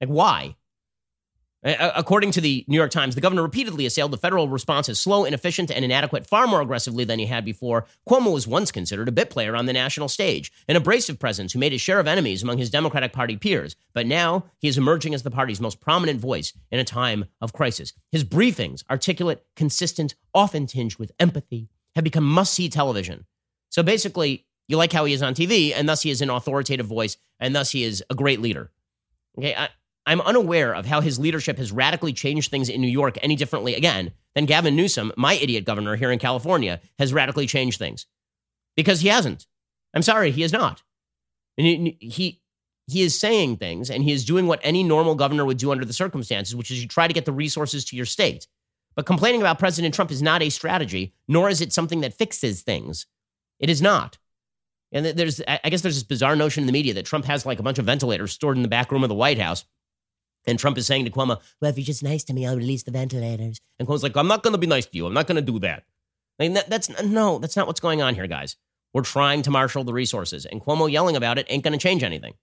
Like 0.00 0.10
why? 0.10 0.56
According 1.64 2.30
to 2.32 2.40
the 2.40 2.64
New 2.68 2.76
York 2.76 2.92
Times, 2.92 3.16
the 3.16 3.20
governor 3.20 3.42
repeatedly 3.42 3.84
assailed 3.84 4.12
the 4.12 4.16
federal 4.16 4.48
response 4.48 4.88
as 4.88 5.00
slow, 5.00 5.24
inefficient, 5.24 5.72
and 5.72 5.84
inadequate 5.84 6.24
far 6.24 6.46
more 6.46 6.60
aggressively 6.60 7.02
than 7.02 7.18
he 7.18 7.26
had 7.26 7.44
before. 7.44 7.84
Cuomo 8.08 8.32
was 8.32 8.46
once 8.46 8.70
considered 8.70 9.08
a 9.08 9.12
bit 9.12 9.28
player 9.28 9.56
on 9.56 9.66
the 9.66 9.72
national 9.72 10.08
stage, 10.08 10.52
an 10.68 10.76
abrasive 10.76 11.18
presence 11.18 11.52
who 11.52 11.58
made 11.58 11.72
his 11.72 11.80
share 11.80 11.98
of 11.98 12.06
enemies 12.06 12.44
among 12.44 12.58
his 12.58 12.70
Democratic 12.70 13.12
Party 13.12 13.36
peers. 13.36 13.74
But 13.92 14.06
now 14.06 14.44
he 14.60 14.68
is 14.68 14.78
emerging 14.78 15.14
as 15.14 15.24
the 15.24 15.32
party's 15.32 15.60
most 15.60 15.80
prominent 15.80 16.20
voice 16.20 16.52
in 16.70 16.78
a 16.78 16.84
time 16.84 17.24
of 17.40 17.52
crisis. 17.52 17.92
His 18.12 18.22
briefings, 18.22 18.84
articulate, 18.88 19.44
consistent, 19.56 20.14
often 20.32 20.66
tinged 20.66 20.96
with 20.96 21.10
empathy, 21.18 21.68
have 21.96 22.04
become 22.04 22.24
must 22.24 22.54
see 22.54 22.68
television. 22.68 23.26
So 23.68 23.82
basically, 23.82 24.46
you 24.68 24.76
like 24.76 24.92
how 24.92 25.06
he 25.06 25.12
is 25.12 25.22
on 25.22 25.34
TV, 25.34 25.72
and 25.74 25.88
thus 25.88 26.02
he 26.02 26.10
is 26.10 26.22
an 26.22 26.30
authoritative 26.30 26.86
voice, 26.86 27.16
and 27.40 27.52
thus 27.56 27.72
he 27.72 27.82
is 27.82 28.04
a 28.08 28.14
great 28.14 28.40
leader. 28.40 28.70
Okay, 29.36 29.54
I, 29.54 29.70
I'm 30.08 30.22
unaware 30.22 30.74
of 30.74 30.86
how 30.86 31.02
his 31.02 31.18
leadership 31.18 31.58
has 31.58 31.70
radically 31.70 32.14
changed 32.14 32.50
things 32.50 32.70
in 32.70 32.80
New 32.80 32.88
York 32.88 33.18
any 33.20 33.36
differently, 33.36 33.74
again, 33.74 34.12
than 34.34 34.46
Gavin 34.46 34.74
Newsom, 34.74 35.12
my 35.18 35.34
idiot 35.34 35.66
governor 35.66 35.96
here 35.96 36.10
in 36.10 36.18
California, 36.18 36.80
has 36.98 37.12
radically 37.12 37.46
changed 37.46 37.78
things. 37.78 38.06
Because 38.74 39.02
he 39.02 39.08
hasn't. 39.08 39.46
I'm 39.92 40.00
sorry, 40.00 40.30
he 40.30 40.40
has 40.40 40.52
not. 40.52 40.82
And 41.58 41.66
he, 41.66 42.40
he, 42.88 43.02
is 43.02 43.18
saying 43.18 43.58
things 43.58 43.90
and 43.90 44.02
he 44.02 44.12
is 44.12 44.24
doing 44.24 44.46
what 44.46 44.60
any 44.62 44.82
normal 44.82 45.14
governor 45.14 45.44
would 45.44 45.58
do 45.58 45.72
under 45.72 45.84
the 45.84 45.92
circumstances, 45.92 46.56
which 46.56 46.70
is 46.70 46.80
you 46.80 46.88
try 46.88 47.06
to 47.06 47.12
get 47.12 47.26
the 47.26 47.32
resources 47.32 47.84
to 47.84 47.96
your 47.96 48.06
state. 48.06 48.46
But 48.96 49.04
complaining 49.04 49.42
about 49.42 49.58
President 49.58 49.94
Trump 49.94 50.10
is 50.10 50.22
not 50.22 50.40
a 50.40 50.48
strategy, 50.48 51.12
nor 51.26 51.50
is 51.50 51.60
it 51.60 51.74
something 51.74 52.00
that 52.00 52.14
fixes 52.14 52.62
things. 52.62 53.04
It 53.60 53.68
is 53.68 53.82
not. 53.82 54.16
And 54.90 55.04
there's, 55.04 55.42
I 55.46 55.68
guess 55.68 55.82
there's 55.82 55.96
this 55.96 56.02
bizarre 56.02 56.34
notion 56.34 56.62
in 56.62 56.66
the 56.66 56.72
media 56.72 56.94
that 56.94 57.04
Trump 57.04 57.26
has 57.26 57.44
like 57.44 57.58
a 57.58 57.62
bunch 57.62 57.78
of 57.78 57.84
ventilators 57.84 58.32
stored 58.32 58.56
in 58.56 58.62
the 58.62 58.68
back 58.68 58.90
room 58.90 59.02
of 59.02 59.10
the 59.10 59.14
White 59.14 59.38
House 59.38 59.66
and 60.46 60.58
Trump 60.58 60.78
is 60.78 60.86
saying 60.86 61.04
to 61.04 61.10
Cuomo, 61.10 61.40
well, 61.60 61.70
if 61.70 61.76
you're 61.76 61.84
just 61.84 62.02
nice 62.02 62.24
to 62.24 62.32
me, 62.32 62.46
I'll 62.46 62.56
release 62.56 62.82
the 62.82 62.90
ventilators. 62.90 63.60
And 63.78 63.86
Cuomo's 63.86 64.02
like, 64.02 64.16
I'm 64.16 64.28
not 64.28 64.42
going 64.42 64.52
to 64.52 64.58
be 64.58 64.66
nice 64.66 64.86
to 64.86 64.96
you. 64.96 65.06
I'm 65.06 65.14
not 65.14 65.26
going 65.26 65.36
to 65.36 65.52
do 65.52 65.58
that. 65.60 65.84
I 66.40 66.48
that, 66.48 66.70
that's 66.70 67.02
no, 67.02 67.38
that's 67.38 67.56
not 67.56 67.66
what's 67.66 67.80
going 67.80 68.00
on 68.00 68.14
here, 68.14 68.26
guys. 68.26 68.56
We're 68.94 69.02
trying 69.02 69.42
to 69.42 69.50
marshal 69.50 69.84
the 69.84 69.92
resources, 69.92 70.46
and 70.46 70.62
Cuomo 70.62 70.90
yelling 70.90 71.16
about 71.16 71.38
it 71.38 71.46
ain't 71.48 71.64
going 71.64 71.72
to 71.72 71.78
change 71.78 72.02
anything. 72.02 72.34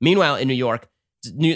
Meanwhile, 0.00 0.36
in 0.36 0.48
New 0.48 0.54
York, 0.54 0.88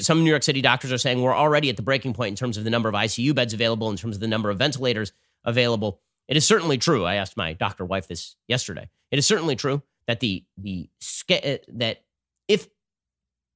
some 0.01 0.22
New 0.22 0.30
York 0.30 0.43
City 0.43 0.61
doctors 0.61 0.93
are 0.93 0.99
saying 0.99 1.22
we're 1.22 1.34
already 1.34 1.70
at 1.70 1.76
the 1.76 1.82
breaking 1.82 2.12
point 2.12 2.30
in 2.30 2.37
terms 2.37 2.57
of 2.57 2.64
the 2.64 2.70
number 2.70 2.89
of 2.89 2.95
ICU 2.95 3.34
beds 3.34 3.55
available, 3.55 3.91
in 3.91 3.97
terms 3.97 4.16
of 4.16 4.20
the 4.20 4.28
number 4.28 4.51
of 4.51 4.59
ventilators 4.59 5.12
available. 5.45 6.01
It 6.28 6.37
is 6.37 6.47
certainly 6.47 6.76
true. 6.76 7.05
I 7.05 7.14
asked 7.14 7.37
my 7.37 7.53
doctor 7.53 7.84
wife 7.84 8.09
this 8.09 8.37
yesterday. 8.49 8.89
It 9.11 9.18
is 9.18 9.26
certainly 9.26 9.57
true 9.57 9.82
that 10.07 10.20
the 10.20 10.45
the 10.57 10.89
uh, 11.30 11.57
that 11.68 12.03
if 12.49 12.68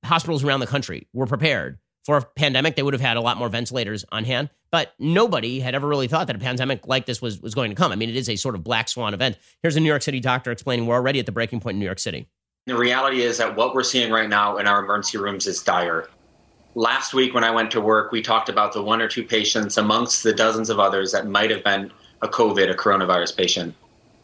hospitals 0.05 0.45
around 0.45 0.61
the 0.61 0.66
country 0.66 1.09
were 1.12 1.26
prepared 1.26 1.78
for 2.05 2.16
a 2.16 2.22
pandemic, 2.22 2.76
they 2.76 2.82
would 2.82 2.94
have 2.94 3.01
had 3.01 3.16
a 3.16 3.20
lot 3.20 3.36
more 3.36 3.48
ventilators 3.48 4.05
on 4.11 4.24
hand. 4.24 4.51
But 4.70 4.94
nobody 4.98 5.61
had 5.61 5.74
ever 5.74 5.86
really 5.86 6.09
thought 6.09 6.28
that 6.28 6.36
a 6.36 6.38
pandemic 6.38 6.86
like 6.86 7.07
this 7.07 7.20
was, 7.20 7.40
was 7.40 7.55
going 7.55 7.70
to 7.70 7.74
come. 7.74 7.92
I 7.92 7.96
mean, 7.96 8.09
it 8.09 8.16
is 8.16 8.28
a 8.28 8.36
sort 8.36 8.55
of 8.55 8.62
black 8.62 8.88
swan 8.88 9.14
event. 9.14 9.36
Here's 9.62 9.76
a 9.76 9.80
New 9.80 9.88
York 9.88 10.03
City 10.03 10.20
doctor 10.20 10.51
explaining 10.51 10.86
we're 10.86 10.94
already 10.94 11.18
at 11.18 11.26
the 11.26 11.32
breaking 11.32 11.61
point 11.61 11.74
in 11.74 11.80
New 11.80 11.86
York 11.86 11.98
City. 11.98 12.28
The 12.66 12.76
reality 12.76 13.22
is 13.22 13.38
that 13.38 13.57
what 13.57 13.74
we're 13.74 13.82
seeing 13.82 14.12
right 14.12 14.28
now 14.28 14.59
in 14.59 14.66
our 14.66 14.84
emergency 14.84 15.18
rooms 15.18 15.46
is 15.46 15.62
dire. 15.62 16.09
Last 16.76 17.14
week, 17.14 17.34
when 17.34 17.42
I 17.42 17.51
went 17.51 17.72
to 17.72 17.80
work, 17.80 18.12
we 18.12 18.22
talked 18.22 18.48
about 18.48 18.72
the 18.72 18.82
one 18.82 19.03
or 19.03 19.09
two 19.09 19.24
patients 19.24 19.76
amongst 19.76 20.22
the 20.22 20.32
dozens 20.32 20.70
of 20.70 20.78
others 20.78 21.11
that 21.11 21.26
might 21.26 21.51
have 21.51 21.64
been 21.64 21.90
a 22.22 22.28
COVID, 22.28 22.70
a 22.70 22.74
coronavirus 22.74 23.36
patient. 23.36 23.74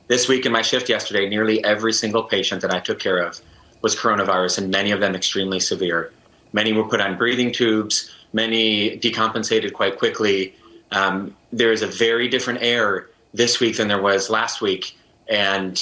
This 0.06 0.28
week 0.28 0.46
in 0.46 0.52
my 0.52 0.62
shift 0.62 0.88
yesterday, 0.88 1.28
nearly 1.28 1.64
every 1.64 1.92
single 1.92 2.22
patient 2.22 2.62
that 2.62 2.72
I 2.72 2.78
took 2.78 3.00
care 3.00 3.18
of 3.18 3.40
was 3.82 3.96
coronavirus, 3.96 4.58
and 4.58 4.70
many 4.70 4.92
of 4.92 5.00
them 5.00 5.16
extremely 5.16 5.58
severe. 5.58 6.12
Many 6.52 6.72
were 6.72 6.84
put 6.84 7.00
on 7.00 7.16
breathing 7.16 7.52
tubes. 7.52 8.10
Many 8.32 8.98
decompensated 8.98 9.72
quite 9.72 9.98
quickly. 9.98 10.54
Um, 10.92 11.36
there 11.52 11.72
is 11.72 11.82
a 11.82 11.86
very 11.86 12.28
different 12.28 12.60
air 12.62 13.08
this 13.34 13.60
week 13.60 13.76
than 13.76 13.88
there 13.88 14.00
was 14.00 14.30
last 14.30 14.60
week. 14.60 14.96
And 15.28 15.80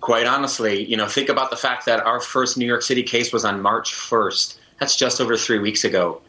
quite 0.00 0.26
honestly, 0.26 0.84
you 0.84 0.96
know, 0.96 1.06
think 1.06 1.28
about 1.28 1.50
the 1.50 1.56
fact 1.56 1.86
that 1.86 2.00
our 2.00 2.20
first 2.20 2.56
New 2.56 2.66
York 2.66 2.82
City 2.82 3.02
case 3.02 3.32
was 3.32 3.44
on 3.44 3.60
March 3.60 3.92
1st. 3.92 4.58
That's 4.78 4.96
just 4.96 5.20
over 5.20 5.36
three 5.36 5.58
weeks 5.58 5.84
ago. 5.84 6.20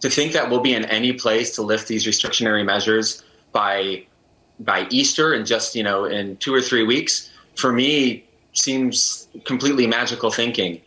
To 0.00 0.08
think 0.08 0.32
that 0.32 0.48
we'll 0.48 0.60
be 0.60 0.74
in 0.74 0.84
any 0.86 1.12
place 1.12 1.54
to 1.56 1.62
lift 1.62 1.88
these 1.88 2.06
restrictionary 2.06 2.64
measures 2.64 3.24
by 3.52 4.06
by 4.60 4.88
Easter 4.90 5.34
in 5.34 5.44
just 5.44 5.74
you 5.74 5.82
know 5.82 6.04
in 6.04 6.36
two 6.38 6.52
or 6.52 6.60
three 6.60 6.82
weeks 6.82 7.30
for 7.56 7.72
me 7.72 8.24
seems 8.52 9.28
completely 9.44 9.86
magical 9.86 10.30
thinking. 10.30 10.80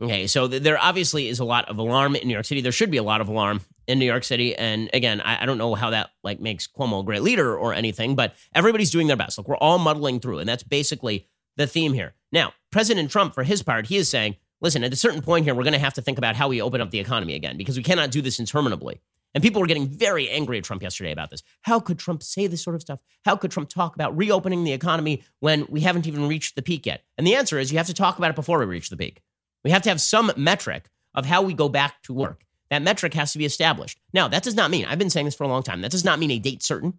Okay, 0.00 0.26
so 0.26 0.46
th- 0.46 0.62
there 0.62 0.78
obviously 0.78 1.28
is 1.28 1.38
a 1.38 1.44
lot 1.44 1.68
of 1.68 1.78
alarm 1.78 2.16
in 2.16 2.28
New 2.28 2.34
York 2.34 2.44
City. 2.44 2.60
There 2.60 2.72
should 2.72 2.90
be 2.90 2.98
a 2.98 3.02
lot 3.02 3.20
of 3.20 3.28
alarm 3.28 3.62
in 3.86 3.98
New 3.98 4.04
York 4.04 4.24
City. 4.24 4.54
And 4.54 4.90
again, 4.92 5.20
I, 5.20 5.42
I, 5.42 5.46
don't 5.46 5.58
know 5.58 5.74
how 5.74 5.90
that 5.90 6.10
like 6.22 6.40
makes 6.40 6.66
Cuomo 6.66 7.00
a 7.00 7.02
great 7.04 7.22
leader 7.22 7.56
or 7.56 7.72
anything, 7.72 8.14
but 8.14 8.34
everybody's 8.54 8.90
doing 8.90 9.06
their 9.06 9.16
best. 9.16 9.38
Look, 9.38 9.48
we're 9.48 9.56
all 9.56 9.78
muddling 9.78 10.20
through, 10.20 10.40
and 10.40 10.48
that's 10.48 10.62
basically 10.62 11.28
the 11.56 11.66
theme 11.66 11.94
here. 11.94 12.14
Now, 12.30 12.52
President 12.70 13.10
Trump, 13.10 13.34
for 13.34 13.42
his 13.42 13.62
part, 13.62 13.86
he 13.86 13.96
is 13.96 14.08
saying, 14.08 14.36
listen, 14.60 14.84
at 14.84 14.92
a 14.92 14.96
certain 14.96 15.22
point 15.22 15.44
here, 15.44 15.54
we're 15.54 15.62
going 15.62 15.72
to 15.72 15.78
have 15.78 15.94
to 15.94 16.02
think 16.02 16.18
about 16.18 16.36
how 16.36 16.48
we 16.48 16.60
open 16.60 16.80
up 16.80 16.90
the 16.90 16.98
economy 16.98 17.34
again 17.34 17.56
because 17.56 17.76
we 17.76 17.82
cannot 17.82 18.10
do 18.10 18.20
this 18.20 18.38
interminably. 18.38 19.00
And 19.34 19.42
people 19.42 19.60
were 19.60 19.66
getting 19.66 19.86
very 19.86 20.30
angry 20.30 20.56
at 20.58 20.64
Trump 20.64 20.82
yesterday 20.82 21.12
about 21.12 21.30
this. 21.30 21.42
How 21.62 21.78
could 21.78 21.98
Trump 21.98 22.22
say 22.22 22.46
this 22.46 22.62
sort 22.62 22.74
of 22.74 22.80
stuff? 22.80 23.00
How 23.24 23.36
could 23.36 23.50
Trump 23.50 23.68
talk 23.68 23.94
about 23.94 24.16
reopening 24.16 24.64
the 24.64 24.72
economy 24.72 25.24
when 25.40 25.66
we 25.68 25.82
haven't 25.82 26.06
even 26.06 26.26
reached 26.26 26.56
the 26.56 26.62
peak 26.62 26.86
yet? 26.86 27.02
And 27.18 27.26
the 27.26 27.34
answer 27.34 27.58
is 27.58 27.70
you 27.70 27.78
have 27.78 27.86
to 27.88 27.94
talk 27.94 28.16
about 28.16 28.30
it 28.30 28.36
before 28.36 28.58
we 28.58 28.64
reach 28.64 28.88
the 28.88 28.96
peak. 28.96 29.20
We 29.66 29.72
have 29.72 29.82
to 29.82 29.88
have 29.88 30.00
some 30.00 30.30
metric 30.36 30.90
of 31.12 31.26
how 31.26 31.42
we 31.42 31.52
go 31.52 31.68
back 31.68 32.00
to 32.04 32.12
work. 32.12 32.44
That 32.70 32.82
metric 32.82 33.14
has 33.14 33.32
to 33.32 33.38
be 33.38 33.44
established. 33.44 33.98
Now, 34.12 34.28
that 34.28 34.44
does 34.44 34.54
not 34.54 34.70
mean, 34.70 34.84
I've 34.84 35.00
been 35.00 35.10
saying 35.10 35.26
this 35.26 35.34
for 35.34 35.42
a 35.42 35.48
long 35.48 35.64
time, 35.64 35.80
that 35.80 35.90
does 35.90 36.04
not 36.04 36.20
mean 36.20 36.30
a 36.30 36.38
date 36.38 36.62
certain. 36.62 36.94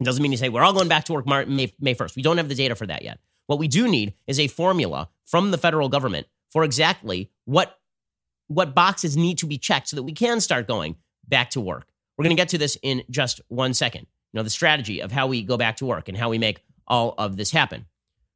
It 0.00 0.04
doesn't 0.04 0.20
mean 0.20 0.32
you 0.32 0.36
say, 0.36 0.48
we're 0.48 0.64
all 0.64 0.72
going 0.72 0.88
back 0.88 1.04
to 1.04 1.12
work 1.12 1.28
May, 1.28 1.72
May 1.78 1.94
1st. 1.94 2.16
We 2.16 2.22
don't 2.22 2.38
have 2.38 2.48
the 2.48 2.56
data 2.56 2.74
for 2.74 2.88
that 2.88 3.02
yet. 3.02 3.20
What 3.46 3.60
we 3.60 3.68
do 3.68 3.86
need 3.86 4.14
is 4.26 4.40
a 4.40 4.48
formula 4.48 5.10
from 5.24 5.52
the 5.52 5.58
federal 5.58 5.88
government 5.88 6.26
for 6.50 6.64
exactly 6.64 7.30
what, 7.44 7.78
what 8.48 8.74
boxes 8.74 9.16
need 9.16 9.38
to 9.38 9.46
be 9.46 9.56
checked 9.56 9.86
so 9.86 9.94
that 9.94 10.02
we 10.02 10.10
can 10.10 10.40
start 10.40 10.66
going 10.66 10.96
back 11.28 11.50
to 11.50 11.60
work. 11.60 11.86
We're 12.18 12.24
going 12.24 12.36
to 12.36 12.40
get 12.40 12.48
to 12.48 12.58
this 12.58 12.76
in 12.82 13.04
just 13.10 13.40
one 13.46 13.74
second. 13.74 14.08
You 14.32 14.38
know, 14.38 14.42
the 14.42 14.50
strategy 14.50 14.98
of 14.98 15.12
how 15.12 15.28
we 15.28 15.42
go 15.42 15.56
back 15.56 15.76
to 15.76 15.86
work 15.86 16.08
and 16.08 16.18
how 16.18 16.30
we 16.30 16.38
make 16.38 16.64
all 16.88 17.14
of 17.16 17.36
this 17.36 17.52
happen. 17.52 17.86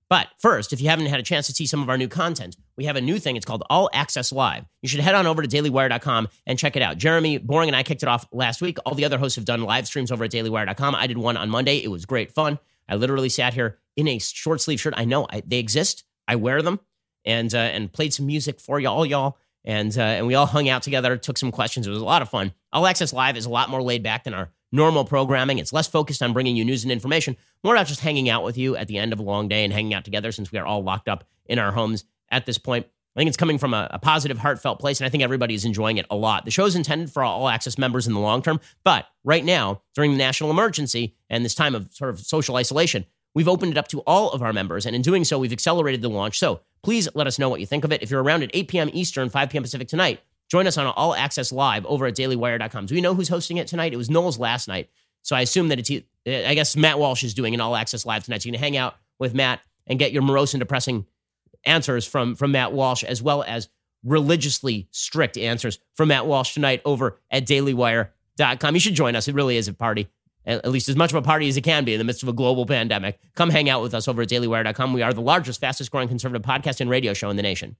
But 0.09 0.29
first, 0.39 0.73
if 0.73 0.81
you 0.81 0.89
haven't 0.89 1.07
had 1.07 1.19
a 1.19 1.25
chance 1.25 1.47
to 1.49 1.53
see 1.53 1.67
some 1.67 1.83
of 1.83 1.89
our 1.89 1.99
new 1.99 2.07
content, 2.07 2.57
we 2.77 2.85
have 2.85 2.97
a 2.97 3.01
new 3.01 3.19
thing. 3.19 3.37
It's 3.37 3.45
called 3.45 3.65
All 3.69 3.91
Access 3.93 4.31
Live. 4.31 4.65
You 4.83 4.89
should 4.89 5.01
head 5.01 5.17
on 5.17 5.27
over 5.27 5.43
to 5.43 5.49
dailywire.com 5.49 6.29
and 6.47 6.59
check 6.59 6.77
it 6.77 6.83
out. 6.83 6.97
Jeremy 6.97 7.39
Boring 7.39 7.69
and 7.69 7.77
I 7.77 7.83
kicked 7.83 8.05
it 8.05 8.09
off 8.09 8.27
last 8.33 8.63
week. 8.63 8.79
All 8.87 8.95
the 8.95 9.05
other 9.05 9.19
hosts 9.19 9.37
have 9.37 9.45
done 9.45 9.63
live 9.63 9.87
streams 9.87 10.13
over 10.13 10.25
at 10.25 10.31
dailywire.com. 10.31 10.95
I 10.95 11.07
did 11.09 11.19
one 11.19 11.37
on 11.37 11.51
Monday. 11.51 11.79
It 11.79 11.89
was 11.89 12.07
great 12.07 12.33
fun. 12.33 12.59
I 12.89 12.95
literally 12.95 13.29
sat 13.29 13.55
here 13.55 13.79
in 13.97 14.07
a 14.07 14.19
short 14.19 14.61
sleeve 14.61 14.81
shirt. 14.81 14.95
I 14.97 15.05
know 15.05 15.27
I, 15.29 15.43
they 15.45 15.59
exist. 15.59 16.05
I 16.29 16.37
wear 16.37 16.63
them 16.63 16.79
and 17.25 17.53
uh, 17.53 17.59
and 17.59 17.93
played 17.93 18.15
some 18.15 18.27
music 18.27 18.61
for 18.61 18.79
y'all, 18.79 19.05
y'all. 19.05 19.39
And 19.65 19.97
uh, 19.99 20.03
and 20.03 20.29
we 20.29 20.37
all 20.37 20.47
hung 20.47 20.69
out 20.69 20.83
together, 20.83 21.17
took 21.17 21.37
some 21.37 21.51
questions. 21.51 21.87
It 21.87 21.91
was 21.91 22.01
a 22.01 22.05
lot 22.05 22.23
of 22.23 22.29
fun. 22.29 22.53
All 22.73 22.87
Access 22.87 23.13
Live 23.13 23.37
is 23.37 23.47
a 23.47 23.51
lot 23.51 23.69
more 23.69 23.83
laid 23.83 24.05
back 24.05 24.23
than 24.23 24.35
our 24.35 24.51
normal 24.73 25.05
programming. 25.05 25.59
It's 25.59 25.73
less 25.73 25.87
focused 25.87 26.23
on 26.23 26.33
bringing 26.33 26.57
you 26.57 26.65
news 26.65 26.83
and 26.83 26.93
information, 26.93 27.37
more 27.63 27.75
about 27.75 27.87
just 27.87 28.01
hanging 28.01 28.29
out 28.29 28.45
with 28.45 28.59
you 28.59 28.77
at 28.77 28.89
the 28.89 28.99
end 28.99 29.13
of 29.13 29.19
a 29.19 29.23
long 29.23 29.49
day 29.49 29.65
and 29.65 29.73
hanging 29.73 29.95
out 29.95 30.05
together 30.05 30.33
since 30.33 30.53
we 30.53 30.59
are 30.59 30.67
all 30.67 30.83
locked 30.83 31.09
up 31.09 31.25
in 31.47 31.59
our 31.59 31.73
homes 31.73 32.05
at 32.31 32.47
this 32.47 32.59
point. 32.59 32.87
I 33.15 33.21
think 33.21 33.29
it's 33.29 33.37
coming 33.39 33.57
from 33.57 33.73
a, 33.73 33.89
a, 33.93 33.99
positive, 33.99 34.37
heartfelt 34.37 34.79
place, 34.79 35.01
and 35.01 35.07
I 35.07 35.09
think 35.09 35.23
everybody 35.23 35.55
is 35.55 35.65
enjoying 35.65 35.97
it 35.97 36.05
a 36.11 36.17
lot. 36.17 36.45
The 36.45 36.51
show 36.51 36.67
is 36.67 36.77
intended 36.77 37.11
for 37.11 37.23
all 37.23 37.49
access 37.49 37.79
members 37.79 38.07
in 38.07 38.13
the 38.13 38.21
long 38.21 38.43
term, 38.43 38.61
but 38.85 39.07
right 39.25 39.45
now, 39.45 39.81
during 39.95 40.13
the 40.13 40.19
national 40.19 40.51
emergency 40.51 41.15
and 41.31 41.43
this 41.43 41.55
time 41.55 41.75
of 41.75 41.91
sort 41.93 42.11
of 42.11 42.21
social 42.21 42.57
isolation, 42.57 43.07
we've 43.35 43.49
opened 43.49 43.73
it 43.73 43.79
up 43.79 43.89
to 43.89 44.01
all 44.01 44.31
of 44.33 44.43
our 44.43 44.53
members, 44.53 44.85
and 44.85 44.95
in 44.95 45.01
doing 45.01 45.25
so, 45.25 45.39
we've 45.39 45.53
accelerated 45.53 46.03
the 46.03 46.11
launch. 46.11 46.39
So 46.39 46.61
please 46.83 47.09
let 47.15 47.27
us 47.27 47.39
know 47.39 47.49
what 47.49 47.61
you 47.61 47.67
think 47.67 47.85
of 47.85 47.93
it. 47.93 48.03
If 48.03 48.11
you're 48.11 48.23
around 48.23 48.43
at 48.43 48.51
8 48.53 48.69
p.m. 48.69 48.91
Eastern, 48.93 49.31
5 49.31 49.49
p.m. 49.49 49.63
Pacific 49.63 49.89
tonight, 49.89 50.21
join 50.51 50.67
us 50.67 50.79
on 50.79 50.87
All 50.87 51.15
Access 51.15 51.53
Live 51.53 51.85
over 51.87 52.07
at 52.07 52.15
dailywire.com. 52.15 52.87
Do 52.87 52.95
we 52.95 53.01
know 53.01 53.15
who's 53.15 53.29
hosting 53.29 53.57
it 53.57 53.67
tonight? 53.67 53.93
It 53.93 53.97
was 53.97 54.11
Knowles 54.11 54.39
last 54.39 54.69
night. 54.69 54.89
So 55.23 55.35
I 55.35 55.41
assume 55.41 55.69
that 55.69 55.79
it's, 55.79 55.91
I 55.91 56.55
guess 56.55 56.77
Matt 56.77 56.99
Walsh 56.99 57.25
is 57.25 57.35
doing 57.35 57.53
an 57.53 57.61
all 57.61 57.75
access 57.75 58.07
live 58.07 58.25
tonight. 58.25 58.43
So 58.43 58.47
you 58.47 58.53
can 58.53 58.61
hang 58.61 58.77
out 58.77 58.95
with 59.19 59.35
Matt 59.35 59.61
and 59.87 59.99
get 59.99 60.13
your 60.13 60.23
morose 60.23 60.55
and 60.55 60.61
depressing 60.61 61.07
answers 61.65 62.07
from, 62.07 62.37
from 62.37 62.53
Matt 62.53 62.73
Walsh, 62.73 63.03
as 63.03 63.23
well 63.23 63.43
as 63.43 63.69
religiously 64.05 64.87
strict 64.93 65.37
answers 65.37 65.81
from 65.95 66.09
Matt 66.09 66.27
Walsh 66.27 66.55
tonight 66.55 66.81
over 66.85 67.19
at 67.31 67.45
dailywire.com. 67.45 68.75
You 68.75 68.81
should 68.81 68.95
join 68.95 69.17
us. 69.17 69.27
It 69.27 69.35
really 69.35 69.57
is 69.57 69.67
a 69.67 69.75
party, 69.75 70.09
at 70.45 70.71
least 70.71 70.89
as 70.89 70.95
much 70.95 71.11
of 71.11 71.17
a 71.17 71.23
party 71.23 71.49
as 71.49 71.57
it 71.57 71.63
can 71.63 71.85
be 71.85 71.95
in 71.95 71.99
the 71.99 72.05
midst 72.05 72.23
of 72.23 72.29
a 72.29 72.33
global 72.33 72.67
pandemic. 72.67 73.19
Come 73.35 73.51
hang 73.51 73.69
out 73.69 73.83
with 73.83 73.95
us 73.95 74.07
over 74.07 74.23
at 74.23 74.29
dailywire.com. 74.29 74.93
We 74.93 75.03
are 75.03 75.13
the 75.13 75.21
largest, 75.21 75.61
fastest 75.61 75.91
growing 75.91 76.09
conservative 76.09 76.47
podcast 76.47 76.81
and 76.81 76.89
radio 76.89 77.15
show 77.15 77.31
in 77.31 77.37
the 77.37 77.43
nation. 77.43 77.77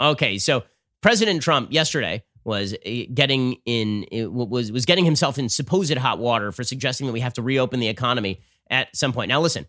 Okay, 0.00 0.38
so 0.38 0.64
President 1.02 1.42
Trump 1.42 1.72
yesterday 1.72 2.22
was 2.44 2.74
eh, 2.84 3.04
getting 3.12 3.56
in 3.66 4.06
eh, 4.10 4.24
was 4.24 4.72
was 4.72 4.84
getting 4.86 5.04
himself 5.04 5.38
in 5.38 5.48
supposed 5.48 5.96
hot 5.96 6.18
water 6.18 6.52
for 6.52 6.64
suggesting 6.64 7.06
that 7.06 7.12
we 7.12 7.20
have 7.20 7.34
to 7.34 7.42
reopen 7.42 7.80
the 7.80 7.88
economy 7.88 8.40
at 8.70 8.94
some 8.96 9.12
point. 9.12 9.28
Now, 9.28 9.40
listen, 9.40 9.66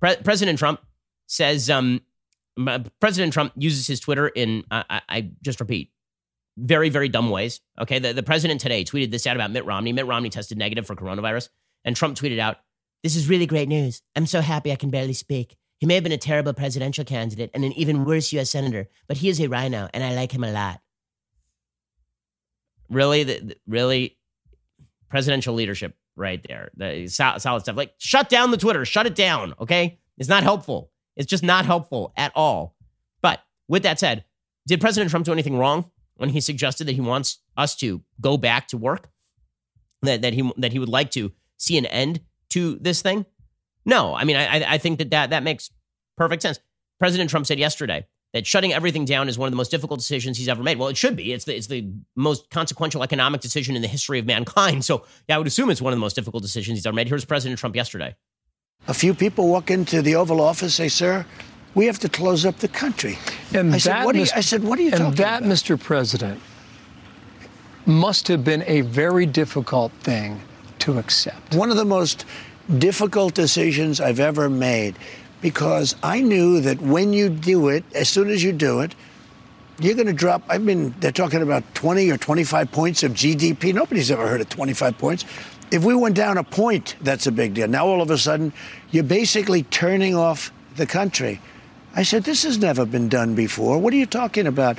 Pre- 0.00 0.16
President 0.16 0.58
Trump 0.58 0.80
says 1.26 1.68
um, 1.68 2.00
President 3.00 3.32
Trump 3.32 3.52
uses 3.56 3.86
his 3.86 4.00
Twitter 4.00 4.28
in 4.28 4.64
I, 4.70 5.02
I, 5.08 5.30
just 5.42 5.60
repeat 5.60 5.90
very 6.56 6.88
very 6.88 7.08
dumb 7.08 7.30
ways. 7.30 7.60
Okay, 7.80 7.98
the, 7.98 8.12
the 8.12 8.22
president 8.22 8.60
today 8.60 8.84
tweeted 8.84 9.10
this 9.10 9.26
out 9.26 9.36
about 9.36 9.50
Mitt 9.50 9.66
Romney. 9.66 9.92
Mitt 9.92 10.06
Romney 10.06 10.30
tested 10.30 10.56
negative 10.56 10.86
for 10.86 10.94
coronavirus, 10.94 11.48
and 11.84 11.94
Trump 11.96 12.16
tweeted 12.16 12.38
out, 12.38 12.58
"This 13.02 13.16
is 13.16 13.28
really 13.28 13.46
great 13.46 13.68
news. 13.68 14.02
I'm 14.16 14.26
so 14.26 14.40
happy 14.40 14.72
I 14.72 14.76
can 14.76 14.90
barely 14.90 15.14
speak." 15.14 15.56
He 15.84 15.86
may 15.86 15.96
have 15.96 16.02
been 16.02 16.12
a 16.12 16.16
terrible 16.16 16.54
presidential 16.54 17.04
candidate 17.04 17.50
and 17.52 17.62
an 17.62 17.72
even 17.72 18.06
worse 18.06 18.32
U.S. 18.32 18.48
senator, 18.48 18.88
but 19.06 19.18
he 19.18 19.28
is 19.28 19.38
a 19.38 19.50
rhino, 19.50 19.86
and 19.92 20.02
I 20.02 20.14
like 20.14 20.32
him 20.32 20.42
a 20.42 20.50
lot. 20.50 20.80
Really, 22.88 23.22
the, 23.22 23.40
the, 23.40 23.56
really, 23.66 24.16
presidential 25.10 25.52
leadership 25.52 25.94
right 26.16 26.42
there. 26.48 26.70
The 26.74 27.06
solid, 27.08 27.40
solid 27.40 27.60
stuff. 27.64 27.76
Like, 27.76 27.92
shut 27.98 28.30
down 28.30 28.50
the 28.50 28.56
Twitter. 28.56 28.86
Shut 28.86 29.04
it 29.04 29.14
down. 29.14 29.52
Okay, 29.60 29.98
it's 30.16 30.30
not 30.30 30.42
helpful. 30.42 30.90
It's 31.16 31.28
just 31.28 31.42
not 31.42 31.66
helpful 31.66 32.14
at 32.16 32.32
all. 32.34 32.76
But 33.20 33.40
with 33.68 33.82
that 33.82 34.00
said, 34.00 34.24
did 34.66 34.80
President 34.80 35.10
Trump 35.10 35.26
do 35.26 35.32
anything 35.32 35.58
wrong 35.58 35.90
when 36.16 36.30
he 36.30 36.40
suggested 36.40 36.86
that 36.86 36.94
he 36.94 37.02
wants 37.02 37.40
us 37.58 37.76
to 37.76 38.02
go 38.22 38.38
back 38.38 38.68
to 38.68 38.78
work? 38.78 39.10
That 40.00 40.22
that 40.22 40.32
he 40.32 40.50
that 40.56 40.72
he 40.72 40.78
would 40.78 40.88
like 40.88 41.10
to 41.10 41.32
see 41.58 41.76
an 41.76 41.84
end 41.84 42.22
to 42.52 42.76
this 42.76 43.02
thing? 43.02 43.26
No, 43.84 44.14
I 44.14 44.24
mean, 44.24 44.36
I, 44.36 44.74
I 44.74 44.78
think 44.78 44.98
that, 44.98 45.10
that 45.10 45.30
that 45.30 45.42
makes 45.42 45.70
perfect 46.16 46.42
sense. 46.42 46.58
President 46.98 47.30
Trump 47.30 47.46
said 47.46 47.58
yesterday 47.58 48.06
that 48.32 48.46
shutting 48.46 48.72
everything 48.72 49.04
down 49.04 49.28
is 49.28 49.38
one 49.38 49.46
of 49.46 49.52
the 49.52 49.56
most 49.56 49.70
difficult 49.70 50.00
decisions 50.00 50.38
he's 50.38 50.48
ever 50.48 50.62
made. 50.62 50.78
Well, 50.78 50.88
it 50.88 50.96
should 50.96 51.16
be. 51.16 51.32
It's 51.32 51.44
the, 51.44 51.56
it's 51.56 51.68
the 51.68 51.88
most 52.16 52.50
consequential 52.50 53.02
economic 53.02 53.40
decision 53.40 53.76
in 53.76 53.82
the 53.82 53.88
history 53.88 54.18
of 54.18 54.26
mankind. 54.26 54.84
So, 54.84 55.04
yeah, 55.28 55.36
I 55.36 55.38
would 55.38 55.46
assume 55.46 55.70
it's 55.70 55.82
one 55.82 55.92
of 55.92 55.96
the 55.96 56.00
most 56.00 56.16
difficult 56.16 56.42
decisions 56.42 56.78
he's 56.78 56.86
ever 56.86 56.94
made. 56.94 57.08
Here's 57.08 57.24
President 57.24 57.58
Trump 57.58 57.76
yesterday. 57.76 58.16
A 58.88 58.94
few 58.94 59.14
people 59.14 59.48
walk 59.48 59.70
into 59.70 60.02
the 60.02 60.16
Oval 60.16 60.40
Office, 60.40 60.74
say, 60.74 60.88
sir, 60.88 61.24
we 61.74 61.86
have 61.86 61.98
to 62.00 62.08
close 62.08 62.44
up 62.44 62.58
the 62.58 62.68
country. 62.68 63.18
And 63.54 63.68
I, 63.68 63.72
that, 63.72 63.80
said, 63.80 64.04
what 64.04 64.16
Mr. 64.16 64.18
you, 64.18 64.32
I 64.34 64.40
said, 64.40 64.64
what 64.64 64.78
are 64.78 64.82
you 64.82 64.90
and 64.90 64.98
talking 64.98 65.14
that, 65.16 65.42
about? 65.42 65.52
Mr. 65.52 65.80
President, 65.80 66.40
must 67.86 68.28
have 68.28 68.44
been 68.44 68.64
a 68.66 68.80
very 68.82 69.26
difficult 69.26 69.92
thing 70.00 70.40
to 70.80 70.98
accept. 70.98 71.54
One 71.54 71.70
of 71.70 71.76
the 71.76 71.84
most 71.84 72.24
difficult 72.78 73.34
decisions 73.34 74.00
I've 74.00 74.20
ever 74.20 74.48
made 74.48 74.96
because 75.40 75.94
I 76.02 76.20
knew 76.20 76.60
that 76.60 76.80
when 76.80 77.12
you 77.12 77.28
do 77.28 77.68
it, 77.68 77.84
as 77.94 78.08
soon 78.08 78.30
as 78.30 78.42
you 78.42 78.52
do 78.52 78.80
it, 78.80 78.94
you're 79.78 79.94
going 79.94 80.06
to 80.06 80.12
drop. 80.12 80.42
I 80.48 80.58
mean, 80.58 80.94
they're 81.00 81.12
talking 81.12 81.42
about 81.42 81.62
20 81.74 82.10
or 82.10 82.16
25 82.16 82.70
points 82.72 83.02
of 83.02 83.12
GDP. 83.12 83.74
Nobody's 83.74 84.10
ever 84.10 84.26
heard 84.26 84.40
of 84.40 84.48
25 84.48 84.96
points. 84.98 85.24
If 85.70 85.84
we 85.84 85.94
went 85.94 86.14
down 86.14 86.38
a 86.38 86.44
point, 86.44 86.96
that's 87.00 87.26
a 87.26 87.32
big 87.32 87.54
deal. 87.54 87.68
Now, 87.68 87.86
all 87.86 88.00
of 88.00 88.10
a 88.10 88.18
sudden, 88.18 88.52
you're 88.90 89.02
basically 89.02 89.64
turning 89.64 90.14
off 90.14 90.52
the 90.76 90.86
country. 90.86 91.40
I 91.96 92.02
said, 92.02 92.24
this 92.24 92.42
has 92.44 92.58
never 92.58 92.86
been 92.86 93.08
done 93.08 93.34
before. 93.34 93.78
What 93.78 93.92
are 93.92 93.96
you 93.96 94.06
talking 94.06 94.46
about? 94.46 94.78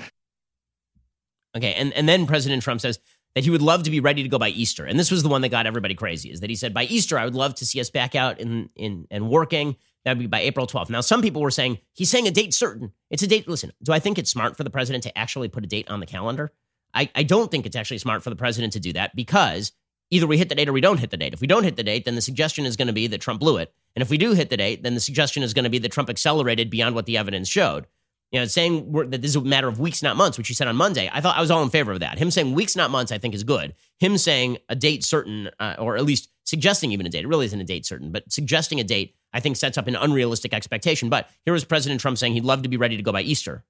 Okay, 1.56 1.74
and, 1.74 1.94
and 1.94 2.08
then 2.08 2.26
President 2.26 2.64
Trump 2.64 2.82
says, 2.82 3.00
that 3.36 3.44
he 3.44 3.50
would 3.50 3.62
love 3.62 3.84
to 3.84 3.92
be 3.92 4.00
ready 4.00 4.24
to 4.24 4.30
go 4.30 4.40
by 4.40 4.50
Easter. 4.50 4.86
And 4.86 4.98
this 4.98 5.12
was 5.12 5.22
the 5.22 5.30
one 5.30 5.42
that 5.42 5.50
got 5.50 5.68
everybody 5.68 5.94
crazy 5.94 6.32
is 6.32 6.40
that 6.40 6.50
he 6.50 6.56
said, 6.56 6.74
by 6.74 6.86
Easter, 6.86 7.20
I 7.20 7.26
would 7.26 7.36
love 7.36 7.54
to 7.56 7.66
see 7.66 7.82
us 7.82 7.90
back 7.90 8.16
out 8.16 8.40
in, 8.40 8.70
in 8.76 9.08
and 9.12 9.30
working. 9.30 9.76
That 10.06 10.12
would 10.12 10.24
be 10.24 10.28
by 10.28 10.40
April 10.42 10.66
12th. 10.66 10.90
Now, 10.90 11.02
some 11.02 11.22
people 11.22 11.42
were 11.42 11.52
saying 11.52 11.80
he's 11.94 12.10
saying 12.10 12.28
a 12.28 12.32
date 12.32 12.54
certain. 12.54 12.94
It's 13.10 13.24
a 13.24 13.28
date. 13.28 13.48
Listen, 13.48 13.74
do 13.84 13.92
I 13.92 14.00
think 14.00 14.18
it's 14.18 14.32
smart 14.32 14.56
for 14.56 14.64
the 14.64 14.70
president 14.70 15.04
to 15.04 15.18
actually 15.18 15.50
put 15.50 15.66
a 15.66 15.68
date 15.68 15.90
on 15.90 16.00
the 16.00 16.06
calendar? 16.06 16.54
I, 16.94 17.10
I 17.14 17.24
don't 17.24 17.52
think 17.52 17.66
it's 17.66 17.76
actually 17.76 17.98
smart 17.98 18.24
for 18.24 18.30
the 18.30 18.36
president 18.38 18.74
to 18.74 18.80
do 18.80 18.94
that 18.94 19.16
because 19.16 19.74
either 20.12 20.28
we 20.28 20.38
hit 20.38 20.48
the 20.48 20.56
date 20.56 20.70
or 20.70 20.74
we 20.74 20.80
don't 20.80 21.00
hit 21.00 21.10
the 21.10 21.18
date. 21.18 21.34
If 21.34 21.42
we 21.42 21.48
don't 21.48 21.64
hit 21.66 21.76
the 21.76 21.84
date, 21.84 22.06
then 22.06 22.16
the 22.16 22.22
suggestion 22.22 22.66
is 22.66 22.78
going 22.78 22.88
to 22.88 22.94
be 22.94 23.08
that 23.08 23.20
Trump 23.20 23.42
blew 23.42 23.58
it. 23.58 23.74
And 23.96 24.02
if 24.02 24.10
we 24.10 24.18
do 24.18 24.32
hit 24.34 24.50
the 24.50 24.58
date, 24.58 24.84
then 24.84 24.94
the 24.94 25.00
suggestion 25.02 25.44
is 25.44 25.54
going 25.54 25.64
to 25.64 25.70
be 25.70 25.80
that 25.80 25.92
Trump 25.92 26.10
accelerated 26.10 26.70
beyond 26.70 26.96
what 26.96 27.06
the 27.06 27.18
evidence 27.18 27.50
showed. 27.50 27.88
You 28.36 28.42
know, 28.42 28.48
saying 28.48 28.92
that 29.12 29.22
this 29.22 29.30
is 29.32 29.38
a 29.38 29.42
matter 29.42 29.70
of 29.70 29.80
weeks, 29.80 30.04
not 30.04 30.18
months, 30.18 30.38
which 30.38 30.50
he 30.50 30.54
said 30.54 30.68
on 30.68 30.76
Monday, 30.76 31.10
I 31.14 31.22
thought 31.22 31.38
I 31.38 31.40
was 31.40 31.50
all 31.50 31.64
in 31.64 31.70
favor 31.70 31.94
of 31.94 32.02
that. 32.02 32.18
Him 32.18 32.30
saying 32.32 32.54
weeks, 32.54 32.76
not 32.76 32.92
months, 32.92 33.14
I 33.14 33.18
think 33.18 33.34
is 33.34 33.46
good. 33.46 33.74
Him 33.98 34.18
saying 34.18 34.58
a 34.68 34.76
date 34.76 35.06
certain, 35.06 35.50
uh, 35.58 35.76
or 35.80 35.96
at 35.96 36.04
least 36.04 36.28
suggesting 36.44 36.92
even 36.92 37.06
a 37.06 37.10
date, 37.10 37.24
it 37.24 37.30
really 37.30 37.46
isn't 37.46 37.62
a 37.62 37.64
date 37.64 37.86
certain, 37.86 38.12
but 38.12 38.30
suggesting 38.30 38.82
a 38.82 38.84
date, 38.84 39.16
I 39.32 39.40
think 39.40 39.56
sets 39.56 39.78
up 39.78 39.88
an 39.88 39.96
unrealistic 39.96 40.54
expectation. 40.54 41.08
But 41.08 41.30
here 41.46 41.54
was 41.54 41.64
President 41.64 42.02
Trump 42.02 42.18
saying 42.18 42.34
he'd 42.34 42.44
love 42.44 42.64
to 42.64 42.68
be 42.68 42.76
ready 42.76 42.98
to 42.98 43.04
go 43.04 43.14
by 43.14 43.22
Easter. 43.22 43.64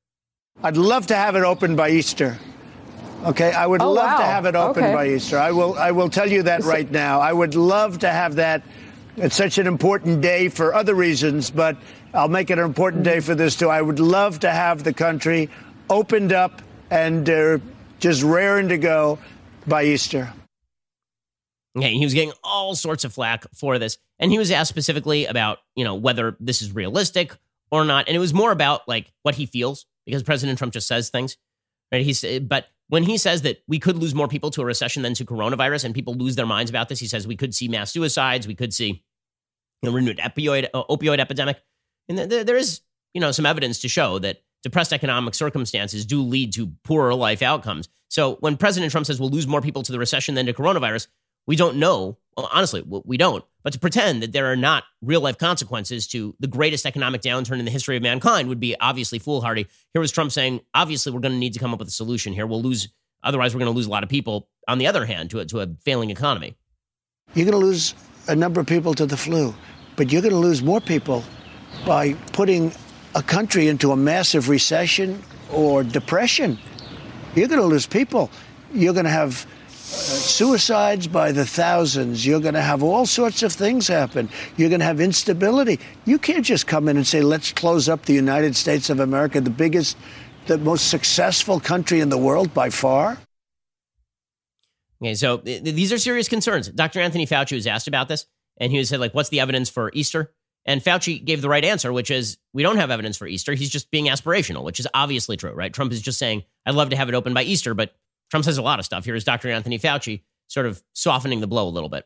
I'd 0.63 0.77
love 0.77 1.05
to 1.07 1.15
have 1.15 1.35
it 1.35 1.43
open 1.43 1.75
by 1.75 1.91
Easter. 1.91 2.39
Okay, 3.23 3.51
I 3.53 3.67
would 3.67 3.83
Oh, 3.83 3.91
love 3.91 4.13
wow. 4.13 4.17
to 4.17 4.23
have 4.23 4.47
it 4.47 4.55
open 4.55 4.83
Okay. 4.83 4.93
by 4.95 5.09
Easter. 5.09 5.37
I 5.37 5.51
will. 5.51 5.75
I 5.77 5.91
will 5.91 6.09
tell 6.09 6.31
you 6.31 6.41
that 6.41 6.63
right 6.63 6.89
now. 6.91 7.19
I 7.21 7.33
would 7.33 7.53
love 7.53 7.99
to 7.99 8.09
have 8.09 8.33
that. 8.37 8.63
It's 9.17 9.35
such 9.35 9.59
an 9.59 9.67
important 9.67 10.21
day 10.21 10.49
for 10.49 10.73
other 10.73 10.95
reasons, 10.95 11.51
but 11.51 11.77
I'll 12.15 12.29
make 12.29 12.49
it 12.49 12.57
an 12.57 12.65
important 12.65 13.03
day 13.03 13.19
for 13.19 13.35
this 13.35 13.55
too. 13.55 13.69
I 13.69 13.81
would 13.81 13.99
love 13.99 14.39
to 14.41 14.51
have 14.51 14.83
the 14.83 14.93
country 14.93 15.49
opened 15.89 16.31
up 16.31 16.61
and 16.89 17.29
uh, 17.29 17.57
just 17.99 18.23
raring 18.23 18.69
to 18.69 18.77
go 18.77 19.19
by 19.67 19.83
Easter. 19.83 20.31
Okay, 21.77 21.93
he 21.93 22.05
was 22.05 22.13
getting 22.13 22.31
all 22.41 22.73
sorts 22.73 23.03
of 23.03 23.13
flack 23.13 23.45
for 23.53 23.77
this, 23.77 23.97
and 24.17 24.31
he 24.31 24.37
was 24.37 24.49
asked 24.49 24.69
specifically 24.69 25.25
about 25.25 25.59
you 25.75 25.83
know 25.83 25.95
whether 25.95 26.37
this 26.39 26.61
is 26.61 26.73
realistic 26.73 27.35
or 27.69 27.83
not, 27.83 28.07
and 28.07 28.15
it 28.15 28.19
was 28.19 28.33
more 28.33 28.51
about 28.51 28.87
like 28.87 29.11
what 29.23 29.35
he 29.35 29.45
feels 29.45 29.85
because 30.05 30.23
President 30.23 30.57
Trump 30.57 30.71
just 30.71 30.87
says 30.87 31.09
things, 31.09 31.35
right? 31.91 32.01
He's 32.05 32.23
but 32.39 32.67
when 32.87 33.03
he 33.03 33.17
says 33.17 33.41
that 33.41 33.61
we 33.67 33.79
could 33.79 33.97
lose 33.97 34.15
more 34.15 34.29
people 34.29 34.51
to 34.51 34.61
a 34.61 34.65
recession 34.65 35.03
than 35.03 35.15
to 35.15 35.25
coronavirus, 35.25 35.83
and 35.83 35.93
people 35.93 36.13
lose 36.13 36.37
their 36.37 36.45
minds 36.45 36.69
about 36.69 36.87
this, 36.87 36.99
he 36.99 37.07
says 37.07 37.27
we 37.27 37.35
could 37.35 37.53
see 37.53 37.67
mass 37.67 37.91
suicides, 37.91 38.47
we 38.47 38.55
could 38.55 38.73
see 38.73 39.03
a 39.83 39.91
renewed 39.91 40.19
opioid 40.19 40.69
uh, 40.73 40.83
opioid 40.89 41.19
epidemic, 41.19 41.61
and 42.09 42.17
th- 42.17 42.29
th- 42.29 42.45
there 42.45 42.57
is 42.57 42.81
you 43.13 43.21
know 43.21 43.31
some 43.31 43.45
evidence 43.45 43.79
to 43.81 43.89
show 43.89 44.19
that 44.19 44.41
depressed 44.63 44.93
economic 44.93 45.35
circumstances 45.35 46.05
do 46.05 46.21
lead 46.21 46.53
to 46.53 46.71
poorer 46.83 47.13
life 47.13 47.41
outcomes. 47.41 47.87
So 48.07 48.35
when 48.39 48.57
President 48.57 48.91
Trump 48.91 49.05
says 49.05 49.19
we'll 49.19 49.29
lose 49.29 49.47
more 49.47 49.61
people 49.61 49.83
to 49.83 49.91
the 49.91 49.99
recession 49.99 50.35
than 50.35 50.45
to 50.47 50.53
coronavirus, 50.53 51.07
we 51.47 51.55
don't 51.55 51.77
know. 51.77 52.17
Well, 52.35 52.49
honestly, 52.51 52.83
we 52.85 53.17
don't. 53.17 53.45
But 53.63 53.73
to 53.73 53.79
pretend 53.79 54.21
that 54.21 54.33
there 54.33 54.51
are 54.51 54.55
not 54.55 54.83
real 55.01 55.21
life 55.21 55.37
consequences 55.37 56.07
to 56.07 56.35
the 56.39 56.47
greatest 56.47 56.85
economic 56.85 57.21
downturn 57.21 57.59
in 57.59 57.65
the 57.65 57.71
history 57.71 57.95
of 57.95 58.03
mankind 58.03 58.49
would 58.49 58.59
be 58.59 58.75
obviously 58.79 59.19
foolhardy. 59.19 59.67
Here 59.93 60.01
was 60.01 60.11
Trump 60.11 60.31
saying, 60.31 60.61
obviously, 60.73 61.11
we're 61.11 61.21
going 61.21 61.31
to 61.31 61.37
need 61.37 61.53
to 61.53 61.59
come 61.59 61.73
up 61.73 61.79
with 61.79 61.87
a 61.87 61.91
solution 61.91 62.33
here. 62.33 62.45
We'll 62.45 62.61
lose 62.61 62.89
Otherwise, 63.25 63.55
we're 63.55 63.59
going 63.59 63.71
to 63.71 63.75
lose 63.75 63.87
a 63.87 63.89
lot 63.89 64.03
of 64.03 64.09
people. 64.09 64.47
On 64.67 64.77
the 64.77 64.87
other 64.87 65.05
hand, 65.05 65.31
to 65.31 65.39
a, 65.39 65.45
to 65.45 65.59
a 65.59 65.67
failing 65.83 66.11
economy, 66.11 66.55
you're 67.33 67.45
going 67.45 67.59
to 67.59 67.65
lose 67.65 67.95
a 68.27 68.35
number 68.35 68.61
of 68.61 68.67
people 68.67 68.93
to 68.93 69.05
the 69.05 69.17
flu, 69.17 69.53
but 69.95 70.11
you're 70.11 70.21
going 70.21 70.33
to 70.33 70.39
lose 70.39 70.61
more 70.61 70.79
people 70.79 71.23
by 71.85 72.13
putting 72.33 72.71
a 73.15 73.23
country 73.23 73.67
into 73.67 73.91
a 73.91 73.95
massive 73.95 74.49
recession 74.49 75.21
or 75.51 75.83
depression. 75.83 76.59
You're 77.35 77.47
going 77.47 77.61
to 77.61 77.67
lose 77.67 77.87
people. 77.87 78.29
You're 78.73 78.93
going 78.93 79.05
to 79.05 79.11
have 79.11 79.45
uh, 79.45 79.87
suicides 79.87 81.07
by 81.07 81.31
the 81.31 81.45
thousands. 81.45 82.25
You're 82.25 82.39
going 82.39 82.53
to 82.55 82.61
have 82.61 82.83
all 82.83 83.05
sorts 83.05 83.43
of 83.43 83.53
things 83.53 83.87
happen. 83.87 84.29
You're 84.57 84.69
going 84.69 84.79
to 84.79 84.85
have 84.85 84.99
instability. 84.99 85.79
You 86.05 86.17
can't 86.17 86.45
just 86.45 86.67
come 86.67 86.87
in 86.87 86.97
and 86.97 87.05
say, 87.05 87.21
let's 87.21 87.51
close 87.51 87.87
up 87.87 88.05
the 88.05 88.13
United 88.13 88.55
States 88.55 88.89
of 88.89 88.99
America, 88.99 89.39
the 89.41 89.49
biggest, 89.49 89.97
the 90.47 90.57
most 90.57 90.89
successful 90.89 91.59
country 91.59 91.99
in 91.99 92.09
the 92.09 92.17
world 92.17 92.53
by 92.53 92.69
far. 92.69 93.17
Okay, 95.01 95.13
so 95.13 95.37
th- 95.37 95.61
these 95.61 95.93
are 95.93 95.97
serious 95.97 96.27
concerns. 96.27 96.69
Dr. 96.69 96.99
Anthony 96.99 97.27
Fauci 97.27 97.53
was 97.53 97.67
asked 97.67 97.87
about 97.87 98.07
this, 98.07 98.25
and 98.57 98.71
he 98.71 98.83
said, 98.85 98.99
like, 98.99 99.13
what's 99.13 99.29
the 99.29 99.39
evidence 99.39 99.69
for 99.69 99.91
Easter? 99.93 100.33
And 100.65 100.81
Fauci 100.81 101.23
gave 101.23 101.41
the 101.41 101.49
right 101.49 101.63
answer, 101.63 101.93
which 101.93 102.09
is 102.09 102.37
we 102.53 102.63
don't 102.63 102.77
have 102.77 102.89
evidence 102.89 103.17
for 103.17 103.27
Easter. 103.27 103.53
He's 103.53 103.69
just 103.69 103.91
being 103.91 104.05
aspirational, 104.05 104.63
which 104.63 104.79
is 104.79 104.87
obviously 104.93 105.37
true, 105.37 105.51
right? 105.51 105.71
Trump 105.71 105.91
is 105.91 106.01
just 106.01 106.17
saying, 106.17 106.43
I'd 106.65 106.75
love 106.75 106.89
to 106.89 106.95
have 106.95 107.07
it 107.07 107.15
open 107.15 107.33
by 107.33 107.43
Easter, 107.43 107.73
but 107.73 107.93
Trump 108.31 108.45
says 108.45 108.57
a 108.57 108.63
lot 108.63 108.79
of 108.79 108.85
stuff. 108.85 109.05
Here 109.05 109.15
is 109.15 109.23
Dr. 109.23 109.49
Anthony 109.49 109.77
Fauci 109.77 110.21
sort 110.47 110.65
of 110.65 110.81
softening 110.93 111.39
the 111.39 111.47
blow 111.47 111.67
a 111.67 111.69
little 111.69 111.89
bit. 111.89 112.05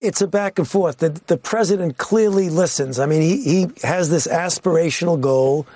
It's 0.00 0.22
a 0.22 0.26
back 0.26 0.58
and 0.58 0.66
forth. 0.66 0.98
The, 0.98 1.10
the 1.26 1.36
president 1.36 1.98
clearly 1.98 2.48
listens. 2.48 2.98
I 2.98 3.06
mean, 3.06 3.20
he, 3.22 3.42
he 3.42 3.66
has 3.82 4.08
this 4.08 4.26
aspirational 4.26 5.20
goal 5.20 5.66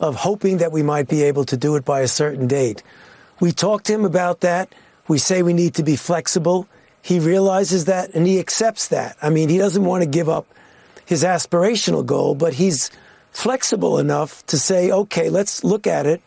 of 0.00 0.16
hoping 0.16 0.58
that 0.58 0.72
we 0.72 0.82
might 0.82 1.08
be 1.08 1.22
able 1.22 1.44
to 1.44 1.56
do 1.56 1.76
it 1.76 1.84
by 1.84 2.00
a 2.00 2.08
certain 2.08 2.46
date. 2.48 2.82
We 3.40 3.52
talk 3.52 3.84
to 3.84 3.92
him 3.92 4.04
about 4.04 4.40
that. 4.40 4.74
We 5.06 5.18
say 5.18 5.42
we 5.42 5.52
need 5.52 5.74
to 5.74 5.82
be 5.82 5.96
flexible. 5.96 6.68
He 7.02 7.20
realizes 7.20 7.86
that 7.86 8.14
and 8.14 8.26
he 8.26 8.38
accepts 8.38 8.88
that. 8.88 9.16
I 9.22 9.30
mean, 9.30 9.48
he 9.48 9.58
doesn't 9.58 9.84
want 9.84 10.02
to 10.02 10.08
give 10.08 10.28
up 10.28 10.46
his 11.08 11.24
aspirational 11.24 12.04
goal, 12.04 12.34
but 12.34 12.52
he's 12.52 12.90
flexible 13.30 13.98
enough 13.98 14.44
to 14.44 14.58
say, 14.58 14.90
okay, 14.90 15.30
let's 15.30 15.64
look 15.64 15.86
at 15.86 16.04
it 16.04 16.20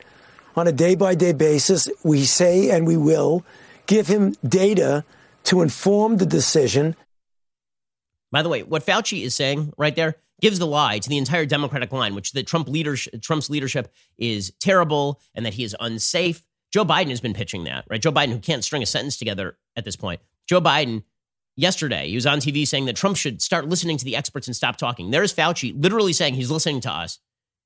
on 0.55 0.67
a 0.67 0.71
day 0.71 0.95
by 0.95 1.13
day 1.13 1.33
basis. 1.33 1.87
We 2.03 2.23
say 2.23 2.71
and 2.71 2.87
we 2.87 2.97
will 2.97 3.45
give 3.85 4.07
him 4.07 4.33
data 4.43 5.05
to 5.43 5.61
inform 5.61 6.17
the 6.17 6.25
decision. 6.25 6.95
By 8.31 8.41
the 8.41 8.49
way, 8.49 8.63
what 8.63 8.83
Fauci 8.83 9.21
is 9.23 9.35
saying 9.35 9.71
right 9.77 9.95
there 9.95 10.15
gives 10.41 10.57
the 10.57 10.65
lie 10.65 10.97
to 10.97 11.09
the 11.09 11.19
entire 11.19 11.45
Democratic 11.45 11.91
line, 11.91 12.15
which 12.15 12.31
that 12.31 12.47
Trump 12.47 12.67
leadership, 12.67 13.21
Trump's 13.21 13.51
leadership 13.51 13.93
is 14.17 14.51
terrible 14.59 15.21
and 15.35 15.45
that 15.45 15.53
he 15.53 15.63
is 15.63 15.75
unsafe. 15.79 16.43
Joe 16.73 16.85
Biden 16.85 17.09
has 17.09 17.21
been 17.21 17.35
pitching 17.35 17.65
that, 17.65 17.85
right? 17.87 18.01
Joe 18.01 18.11
Biden, 18.11 18.31
who 18.31 18.39
can't 18.39 18.63
string 18.63 18.81
a 18.81 18.87
sentence 18.87 19.17
together 19.17 19.59
at 19.75 19.85
this 19.85 19.95
point. 19.95 20.21
Joe 20.47 20.59
Biden, 20.59 21.03
yesterday, 21.61 22.09
he 22.09 22.15
was 22.15 22.25
on 22.25 22.39
TV 22.39 22.67
saying 22.67 22.85
that 22.85 22.95
Trump 22.95 23.17
should 23.17 23.41
start 23.41 23.67
listening 23.67 23.97
to 23.97 24.05
the 24.05 24.15
experts 24.15 24.47
and 24.47 24.55
stop 24.55 24.77
talking. 24.77 25.11
There's 25.11 25.33
Fauci 25.33 25.73
literally 25.81 26.13
saying 26.13 26.33
he's 26.33 26.51
listening 26.51 26.81
to 26.81 26.91
us 26.91 27.19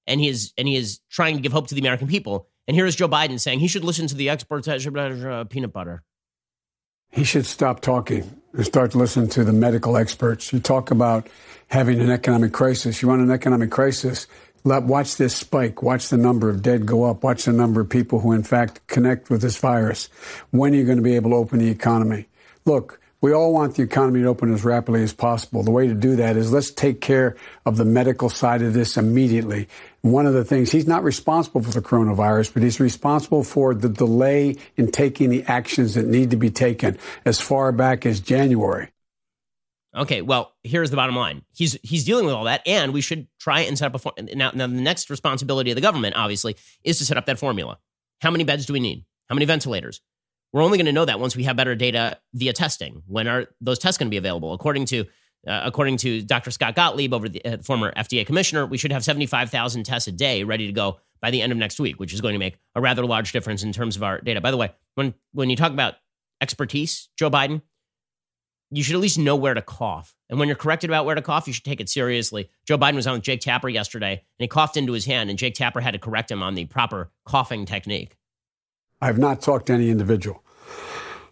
and 0.07 0.19
he 0.21 0.27
is 0.27 0.53
and 0.57 0.67
he 0.67 0.75
is 0.75 0.99
trying 1.09 1.35
to 1.35 1.41
give 1.41 1.51
hope 1.51 1.67
to 1.67 1.75
the 1.75 1.81
American 1.81 2.07
people. 2.07 2.47
And 2.67 2.75
here 2.75 2.85
is 2.85 2.95
Joe 2.95 3.07
Biden 3.07 3.39
saying 3.39 3.59
he 3.59 3.67
should 3.67 3.83
listen 3.83 4.07
to 4.07 4.15
the 4.15 4.29
experts 4.29 4.67
at 4.67 4.85
uh, 4.85 5.43
peanut 5.45 5.71
butter. 5.71 6.03
He 7.11 7.23
should 7.23 7.45
stop 7.45 7.81
talking 7.81 8.41
and 8.53 8.65
start 8.65 8.95
listening 8.95 9.29
to 9.29 9.43
the 9.43 9.53
medical 9.53 9.95
experts. 9.95 10.51
You 10.51 10.59
talk 10.59 10.91
about 10.91 11.27
having 11.67 12.01
an 12.01 12.09
economic 12.09 12.51
crisis. 12.51 13.01
You 13.01 13.07
want 13.07 13.21
an 13.21 13.31
economic 13.31 13.71
crisis. 13.71 14.27
Let, 14.63 14.83
Watch 14.83 15.17
this 15.17 15.35
spike. 15.35 15.83
Watch 15.83 16.09
the 16.09 16.17
number 16.17 16.49
of 16.49 16.61
dead 16.61 16.85
go 16.85 17.03
up. 17.03 17.23
Watch 17.23 17.45
the 17.45 17.53
number 17.53 17.81
of 17.81 17.89
people 17.89 18.19
who, 18.19 18.31
in 18.31 18.43
fact, 18.43 18.85
connect 18.87 19.29
with 19.29 19.41
this 19.41 19.57
virus. 19.57 20.09
When 20.49 20.73
are 20.73 20.77
you 20.77 20.85
going 20.85 20.97
to 20.97 21.03
be 21.03 21.15
able 21.15 21.29
to 21.29 21.35
open 21.37 21.59
the 21.59 21.69
economy? 21.69 22.27
Look, 22.65 22.99
we 23.25 23.33
all 23.33 23.51
want 23.51 23.73
the 23.73 23.81
economy 23.81 24.21
to 24.21 24.27
open 24.27 24.53
as 24.53 24.63
rapidly 24.63 25.01
as 25.01 25.11
possible. 25.11 25.63
The 25.63 25.71
way 25.71 25.87
to 25.87 25.95
do 25.95 26.15
that 26.17 26.37
is 26.37 26.53
let's 26.53 26.69
take 26.69 27.01
care 27.01 27.35
of 27.65 27.75
the 27.75 27.83
medical 27.83 28.29
side 28.29 28.61
of 28.61 28.75
this 28.75 28.97
immediately. 28.97 29.67
One 30.01 30.27
of 30.27 30.35
the 30.35 30.45
things, 30.45 30.71
he's 30.71 30.85
not 30.85 31.03
responsible 31.03 31.63
for 31.63 31.71
the 31.71 31.81
coronavirus, 31.81 32.53
but 32.53 32.61
he's 32.61 32.79
responsible 32.79 33.43
for 33.43 33.73
the 33.73 33.89
delay 33.89 34.57
in 34.77 34.91
taking 34.91 35.31
the 35.31 35.43
actions 35.45 35.95
that 35.95 36.05
need 36.05 36.29
to 36.29 36.37
be 36.37 36.51
taken 36.51 36.99
as 37.25 37.41
far 37.41 37.71
back 37.71 38.05
as 38.05 38.19
January. 38.19 38.89
Okay, 39.95 40.21
well, 40.21 40.53
here's 40.61 40.91
the 40.91 40.95
bottom 40.95 41.15
line. 41.15 41.41
He's 41.55 41.79
he's 41.81 42.03
dealing 42.03 42.25
with 42.27 42.35
all 42.35 42.43
that, 42.43 42.61
and 42.67 42.93
we 42.93 43.01
should 43.01 43.27
try 43.39 43.61
and 43.61 43.75
set 43.75 43.87
up 43.87 43.95
a 43.95 43.97
for- 43.97 44.13
now. 44.35 44.51
Now, 44.53 44.67
the 44.67 44.73
next 44.75 45.09
responsibility 45.09 45.71
of 45.71 45.75
the 45.75 45.81
government, 45.81 46.15
obviously, 46.15 46.57
is 46.83 46.99
to 46.99 47.05
set 47.05 47.17
up 47.17 47.25
that 47.25 47.39
formula. 47.39 47.79
How 48.21 48.29
many 48.29 48.43
beds 48.43 48.67
do 48.67 48.73
we 48.73 48.79
need? 48.79 49.03
How 49.29 49.33
many 49.33 49.45
ventilators? 49.45 49.99
We're 50.55 50.63
only 50.63 50.77
going 50.77 50.85
to 50.85 50.93
know 50.93 51.03
that 51.03 51.19
once 51.19 51.35
we 51.35 51.43
have 51.43 51.57
better 51.57 51.75
data 51.75 52.17
via 52.33 52.53
testing. 52.53 53.03
When 53.07 53.27
are 53.27 53.47
those 53.59 53.77
tests 53.77 53.97
going 53.97 54.07
to 54.07 54.09
be 54.09 54.15
available? 54.15 54.53
According 54.53 54.85
to 54.85 55.01
uh, 55.45 55.63
according 55.65 55.97
to 55.97 56.21
Dr. 56.21 56.49
Scott 56.49 56.75
Gottlieb, 56.75 57.13
over 57.13 57.27
the 57.27 57.43
uh, 57.43 57.57
former 57.57 57.91
FDA 57.91 58.25
commissioner, 58.25 58.65
we 58.65 58.77
should 58.77 58.93
have 58.93 59.03
75,000 59.03 59.83
tests 59.83 60.07
a 60.07 60.13
day 60.13 60.45
ready 60.45 60.65
to 60.65 60.71
go 60.71 61.01
by 61.19 61.29
the 61.29 61.41
end 61.41 61.51
of 61.51 61.57
next 61.57 61.77
week, 61.77 61.99
which 61.99 62.13
is 62.13 62.21
going 62.21 62.35
to 62.35 62.39
make 62.39 62.57
a 62.73 62.79
rather 62.79 63.05
large 63.05 63.33
difference 63.33 63.63
in 63.63 63.73
terms 63.73 63.97
of 63.97 64.03
our 64.03 64.21
data. 64.21 64.39
By 64.39 64.49
the 64.49 64.55
way, 64.55 64.71
when 64.93 65.13
when 65.33 65.49
you 65.49 65.57
talk 65.57 65.73
about 65.73 65.95
expertise, 66.39 67.09
Joe 67.17 67.29
Biden, 67.29 67.61
you 68.71 68.81
should 68.81 68.95
at 68.95 69.01
least 69.01 69.19
know 69.19 69.35
where 69.35 69.55
to 69.55 69.61
cough. 69.61 70.15
And 70.29 70.39
when 70.39 70.47
you're 70.47 70.55
corrected 70.55 70.89
about 70.89 71.03
where 71.03 71.15
to 71.15 71.21
cough, 71.21 71.47
you 71.47 71.53
should 71.53 71.65
take 71.65 71.81
it 71.81 71.89
seriously. 71.89 72.49
Joe 72.65 72.77
Biden 72.77 72.95
was 72.95 73.07
on 73.07 73.15
with 73.15 73.23
Jake 73.23 73.41
Tapper 73.41 73.67
yesterday, 73.67 74.13
and 74.13 74.21
he 74.37 74.47
coughed 74.47 74.77
into 74.77 74.93
his 74.93 75.03
hand, 75.03 75.29
and 75.29 75.37
Jake 75.37 75.55
Tapper 75.55 75.81
had 75.81 75.91
to 75.91 75.99
correct 75.99 76.31
him 76.31 76.41
on 76.41 76.55
the 76.55 76.63
proper 76.63 77.11
coughing 77.25 77.65
technique. 77.65 78.15
I 79.01 79.07
have 79.07 79.17
not 79.17 79.41
talked 79.41 79.65
to 79.65 79.73
any 79.73 79.89
individual. 79.89 80.44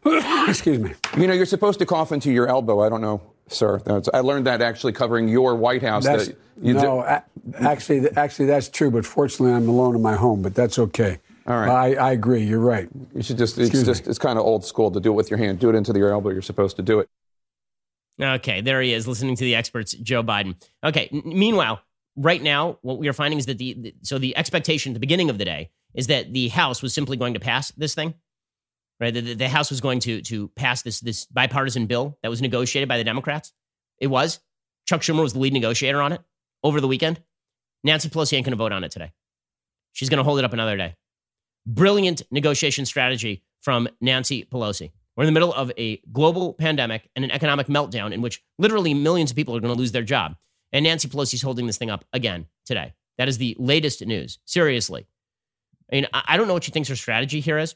Excuse 0.48 0.80
me. 0.80 0.94
You 1.18 1.28
know, 1.28 1.34
you're 1.34 1.46
supposed 1.46 1.80
to 1.80 1.86
cough 1.86 2.12
into 2.12 2.32
your 2.32 2.48
elbow. 2.48 2.82
I 2.82 2.90
don't 2.90 3.02
know, 3.02 3.22
sir. 3.48 3.80
That's, 3.86 4.10
I 4.14 4.20
learned 4.20 4.48
that 4.48 4.62
actually 4.62 4.94
covering 4.94 5.28
your 5.28 5.56
White 5.56 5.82
House. 5.82 6.04
That's, 6.04 6.28
that 6.28 6.38
no, 6.58 7.02
a- 7.02 7.24
actually, 7.60 8.10
actually, 8.16 8.46
that's 8.48 8.70
true. 8.70 8.92
But 8.92 9.06
fortunately, 9.06 9.54
I'm 9.54 9.68
alone 9.68 9.96
in 9.96 10.02
my 10.02 10.16
home. 10.16 10.42
But 10.42 10.56
that's 10.56 10.78
okay. 10.78 11.20
All 11.46 11.58
right. 11.58 11.98
I, 11.98 12.10
I 12.10 12.12
agree. 12.12 12.44
You're 12.44 12.60
right. 12.60 12.90
You 13.14 13.22
should 13.22 13.38
just. 13.38 13.58
It's 13.58 13.70
Excuse 13.70 13.86
just. 13.86 14.06
me. 14.06 14.10
It's 14.10 14.20
kind 14.20 14.38
of 14.38 14.46
old 14.46 14.66
school 14.66 14.92
to 14.92 15.00
do 15.00 15.12
it 15.12 15.16
with 15.16 15.30
your 15.30 15.38
hand. 15.38 15.60
Do 15.60 15.70
it 15.70 15.76
into 15.76 15.98
your 15.98 16.12
elbow. 16.12 16.30
You're 16.30 16.42
supposed 16.42 16.76
to 16.78 16.82
do 16.82 17.00
it. 17.00 17.10
Okay, 18.22 18.62
there 18.62 18.80
he 18.82 18.94
is, 18.94 19.08
listening 19.08 19.36
to 19.36 19.44
the 19.44 19.56
experts, 19.56 19.94
Joe 19.94 20.22
Biden. 20.22 20.56
Okay, 20.84 21.10
n- 21.12 21.24
meanwhile, 21.26 21.82
right 22.16 22.42
now, 22.42 22.78
what 22.84 23.00
we 23.00 23.08
are 23.08 23.14
finding 23.14 23.40
is 23.40 23.48
that 23.48 23.58
the, 23.58 23.74
the 23.74 23.96
so 24.04 24.20
the 24.20 24.38
expectation 24.38 24.92
at 24.92 24.94
the 24.94 25.00
beginning 25.00 25.32
of 25.32 25.40
the 25.40 25.46
day 25.46 25.72
is 25.96 26.08
that 26.08 26.32
the 26.32 26.50
House 26.50 26.84
was 26.84 26.94
simply 26.94 27.18
going 27.18 27.34
to 27.34 27.40
pass 27.40 27.72
this 27.72 27.96
thing, 27.96 28.14
right? 29.00 29.14
The, 29.14 29.34
the, 29.34 29.50
House 29.50 29.70
was 29.70 29.82
going 29.82 30.00
to 30.02 30.22
to 30.24 30.48
pass 30.50 30.82
this 30.82 31.00
this 31.00 31.26
bipartisan 31.26 31.88
bill 31.88 32.18
that 32.24 32.30
was 32.30 32.42
negotiated 32.42 32.90
by 32.90 32.98
the 32.98 33.04
Democrats. 33.04 33.54
It 34.00 34.08
was. 34.08 34.40
Chuck 34.86 35.02
Schumer 35.02 35.22
was 35.22 35.34
the 35.34 35.40
lead 35.40 35.54
negotiator 35.54 36.02
on 36.02 36.12
it 36.12 36.22
over 36.64 36.82
the 36.82 36.88
weekend. 36.88 37.22
Nancy 37.84 38.10
Pelosi 38.10 38.34
ain't 38.34 38.46
going 38.46 38.52
to 38.52 38.58
vote 38.58 38.72
on 38.72 38.84
it 38.84 38.92
today. 38.92 39.12
She's 39.94 40.10
going 40.10 40.18
to 40.18 40.24
hold 40.24 40.40
it 40.40 40.46
up 40.46 40.54
another 40.54 40.78
day. 40.78 40.96
Brilliant 41.66 42.24
negotiation 42.32 42.86
strategy 42.86 43.44
from 43.62 43.88
Nancy 44.02 44.46
Pelosi. 44.46 44.92
We're 45.16 45.24
in 45.24 45.28
the 45.28 45.34
middle 45.34 45.54
of 45.54 45.72
a 45.78 45.98
global 46.12 46.54
pandemic 46.54 47.10
and 47.16 47.24
an 47.24 47.32
economic 47.32 47.68
meltdown 47.68 48.14
in 48.14 48.22
which 48.22 48.44
literally 48.58 48.94
millions 48.94 49.32
of 49.32 49.38
people 49.38 49.56
are 49.56 49.60
going 49.60 49.74
to 49.74 49.80
lose 49.80 49.92
their 49.92 50.04
job. 50.04 50.36
And 50.72 50.84
Nancy 50.84 51.08
Pelosi's 51.08 51.42
holding 51.42 51.68
this 51.68 51.78
thing 51.78 51.92
up 51.92 52.04
again 52.14 52.48
today. 52.66 52.94
That 53.18 53.30
is 53.30 53.38
the 53.38 53.56
latest 53.60 54.04
news. 54.06 54.40
Seriously. 54.46 55.06
I 55.92 55.96
mean, 55.96 56.08
I 56.12 56.38
don't 56.38 56.48
know 56.48 56.54
what 56.54 56.64
she 56.64 56.72
thinks 56.72 56.90
her 56.90 56.96
strategy 56.96 57.40
here 57.40 57.60
is. 57.60 57.76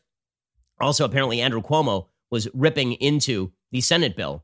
Also, 0.80 1.06
apparently, 1.06 1.42
Andrew 1.42 1.62
Cuomo 1.62 2.08
was 2.30 2.48
ripping 2.54 2.94
into 2.94 3.52
the 3.72 3.82
Senate 3.82 4.16
bill. 4.16 4.44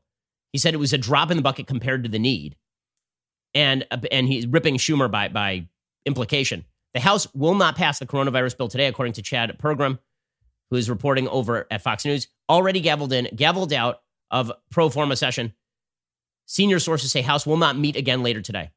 He 0.52 0.58
said 0.58 0.74
it 0.74 0.78
was 0.78 0.92
a 0.92 0.98
drop 0.98 1.30
in 1.30 1.36
the 1.36 1.42
bucket 1.42 1.66
compared 1.66 2.04
to 2.04 2.08
the 2.08 2.18
need. 2.18 2.56
And, 3.54 3.86
uh, 3.90 3.98
and 4.10 4.26
he's 4.26 4.46
ripping 4.46 4.76
Schumer 4.76 5.10
by, 5.10 5.28
by 5.28 5.68
implication. 6.06 6.64
The 6.92 7.00
House 7.00 7.26
will 7.34 7.54
not 7.54 7.76
pass 7.76 7.98
the 7.98 8.06
coronavirus 8.06 8.56
bill 8.56 8.68
today, 8.68 8.86
according 8.86 9.14
to 9.14 9.22
Chad 9.22 9.56
Pergram, 9.58 9.98
who 10.70 10.76
is 10.76 10.88
reporting 10.88 11.28
over 11.28 11.66
at 11.70 11.82
Fox 11.82 12.04
News. 12.04 12.28
Already 12.48 12.82
gavelled 12.82 13.12
in, 13.12 13.26
gavelled 13.36 13.72
out 13.72 14.00
of 14.30 14.52
pro 14.70 14.88
forma 14.88 15.16
session. 15.16 15.52
Senior 16.46 16.78
sources 16.78 17.10
say 17.10 17.22
House 17.22 17.46
will 17.46 17.56
not 17.56 17.78
meet 17.78 17.96
again 17.96 18.22
later 18.22 18.40
today. 18.40 18.70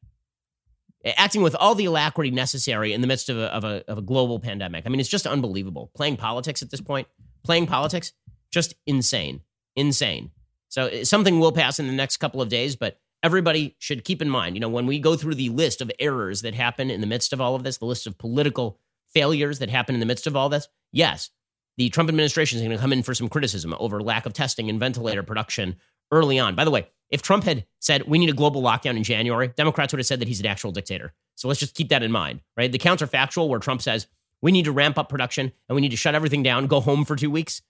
Acting 1.06 1.42
with 1.42 1.56
all 1.56 1.76
the 1.76 1.86
alacrity 1.86 2.32
necessary 2.32 2.92
in 2.92 3.02
the 3.02 3.08
midst 3.08 3.30
of 3.30 3.38
a, 3.38 3.54
of 3.54 3.64
a, 3.64 3.84
of 3.88 3.98
a 3.98 4.02
global 4.02 4.40
pandemic. 4.40 4.86
I 4.86 4.90
mean, 4.90 5.00
it's 5.00 5.10
just 5.10 5.28
unbelievable. 5.28 5.92
Playing 5.96 6.18
politics 6.18 6.62
at 6.62 6.72
this 6.72 6.82
point, 6.82 7.08
playing 7.48 7.66
politics, 7.66 8.14
just 8.52 8.76
insane. 8.86 9.42
Insane. 9.76 10.30
So 10.68 10.88
uh, 10.88 11.06
something 11.06 11.40
will 11.40 11.52
pass 11.52 11.80
in 11.80 11.88
the 11.88 11.94
next 11.94 12.18
couple 12.18 12.42
of 12.42 12.50
days, 12.50 12.76
but 12.76 13.00
everybody 13.24 13.76
should 13.80 14.04
keep 14.04 14.22
in 14.22 14.30
mind, 14.30 14.56
you 14.56 14.60
know, 14.60 14.70
when 14.70 14.86
we 14.86 15.00
go 15.00 15.16
through 15.16 15.36
the 15.36 15.50
list 15.50 15.82
of 15.82 15.92
errors 16.00 16.44
that 16.44 16.54
happen 16.54 16.92
in 16.92 17.02
the 17.02 17.08
midst 17.08 17.34
of 17.34 17.42
all 17.42 17.56
of 17.56 17.64
this, 17.64 17.78
the 17.78 17.86
list 17.86 18.06
of 18.06 18.18
political 18.18 18.80
failures 19.14 19.60
that 19.60 19.70
happen 19.70 19.96
in 19.96 20.00
the 20.00 20.06
midst 20.06 20.28
of 20.28 20.36
all 20.36 20.50
this, 20.50 20.68
yes, 20.92 21.32
the 21.78 21.90
Trump 21.90 22.10
administration 22.10 22.58
is 22.58 22.64
going 22.64 22.76
to 22.76 22.82
come 22.82 22.94
in 22.94 23.04
for 23.04 23.16
some 23.16 23.30
criticism 23.30 23.74
over 23.80 24.02
lack 24.02 24.26
of 24.26 24.34
testing 24.34 24.70
and 24.70 24.80
ventilator 24.80 25.24
production 25.24 25.78
early 26.12 26.38
on. 26.38 26.56
By 26.56 26.66
the 26.66 26.72
way, 26.72 26.88
if 27.10 27.22
Trump 27.22 27.44
had 27.44 27.66
said 27.80 28.04
we 28.08 28.20
need 28.20 28.30
a 28.30 28.34
global 28.34 28.62
lockdown 28.62 28.98
in 28.98 29.04
January, 29.04 29.48
Democrats 29.50 29.94
would 29.94 30.00
have 30.00 30.06
said 30.06 30.20
that 30.20 30.28
he's 30.28 30.40
an 30.40 30.46
actual 30.46 30.72
dictator. 30.72 31.14
So 31.36 31.48
let's 31.48 31.60
just 31.60 31.76
keep 31.76 31.90
that 31.90 32.04
in 32.04 32.12
mind, 32.12 32.42
right? 32.58 32.72
The 32.72 32.80
counterfactual 32.80 33.48
where 33.48 33.60
Trump 33.60 33.82
says 33.82 34.08
we 34.42 34.52
need 34.52 34.66
to 34.66 34.72
ramp 34.72 34.98
up 34.98 35.10
production 35.10 35.52
and 35.68 35.76
we 35.76 35.82
need 35.82 35.92
to 35.92 35.98
shut 35.98 36.16
everything 36.16 36.44
down, 36.44 36.68
go 36.68 36.80
home 36.80 37.06
for 37.06 37.16
two 37.16 37.32
weeks. 37.32 37.62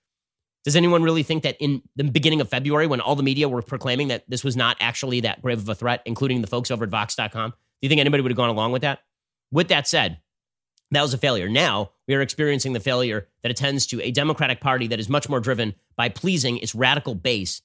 Does 0.64 0.76
anyone 0.76 1.04
really 1.04 1.24
think 1.24 1.44
that 1.44 1.56
in 1.60 1.82
the 1.96 2.04
beginning 2.04 2.42
of 2.42 2.50
February, 2.50 2.88
when 2.88 3.00
all 3.00 3.16
the 3.16 3.24
media 3.24 3.48
were 3.48 3.62
proclaiming 3.62 4.10
that 4.10 4.30
this 4.30 4.44
was 4.44 4.58
not 4.58 4.76
actually 4.82 5.22
that 5.22 5.42
grave 5.42 5.60
of 5.60 5.70
a 5.70 5.76
threat, 5.76 6.02
including 6.06 6.42
the 6.42 6.48
folks 6.48 6.72
over 6.72 6.84
at 6.84 6.90
Vox.com, 6.90 7.52
do 7.52 7.56
you 7.82 7.90
think 7.90 8.02
anybody 8.02 8.22
would 8.22 8.32
have 8.32 8.38
gone 8.38 8.50
along 8.50 8.74
with 8.74 8.82
that? 8.82 9.00
With 9.52 9.70
that 9.70 9.88
said, 9.88 10.20
that 10.92 11.02
was 11.02 11.14
a 11.14 11.18
failure. 11.18 11.48
Now 11.48 11.92
we 12.08 12.16
are 12.16 12.22
experiencing 12.22 12.74
the 12.74 12.80
failure 12.80 13.28
that 13.44 13.52
attends 13.52 13.88
to 13.88 14.02
a 14.02 14.12
Democratic 14.12 14.60
Party 14.60 14.88
that 14.88 15.00
is 15.00 15.10
much 15.10 15.30
more 15.30 15.40
driven 15.40 15.76
by 15.96 16.10
pleasing 16.10 16.58
its 16.58 16.76
radical 16.76 17.16
base 17.16 17.62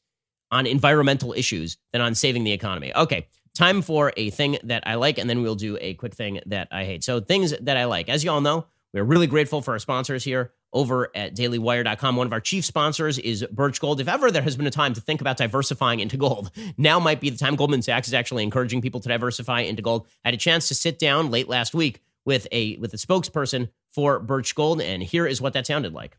on 0.51 0.67
environmental 0.67 1.33
issues 1.33 1.79
than 1.93 2.03
on 2.03 2.15
saving 2.15 2.45
the 2.45 2.53
economy. 2.53 2.95
Okay, 2.95 3.27
time 3.55 3.83
for 3.83 4.13
a 4.17 4.31
thing 4.31 4.59
that 4.65 4.83
I 4.87 4.97
like, 4.97 5.19
and 5.19 5.29
then 5.29 5.43
we'll 5.43 5.55
do 5.55 5.79
a 5.81 5.95
quick 5.95 6.15
thing 6.15 6.41
that 6.47 6.69
I 6.71 6.85
hate. 6.85 7.05
So, 7.05 7.21
things 7.21 7.55
that 7.61 7.77
I 7.77 7.85
like. 7.87 8.09
As 8.09 8.23
you 8.23 8.31
all 8.31 8.41
know, 8.41 8.67
we're 8.93 9.05
really 9.05 9.27
grateful 9.27 9.63
for 9.63 9.73
our 9.73 9.79
sponsors 9.79 10.25
here 10.25 10.53
over 10.73 11.11
at 11.15 11.35
dailywire.com. 11.35 12.17
One 12.17 12.27
of 12.27 12.33
our 12.33 12.41
chief 12.41 12.65
sponsors 12.65 13.19
is 13.19 13.45
Birch 13.51 13.81
Gold. 13.81 14.01
If 14.01 14.09
ever 14.09 14.31
there 14.31 14.43
has 14.43 14.57
been 14.57 14.67
a 14.67 14.71
time 14.71 14.95
to 14.95 15.01
think 15.01 15.21
about 15.21 15.37
diversifying 15.39 16.01
into 16.01 16.17
gold, 16.17 16.51
now 16.77 16.99
might 16.99 17.21
be 17.21 17.31
the 17.31 17.39
time. 17.39 17.57
Goldman 17.57 17.83
Sachs 17.83 18.09
is 18.09 18.15
actually 18.15 18.43
encouraging 18.43 18.83
people 18.83 19.01
to 19.01 19.09
diversify 19.09 19.61
into 19.61 19.83
gold. 19.83 20.07
I 20.25 20.29
had 20.29 20.35
a 20.35 20.39
chance 20.39 20.69
to 20.69 20.75
sit 20.75 20.99
down 20.99 21.31
late 21.31 21.49
last 21.49 21.75
week 21.75 22.03
with 22.25 22.47
a 22.53 22.77
with 22.77 22.93
a 22.95 22.99
spokesperson 22.99 23.71
for 23.91 24.19
Birch 24.19 24.55
Gold, 24.55 24.81
and 24.81 25.03
here 25.03 25.27
is 25.27 25.41
what 25.41 25.55
that 25.55 25.67
sounded 25.67 25.93
like. 25.93 26.19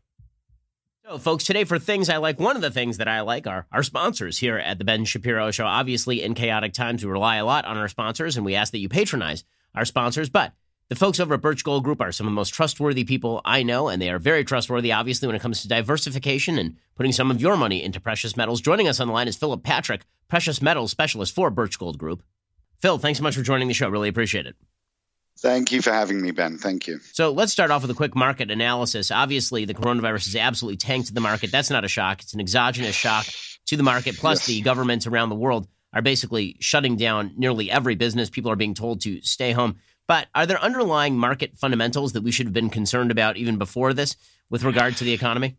So, 1.06 1.18
folks, 1.18 1.44
today 1.44 1.64
for 1.64 1.78
things 1.78 2.08
I 2.08 2.16
like, 2.16 2.40
one 2.40 2.56
of 2.56 2.62
the 2.62 2.70
things 2.70 2.96
that 2.96 3.08
I 3.08 3.20
like 3.20 3.46
are 3.46 3.66
our 3.70 3.82
sponsors 3.82 4.38
here 4.38 4.56
at 4.56 4.78
the 4.78 4.84
Ben 4.84 5.04
Shapiro 5.04 5.50
Show. 5.50 5.66
Obviously, 5.66 6.22
in 6.22 6.34
chaotic 6.34 6.72
times, 6.72 7.04
we 7.04 7.10
rely 7.10 7.36
a 7.36 7.44
lot 7.44 7.66
on 7.66 7.76
our 7.76 7.88
sponsors, 7.88 8.36
and 8.36 8.44
we 8.46 8.54
ask 8.54 8.72
that 8.72 8.78
you 8.78 8.88
patronize 8.88 9.44
our 9.74 9.84
sponsors. 9.84 10.30
But 10.30 10.54
the 10.88 10.96
folks 10.96 11.18
over 11.18 11.34
at 11.34 11.40
Birch 11.40 11.64
Gold 11.64 11.84
Group 11.84 12.00
are 12.00 12.12
some 12.12 12.26
of 12.26 12.30
the 12.30 12.34
most 12.36 12.52
trustworthy 12.52 13.04
people 13.04 13.40
I 13.44 13.62
know, 13.62 13.88
and 13.88 14.00
they 14.00 14.10
are 14.10 14.18
very 14.18 14.44
trustworthy, 14.44 14.92
obviously, 14.92 15.26
when 15.26 15.36
it 15.36 15.42
comes 15.42 15.62
to 15.62 15.68
diversification 15.68 16.58
and 16.58 16.76
putting 16.94 17.12
some 17.12 17.30
of 17.30 17.40
your 17.40 17.56
money 17.56 17.82
into 17.82 18.00
precious 18.00 18.36
metals. 18.36 18.60
Joining 18.60 18.88
us 18.88 19.00
on 19.00 19.06
the 19.06 19.12
line 19.12 19.28
is 19.28 19.36
Philip 19.36 19.62
Patrick, 19.62 20.02
precious 20.28 20.60
metals 20.60 20.90
specialist 20.90 21.34
for 21.34 21.50
Birch 21.50 21.78
Gold 21.78 21.98
Group. 21.98 22.22
Phil, 22.80 22.98
thanks 22.98 23.18
so 23.18 23.22
much 23.22 23.34
for 23.34 23.42
joining 23.42 23.68
the 23.68 23.74
show. 23.74 23.88
Really 23.88 24.08
appreciate 24.08 24.46
it. 24.46 24.56
Thank 25.38 25.72
you 25.72 25.82
for 25.82 25.90
having 25.90 26.20
me, 26.20 26.30
Ben. 26.30 26.58
Thank 26.58 26.86
you. 26.86 27.00
So 27.12 27.32
let's 27.32 27.50
start 27.50 27.70
off 27.70 27.82
with 27.82 27.90
a 27.90 27.94
quick 27.94 28.14
market 28.14 28.50
analysis. 28.50 29.10
Obviously, 29.10 29.64
the 29.64 29.74
coronavirus 29.74 30.26
has 30.26 30.36
absolutely 30.36 30.76
tanked 30.76 31.12
the 31.12 31.20
market. 31.20 31.50
That's 31.50 31.70
not 31.70 31.84
a 31.84 31.88
shock. 31.88 32.22
It's 32.22 32.34
an 32.34 32.40
exogenous 32.40 32.94
shock 32.94 33.26
to 33.66 33.76
the 33.76 33.82
market. 33.82 34.16
Plus, 34.16 34.40
yes. 34.40 34.46
the 34.46 34.60
governments 34.60 35.06
around 35.06 35.30
the 35.30 35.34
world 35.34 35.66
are 35.92 36.02
basically 36.02 36.56
shutting 36.60 36.96
down 36.96 37.32
nearly 37.36 37.70
every 37.70 37.94
business. 37.94 38.30
People 38.30 38.50
are 38.50 38.56
being 38.56 38.74
told 38.74 39.00
to 39.02 39.20
stay 39.22 39.52
home. 39.52 39.76
But 40.06 40.28
are 40.34 40.46
there 40.46 40.60
underlying 40.60 41.16
market 41.16 41.56
fundamentals 41.56 42.12
that 42.12 42.22
we 42.22 42.30
should 42.30 42.46
have 42.46 42.52
been 42.52 42.70
concerned 42.70 43.10
about 43.10 43.36
even 43.36 43.56
before 43.56 43.94
this 43.94 44.16
with 44.50 44.62
regard 44.62 44.96
to 44.96 45.04
the 45.04 45.12
economy? 45.12 45.56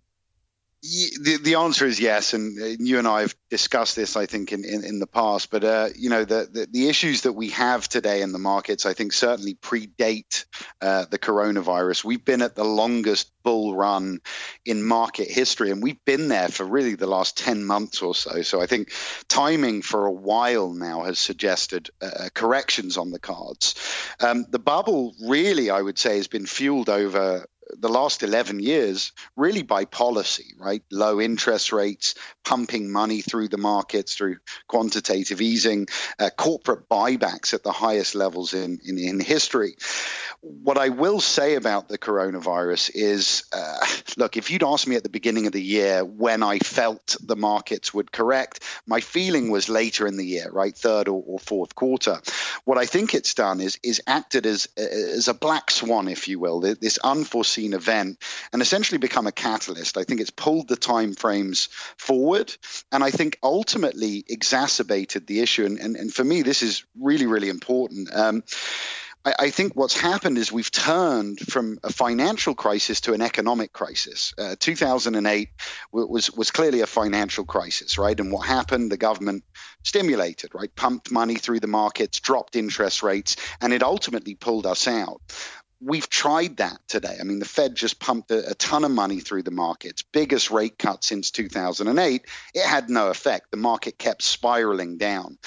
The, 0.83 1.39
the 1.41 1.55
answer 1.55 1.87
is 1.87 1.99
yes, 1.99 2.35
and 2.35 2.61
uh, 2.61 2.65
you 2.79 2.99
and 2.99 3.07
I 3.07 3.21
have 3.21 3.35
discussed 3.49 3.95
this, 3.95 4.15
I 4.15 4.27
think, 4.27 4.51
in, 4.51 4.63
in, 4.63 4.83
in 4.83 4.99
the 4.99 5.07
past. 5.07 5.49
But 5.49 5.63
uh, 5.63 5.89
you 5.95 6.11
know, 6.11 6.25
the, 6.25 6.47
the, 6.51 6.67
the 6.69 6.89
issues 6.89 7.21
that 7.21 7.33
we 7.33 7.49
have 7.49 7.89
today 7.89 8.21
in 8.21 8.31
the 8.31 8.37
markets, 8.37 8.85
I 8.85 8.93
think, 8.93 9.11
certainly 9.11 9.55
predate 9.55 10.45
uh, 10.81 11.05
the 11.09 11.17
coronavirus. 11.17 12.03
We've 12.03 12.23
been 12.23 12.43
at 12.43 12.55
the 12.55 12.63
longest 12.63 13.31
bull 13.41 13.75
run 13.75 14.19
in 14.63 14.83
market 14.83 15.27
history, 15.29 15.71
and 15.71 15.81
we've 15.81 16.03
been 16.05 16.27
there 16.27 16.49
for 16.49 16.65
really 16.65 16.93
the 16.93 17.07
last 17.07 17.35
ten 17.35 17.65
months 17.65 18.03
or 18.03 18.13
so. 18.13 18.43
So 18.43 18.61
I 18.61 18.67
think 18.67 18.91
timing 19.27 19.81
for 19.81 20.05
a 20.05 20.11
while 20.11 20.71
now 20.71 21.03
has 21.03 21.17
suggested 21.17 21.89
uh, 21.99 22.29
corrections 22.35 22.97
on 22.97 23.09
the 23.09 23.19
cards. 23.19 23.73
Um, 24.19 24.45
the 24.51 24.59
bubble, 24.59 25.15
really, 25.25 25.71
I 25.71 25.81
would 25.81 25.97
say, 25.97 26.17
has 26.17 26.27
been 26.27 26.45
fueled 26.45 26.89
over 26.89 27.47
the 27.79 27.89
last 27.89 28.23
11 28.23 28.59
years 28.59 29.11
really 29.35 29.63
by 29.63 29.85
policy, 29.85 30.53
right? 30.57 30.83
Low 30.91 31.19
interest 31.19 31.71
rates, 31.71 32.15
pumping 32.43 32.91
money 32.91 33.21
through 33.21 33.47
the 33.47 33.57
markets 33.57 34.15
through 34.15 34.37
quantitative 34.67 35.41
easing, 35.41 35.87
uh, 36.19 36.29
corporate 36.29 36.87
buybacks 36.89 37.53
at 37.53 37.63
the 37.63 37.71
highest 37.71 38.15
levels 38.15 38.53
in, 38.53 38.79
in, 38.85 38.97
in, 38.97 39.19
history. 39.19 39.75
What 40.41 40.77
I 40.77 40.89
will 40.89 41.19
say 41.19 41.55
about 41.55 41.87
the 41.87 41.97
coronavirus 41.97 42.91
is 42.93 43.45
uh, 43.51 43.85
look, 44.17 44.37
if 44.37 44.51
you'd 44.51 44.63
asked 44.63 44.87
me 44.87 44.95
at 44.95 45.03
the 45.03 45.09
beginning 45.09 45.47
of 45.47 45.53
the 45.53 45.61
year 45.61 46.05
when 46.05 46.43
I 46.43 46.59
felt 46.59 47.17
the 47.21 47.35
markets 47.35 47.93
would 47.93 48.11
correct, 48.11 48.63
my 48.85 48.99
feeling 48.99 49.49
was 49.49 49.69
later 49.69 50.05
in 50.05 50.17
the 50.17 50.25
year, 50.25 50.49
right? 50.51 50.75
Third 50.75 51.07
or, 51.07 51.23
or 51.25 51.39
fourth 51.39 51.75
quarter. 51.75 52.21
What 52.65 52.77
I 52.77 52.85
think 52.85 53.13
it's 53.13 53.33
done 53.33 53.59
is, 53.59 53.79
is 53.83 54.01
acted 54.07 54.45
as, 54.45 54.67
as 54.77 55.27
a 55.27 55.33
black 55.33 55.71
swan, 55.71 56.07
if 56.07 56.27
you 56.27 56.39
will, 56.39 56.59
this 56.59 56.97
unforeseen 56.99 57.64
event, 57.73 58.23
and 58.53 58.61
essentially 58.61 58.97
become 58.97 59.27
a 59.27 59.31
catalyst. 59.31 59.97
I 59.97 60.03
think 60.03 60.21
it's 60.21 60.29
pulled 60.29 60.67
the 60.67 60.75
time 60.75 61.13
frames 61.13 61.69
forward, 61.97 62.55
and 62.91 63.03
I 63.03 63.11
think 63.11 63.39
ultimately 63.43 64.23
exacerbated 64.27 65.27
the 65.27 65.41
issue. 65.41 65.65
And, 65.65 65.79
and, 65.79 65.95
and 65.95 66.13
for 66.13 66.23
me, 66.23 66.41
this 66.41 66.61
is 66.61 66.85
really, 66.95 67.25
really 67.25 67.49
important. 67.49 68.09
Um, 68.13 68.43
I, 69.25 69.49
think 69.49 69.75
what's 69.75 69.99
happened 69.99 70.37
is 70.37 70.51
we've 70.51 70.69
turned 70.69 71.39
from 71.39 71.79
a 71.83 71.91
financial 71.91 72.53
crisis 72.53 73.01
to 73.01 73.13
an 73.13 73.21
economic 73.21 73.73
crisis. 73.73 74.35
Uh, 74.37 74.55
2008 74.59 75.49
was 75.91 76.31
was 76.31 76.51
clearly 76.51 76.81
a 76.81 76.87
financial 76.87 77.43
crisis, 77.43 77.97
right? 77.97 78.19
And 78.19 78.31
what 78.31 78.45
happened? 78.45 78.91
The 78.91 78.97
government 78.97 79.43
stimulated, 79.83 80.53
right? 80.53 80.73
Pumped 80.75 81.11
money 81.11 81.35
through 81.35 81.59
the 81.59 81.67
markets, 81.67 82.19
dropped 82.19 82.55
interest 82.55 83.01
rates, 83.01 83.35
and 83.61 83.73
it 83.73 83.81
ultimately 83.81 84.35
pulled 84.35 84.67
us 84.67 84.87
out 84.87 85.21
we've 85.81 86.09
tried 86.09 86.57
that 86.57 86.79
today. 86.87 87.17
I 87.19 87.23
mean, 87.23 87.39
the 87.39 87.45
Fed 87.45 87.75
just 87.75 87.99
pumped 87.99 88.31
a, 88.31 88.51
a, 88.51 88.53
ton 88.55 88.83
of 88.83 88.91
money 88.91 89.19
through 89.19 89.43
the 89.43 89.51
markets, 89.51 90.03
biggest 90.03 90.51
rate 90.51 90.77
cut 90.77 91.03
since 91.03 91.31
2008. 91.31 92.25
It 92.53 92.65
had 92.65 92.89
no 92.89 93.09
effect. 93.09 93.51
The 93.51 93.57
market 93.57 93.97
kept 93.97 94.23
spiraling 94.23 94.97
down 94.97 95.37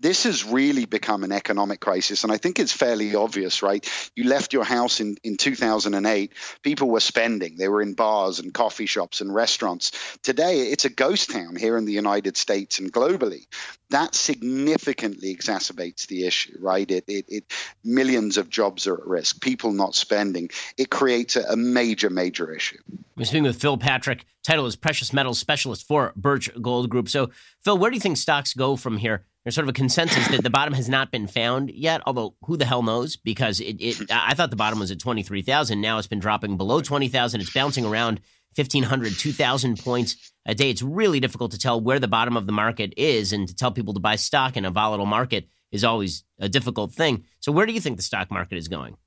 this 0.00 0.24
has 0.24 0.44
really 0.44 0.84
become 0.84 1.24
an 1.24 1.32
economic 1.32 1.80
crisis. 1.80 2.22
And 2.22 2.32
I 2.32 2.36
think 2.36 2.58
it's 2.58 2.72
fairly 2.72 3.14
obvious, 3.14 3.62
right? 3.62 3.86
You 4.14 4.24
left 4.24 4.52
your 4.52 4.64
house 4.64 5.00
in, 5.00 5.16
in 5.24 5.36
2008, 5.36 6.32
people 6.62 6.88
were 6.88 7.00
spending. 7.00 7.56
They 7.56 7.68
were 7.68 7.82
in 7.82 7.94
bars 7.94 8.38
and 8.38 8.54
coffee 8.54 8.86
shops 8.86 9.20
and 9.20 9.34
restaurants. 9.34 9.92
Today, 10.22 10.68
it's 10.68 10.84
a 10.84 10.90
ghost 10.90 11.30
town 11.30 11.56
here 11.56 11.76
in 11.76 11.84
the 11.84 11.92
United 11.92 12.36
States 12.36 12.78
and 12.78 12.92
globally. 12.92 13.46
That 13.90 14.14
significantly 14.14 15.34
exacerbates 15.34 16.06
the 16.06 16.26
issue, 16.26 16.56
right? 16.60 16.88
It, 16.90 17.04
it, 17.08 17.24
it 17.28 17.52
millions 17.82 18.36
of 18.36 18.50
jobs 18.50 18.86
are 18.86 18.94
at 18.94 19.06
risk, 19.06 19.40
people 19.40 19.72
not 19.72 19.94
spending. 19.94 20.50
It 20.76 20.90
creates 20.90 21.36
a, 21.36 21.42
a 21.42 21.56
major, 21.56 22.10
major 22.10 22.52
issue. 22.52 22.78
We're 23.16 23.24
speaking 23.24 23.44
with 23.44 23.60
Phil 23.60 23.78
Patrick. 23.78 24.26
Title 24.44 24.66
is 24.66 24.76
Precious 24.76 25.12
Metals 25.12 25.40
Specialist 25.40 25.88
for 25.88 26.12
Birch 26.14 26.50
Gold 26.62 26.88
Group. 26.88 27.08
So, 27.08 27.30
Phil, 27.64 27.76
where 27.76 27.90
do 27.90 27.96
you 27.96 28.00
think 28.00 28.16
stocks 28.16 28.54
go 28.54 28.76
from 28.76 28.98
here? 28.98 29.24
There's 29.48 29.54
sort 29.54 29.64
of 29.64 29.70
a 29.70 29.72
consensus 29.72 30.28
that 30.28 30.42
the 30.42 30.50
bottom 30.50 30.74
has 30.74 30.90
not 30.90 31.10
been 31.10 31.26
found 31.26 31.70
yet. 31.70 32.02
Although 32.04 32.34
who 32.42 32.58
the 32.58 32.66
hell 32.66 32.82
knows? 32.82 33.16
Because 33.16 33.60
it, 33.60 33.80
it 33.80 34.10
I 34.12 34.34
thought 34.34 34.50
the 34.50 34.56
bottom 34.56 34.78
was 34.78 34.90
at 34.90 34.98
twenty 34.98 35.22
three 35.22 35.40
thousand. 35.40 35.80
Now 35.80 35.96
it's 35.96 36.06
been 36.06 36.18
dropping 36.18 36.58
below 36.58 36.82
twenty 36.82 37.08
thousand. 37.08 37.40
It's 37.40 37.54
bouncing 37.54 37.86
around 37.86 38.20
1,500, 38.56 39.12
2,000 39.12 39.78
points 39.78 40.32
a 40.44 40.54
day. 40.54 40.68
It's 40.68 40.82
really 40.82 41.18
difficult 41.20 41.52
to 41.52 41.58
tell 41.58 41.80
where 41.80 41.98
the 41.98 42.08
bottom 42.08 42.36
of 42.36 42.44
the 42.44 42.52
market 42.52 42.92
is, 42.98 43.32
and 43.32 43.48
to 43.48 43.54
tell 43.54 43.70
people 43.70 43.94
to 43.94 44.00
buy 44.00 44.16
stock 44.16 44.58
in 44.58 44.66
a 44.66 44.70
volatile 44.70 45.06
market 45.06 45.48
is 45.72 45.82
always 45.82 46.24
a 46.38 46.48
difficult 46.50 46.92
thing. 46.92 47.24
So, 47.40 47.50
where 47.50 47.64
do 47.64 47.72
you 47.72 47.80
think 47.80 47.96
the 47.96 48.02
stock 48.02 48.30
market 48.30 48.58
is 48.58 48.68
going? 48.68 48.98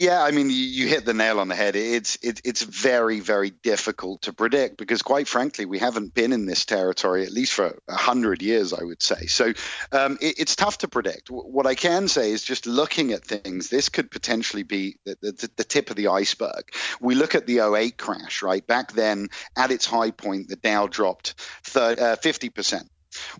Yeah, 0.00 0.22
I 0.22 0.30
mean, 0.30 0.48
you, 0.48 0.86
hit 0.86 1.04
the 1.04 1.12
nail 1.12 1.40
on 1.40 1.48
the 1.48 1.54
head. 1.54 1.76
It's 1.76 2.16
it, 2.22 2.40
it's 2.42 2.62
very 2.62 3.20
very 3.20 3.50
difficult 3.50 4.22
to 4.22 4.32
predict 4.32 4.78
because, 4.78 5.02
quite 5.02 5.28
frankly, 5.28 5.66
we 5.66 5.78
haven't 5.78 6.14
been 6.14 6.32
in 6.32 6.46
this 6.46 6.64
territory 6.64 7.22
at 7.24 7.32
least 7.32 7.52
for 7.52 7.78
hundred 7.86 8.40
years, 8.40 8.72
I 8.72 8.82
would 8.82 9.02
say. 9.02 9.26
So 9.26 9.52
um, 9.92 10.16
it, 10.22 10.36
it's 10.38 10.56
tough 10.56 10.78
to 10.78 10.88
predict. 10.88 11.28
What 11.28 11.66
I 11.66 11.74
can 11.74 12.08
say 12.08 12.30
is 12.32 12.42
just 12.42 12.66
looking 12.66 13.12
at 13.12 13.26
things, 13.26 13.68
this 13.68 13.90
could 13.90 14.10
potentially 14.10 14.62
be 14.62 14.96
the, 15.04 15.16
the, 15.20 15.50
the 15.56 15.64
tip 15.64 15.90
of 15.90 15.96
the 15.96 16.08
iceberg. 16.08 16.72
We 17.02 17.14
look 17.14 17.34
at 17.34 17.46
the 17.46 17.58
08 17.58 17.98
crash, 17.98 18.40
right? 18.40 18.66
Back 18.66 18.92
then, 18.92 19.28
at 19.54 19.70
its 19.70 19.84
high 19.84 20.12
point, 20.12 20.48
the 20.48 20.56
Dow 20.56 20.86
dropped 20.86 21.34
uh, 21.76 22.16
fifty 22.16 22.48
percent. 22.48 22.88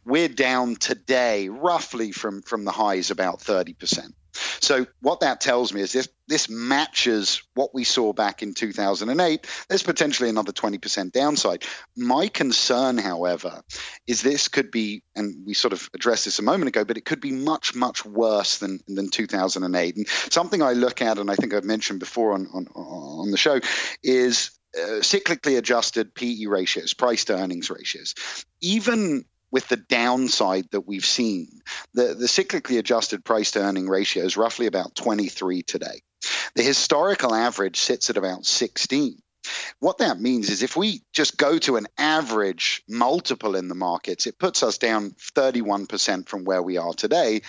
We're 0.04 0.28
down 0.28 0.76
today, 0.76 1.48
roughly 1.48 2.12
from 2.12 2.42
from 2.42 2.66
the 2.66 2.72
highs, 2.72 3.10
about 3.10 3.40
thirty 3.40 3.72
percent. 3.72 4.14
So 4.32 4.86
what 5.00 5.20
that 5.20 5.40
tells 5.40 5.72
me 5.72 5.80
is 5.80 5.92
this 5.92 6.08
this 6.30 6.48
matches 6.48 7.42
what 7.54 7.74
we 7.74 7.82
saw 7.82 8.12
back 8.12 8.42
in 8.42 8.54
2008. 8.54 9.46
There's 9.68 9.82
potentially 9.82 10.28
another 10.28 10.52
20% 10.52 11.10
downside. 11.10 11.64
My 11.96 12.28
concern, 12.28 12.98
however, 12.98 13.62
is 14.06 14.22
this 14.22 14.46
could 14.46 14.70
be, 14.70 15.02
and 15.16 15.44
we 15.44 15.54
sort 15.54 15.72
of 15.72 15.90
addressed 15.92 16.26
this 16.26 16.38
a 16.38 16.42
moment 16.42 16.68
ago, 16.68 16.84
but 16.84 16.96
it 16.96 17.04
could 17.04 17.20
be 17.20 17.32
much, 17.32 17.74
much 17.74 18.04
worse 18.04 18.58
than, 18.58 18.78
than 18.86 19.10
2008. 19.10 19.96
And 19.96 20.08
something 20.08 20.62
I 20.62 20.74
look 20.74 21.02
at, 21.02 21.18
and 21.18 21.32
I 21.32 21.34
think 21.34 21.52
I've 21.52 21.64
mentioned 21.64 21.98
before 21.98 22.32
on, 22.32 22.46
on, 22.54 22.68
on 22.68 23.32
the 23.32 23.36
show, 23.36 23.58
is 24.04 24.52
uh, 24.76 25.00
cyclically 25.00 25.58
adjusted 25.58 26.14
PE 26.14 26.46
ratios, 26.46 26.94
price 26.94 27.24
to 27.24 27.36
earnings 27.36 27.70
ratios. 27.70 28.14
Even 28.60 29.24
with 29.50 29.68
the 29.68 29.76
downside 29.76 30.68
that 30.70 30.86
we've 30.86 31.04
seen. 31.04 31.60
The, 31.94 32.14
the 32.14 32.26
cyclically 32.26 32.78
adjusted 32.78 33.24
price 33.24 33.52
to 33.52 33.60
earning 33.60 33.88
ratio 33.88 34.24
is 34.24 34.36
roughly 34.36 34.66
about 34.66 34.94
23 34.94 35.62
today. 35.62 36.02
The 36.54 36.62
historical 36.62 37.34
average 37.34 37.78
sits 37.78 38.10
at 38.10 38.16
about 38.16 38.44
16. 38.44 39.20
What 39.78 39.98
that 39.98 40.20
means 40.20 40.50
is 40.50 40.62
if 40.62 40.76
we 40.76 41.02
just 41.12 41.38
go 41.38 41.58
to 41.58 41.76
an 41.76 41.86
average 41.96 42.82
multiple 42.88 43.56
in 43.56 43.68
the 43.68 43.74
markets, 43.74 44.26
it 44.26 44.38
puts 44.38 44.62
us 44.62 44.76
down 44.76 45.12
31% 45.34 46.28
from 46.28 46.44
where 46.44 46.62
we 46.62 46.76
are 46.76 46.92
today. 46.92 47.40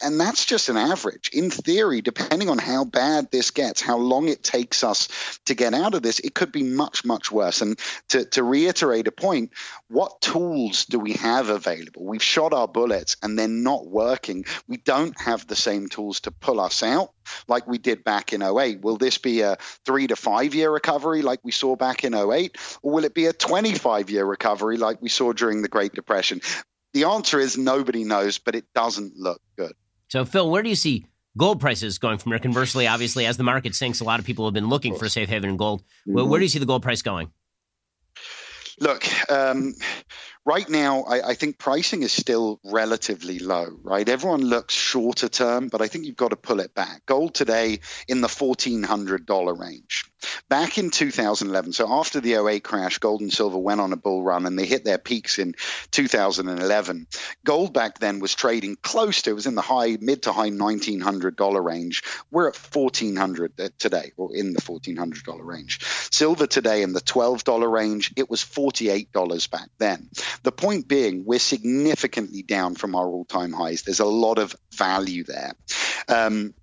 And 0.00 0.18
that's 0.18 0.46
just 0.46 0.70
an 0.70 0.78
average. 0.78 1.28
In 1.32 1.50
theory, 1.50 2.00
depending 2.00 2.48
on 2.48 2.56
how 2.56 2.84
bad 2.84 3.30
this 3.30 3.50
gets, 3.50 3.82
how 3.82 3.98
long 3.98 4.28
it 4.28 4.42
takes 4.42 4.82
us 4.82 5.08
to 5.44 5.54
get 5.54 5.74
out 5.74 5.94
of 5.94 6.02
this, 6.02 6.20
it 6.20 6.34
could 6.34 6.52
be 6.52 6.62
much, 6.62 7.04
much 7.04 7.30
worse. 7.30 7.60
And 7.60 7.78
to, 8.08 8.24
to 8.24 8.42
reiterate 8.42 9.08
a 9.08 9.12
point, 9.12 9.52
what 9.88 10.22
tools 10.22 10.86
do 10.86 10.98
we 10.98 11.12
have 11.14 11.50
available? 11.50 12.04
We've 12.04 12.22
shot 12.22 12.54
our 12.54 12.66
bullets 12.66 13.18
and 13.22 13.38
they're 13.38 13.46
not 13.46 13.86
working. 13.86 14.46
We 14.68 14.78
don't 14.78 15.20
have 15.20 15.46
the 15.46 15.56
same 15.56 15.88
tools 15.88 16.20
to 16.20 16.30
pull 16.30 16.60
us 16.60 16.82
out 16.82 17.12
like 17.46 17.66
we 17.66 17.76
did 17.76 18.04
back 18.04 18.32
in 18.32 18.42
08. 18.42 18.80
Will 18.80 18.96
this 18.96 19.18
be 19.18 19.42
a 19.42 19.56
three 19.84 20.06
to 20.06 20.16
five 20.16 20.54
year 20.54 20.70
recovery 20.70 21.20
like 21.20 21.40
we 21.42 21.52
saw 21.52 21.76
back 21.76 22.04
in 22.04 22.14
08? 22.14 22.56
Or 22.82 22.92
will 22.92 23.04
it 23.04 23.14
be 23.14 23.26
a 23.26 23.34
25 23.34 24.08
year 24.08 24.24
recovery 24.24 24.78
like 24.78 25.02
we 25.02 25.10
saw 25.10 25.32
during 25.32 25.60
the 25.60 25.68
Great 25.68 25.92
Depression? 25.92 26.40
The 26.94 27.04
answer 27.04 27.40
is 27.40 27.58
nobody 27.58 28.04
knows, 28.04 28.38
but 28.38 28.54
it 28.54 28.64
doesn't 28.74 29.16
look 29.16 29.42
good. 29.56 29.72
So, 30.08 30.24
Phil, 30.24 30.48
where 30.48 30.62
do 30.62 30.68
you 30.68 30.76
see 30.76 31.06
gold 31.36 31.60
prices 31.60 31.98
going 31.98 32.18
from 32.18 32.32
here? 32.32 32.38
Conversely, 32.38 32.86
obviously, 32.86 33.26
as 33.26 33.36
the 33.36 33.42
market 33.42 33.74
sinks, 33.74 34.00
a 34.00 34.04
lot 34.04 34.20
of 34.20 34.26
people 34.26 34.44
have 34.46 34.54
been 34.54 34.68
looking 34.68 34.94
for 34.94 35.04
a 35.04 35.10
safe 35.10 35.28
haven 35.28 35.50
in 35.50 35.56
gold. 35.56 35.82
Mm-hmm. 35.82 36.14
Where, 36.14 36.24
where, 36.24 36.40
do 36.40 36.44
you 36.44 36.48
see 36.48 36.60
the 36.60 36.66
gold 36.66 36.82
price 36.82 37.02
going? 37.02 37.32
Look, 38.80 39.04
um, 39.30 39.74
right 40.44 40.68
now, 40.68 41.04
I, 41.04 41.28
I, 41.28 41.34
think 41.34 41.58
pricing 41.58 42.02
is 42.02 42.12
still 42.12 42.60
relatively 42.64 43.38
low, 43.38 43.78
right? 43.82 44.08
Everyone 44.08 44.42
looks 44.42 44.74
shorter 44.74 45.28
term, 45.28 45.68
but 45.68 45.80
I 45.80 45.88
think 45.88 46.04
you've 46.04 46.16
got 46.16 46.30
to 46.30 46.36
pull 46.36 46.60
it 46.60 46.74
back. 46.74 47.06
Gold 47.06 47.34
today 47.34 47.80
in 48.08 48.20
the 48.20 48.28
$1,400 48.28 49.58
range. 49.58 50.04
Back 50.48 50.78
in 50.78 50.90
2011, 50.90 51.72
so 51.72 51.92
after 51.92 52.20
the 52.20 52.34
08 52.34 52.64
crash, 52.64 52.98
gold 52.98 53.20
and 53.20 53.32
silver 53.32 53.58
went 53.58 53.80
on 53.80 53.92
a 53.92 53.96
bull 53.96 54.22
run 54.22 54.46
and 54.46 54.58
they 54.58 54.66
hit 54.66 54.84
their 54.84 54.98
peaks 54.98 55.38
in 55.38 55.54
2011. 55.90 57.06
Gold 57.44 57.74
back 57.74 57.98
then 57.98 58.20
was 58.20 58.34
trading 58.34 58.76
close 58.82 59.22
to, 59.22 59.30
it 59.30 59.34
was 59.34 59.46
in 59.46 59.54
the 59.54 59.62
high, 59.62 59.96
mid 60.00 60.22
to 60.22 60.32
high 60.32 60.50
$1,900 60.50 61.64
range. 61.64 62.02
We're 62.30 62.48
at 62.48 62.56
1400 62.56 63.60
uh, 63.60 63.68
today, 63.78 64.12
or 64.16 64.34
in 64.34 64.52
the 64.52 64.60
$1,400 64.60 65.44
range. 65.44 65.80
Silver 66.10 66.46
today 66.46 66.82
in 66.82 66.92
the 66.92 67.00
$12 67.00 67.70
range, 67.70 68.12
it 68.16 68.30
was 68.30 68.42
$48 68.42 69.50
back 69.50 69.68
then. 69.78 70.08
The 70.42 70.52
point 70.52 70.88
being, 70.88 71.24
we're 71.24 71.38
significantly 71.38 72.42
down 72.42 72.74
from 72.74 72.94
our 72.94 73.06
all 73.06 73.24
time 73.24 73.52
highs. 73.52 73.82
There's 73.82 74.00
a 74.00 74.04
lot 74.04 74.38
of 74.38 74.54
value 74.72 75.24
there. 75.24 75.52
Um, 76.08 76.54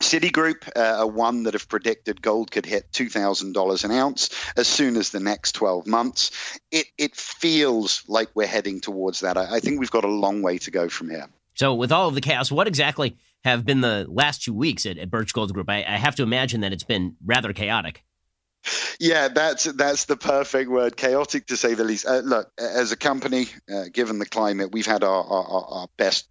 Citigroup 0.00 0.68
uh, 0.76 1.00
are 1.00 1.06
one 1.06 1.44
that 1.44 1.54
have 1.54 1.68
predicted 1.68 2.20
gold 2.20 2.50
could 2.50 2.66
hit 2.66 2.90
$2,000 2.92 3.84
an 3.84 3.90
ounce 3.90 4.28
as 4.56 4.66
soon 4.66 4.96
as 4.96 5.10
the 5.10 5.20
next 5.20 5.52
12 5.52 5.86
months. 5.86 6.30
It, 6.70 6.86
it 6.98 7.16
feels 7.16 8.02
like 8.06 8.28
we're 8.34 8.46
heading 8.46 8.80
towards 8.80 9.20
that. 9.20 9.38
I, 9.38 9.56
I 9.56 9.60
think 9.60 9.80
we've 9.80 9.90
got 9.90 10.04
a 10.04 10.08
long 10.08 10.42
way 10.42 10.58
to 10.58 10.70
go 10.70 10.88
from 10.88 11.10
here. 11.10 11.26
So, 11.54 11.74
with 11.74 11.92
all 11.92 12.08
of 12.08 12.14
the 12.14 12.20
chaos, 12.20 12.50
what 12.50 12.66
exactly 12.66 13.16
have 13.44 13.64
been 13.64 13.80
the 13.80 14.06
last 14.08 14.42
two 14.42 14.52
weeks 14.52 14.84
at, 14.84 14.98
at 14.98 15.10
Birch 15.10 15.32
Gold 15.32 15.54
Group? 15.54 15.70
I, 15.70 15.84
I 15.84 15.96
have 15.96 16.16
to 16.16 16.22
imagine 16.22 16.60
that 16.62 16.72
it's 16.72 16.84
been 16.84 17.16
rather 17.24 17.52
chaotic. 17.52 18.03
Yeah, 18.98 19.28
that's 19.28 19.64
that's 19.64 20.06
the 20.06 20.16
perfect 20.16 20.70
word. 20.70 20.96
Chaotic 20.96 21.46
to 21.46 21.56
say 21.56 21.74
the 21.74 21.84
least. 21.84 22.06
Uh, 22.06 22.18
look, 22.18 22.50
as 22.58 22.92
a 22.92 22.96
company, 22.96 23.46
uh, 23.72 23.84
given 23.92 24.18
the 24.18 24.26
climate, 24.26 24.72
we've 24.72 24.86
had 24.86 25.04
our, 25.04 25.24
our, 25.24 25.64
our 25.68 25.88
best 25.96 26.28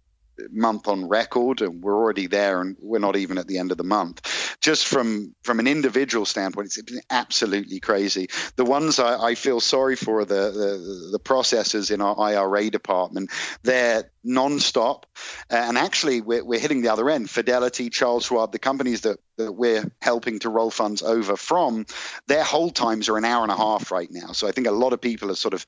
month 0.50 0.88
on 0.88 1.08
record 1.08 1.60
and 1.60 1.82
we're 1.82 1.96
already 1.96 2.26
there 2.26 2.60
and 2.60 2.76
we're 2.80 2.98
not 2.98 3.16
even 3.16 3.38
at 3.38 3.46
the 3.46 3.58
end 3.58 3.70
of 3.70 3.78
the 3.78 3.84
month 3.84 4.56
just 4.60 4.86
from 4.88 5.34
from 5.42 5.60
an 5.60 5.66
individual 5.66 6.26
standpoint 6.26 6.66
it's 6.66 6.82
been 6.82 7.00
absolutely 7.10 7.78
crazy 7.78 8.28
the 8.56 8.64
ones 8.64 8.98
i, 8.98 9.28
I 9.28 9.34
feel 9.36 9.60
sorry 9.60 9.96
for 9.96 10.24
the, 10.24 10.34
the, 10.34 11.08
the 11.12 11.20
processors 11.20 11.90
in 11.90 12.00
our 12.00 12.18
ira 12.18 12.68
department 12.68 13.30
they're 13.62 14.10
non-stop 14.24 15.06
and 15.50 15.76
actually 15.76 16.20
we're, 16.20 16.44
we're 16.44 16.58
hitting 16.58 16.82
the 16.82 16.88
other 16.88 17.08
end 17.10 17.28
fidelity 17.28 17.90
charles 17.90 18.24
schwab 18.24 18.52
the 18.52 18.58
companies 18.58 19.02
that 19.02 19.18
that 19.36 19.52
we're 19.52 19.90
helping 20.00 20.38
to 20.40 20.48
roll 20.48 20.70
funds 20.70 21.02
over 21.02 21.36
from, 21.36 21.86
their 22.26 22.44
hold 22.44 22.74
times 22.74 23.08
are 23.08 23.16
an 23.16 23.24
hour 23.24 23.42
and 23.42 23.52
a 23.52 23.56
half 23.56 23.90
right 23.90 24.08
now. 24.10 24.32
So 24.32 24.46
I 24.46 24.52
think 24.52 24.66
a 24.66 24.72
lot 24.72 24.92
of 24.92 25.00
people 25.00 25.30
are 25.30 25.34
sort 25.34 25.54
of, 25.54 25.66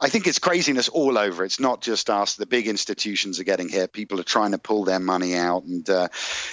I 0.00 0.08
think 0.08 0.26
it's 0.26 0.38
craziness 0.38 0.88
all 0.88 1.18
over. 1.18 1.44
It's 1.44 1.60
not 1.60 1.80
just 1.80 2.10
us. 2.10 2.36
The 2.36 2.46
big 2.46 2.68
institutions 2.68 3.40
are 3.40 3.44
getting 3.44 3.68
hit. 3.68 3.92
People 3.92 4.20
are 4.20 4.24
trying 4.24 4.52
to 4.52 4.58
pull 4.58 4.84
their 4.84 5.00
money 5.00 5.34
out, 5.34 5.64
and 5.64 5.88
uh, 5.88 6.08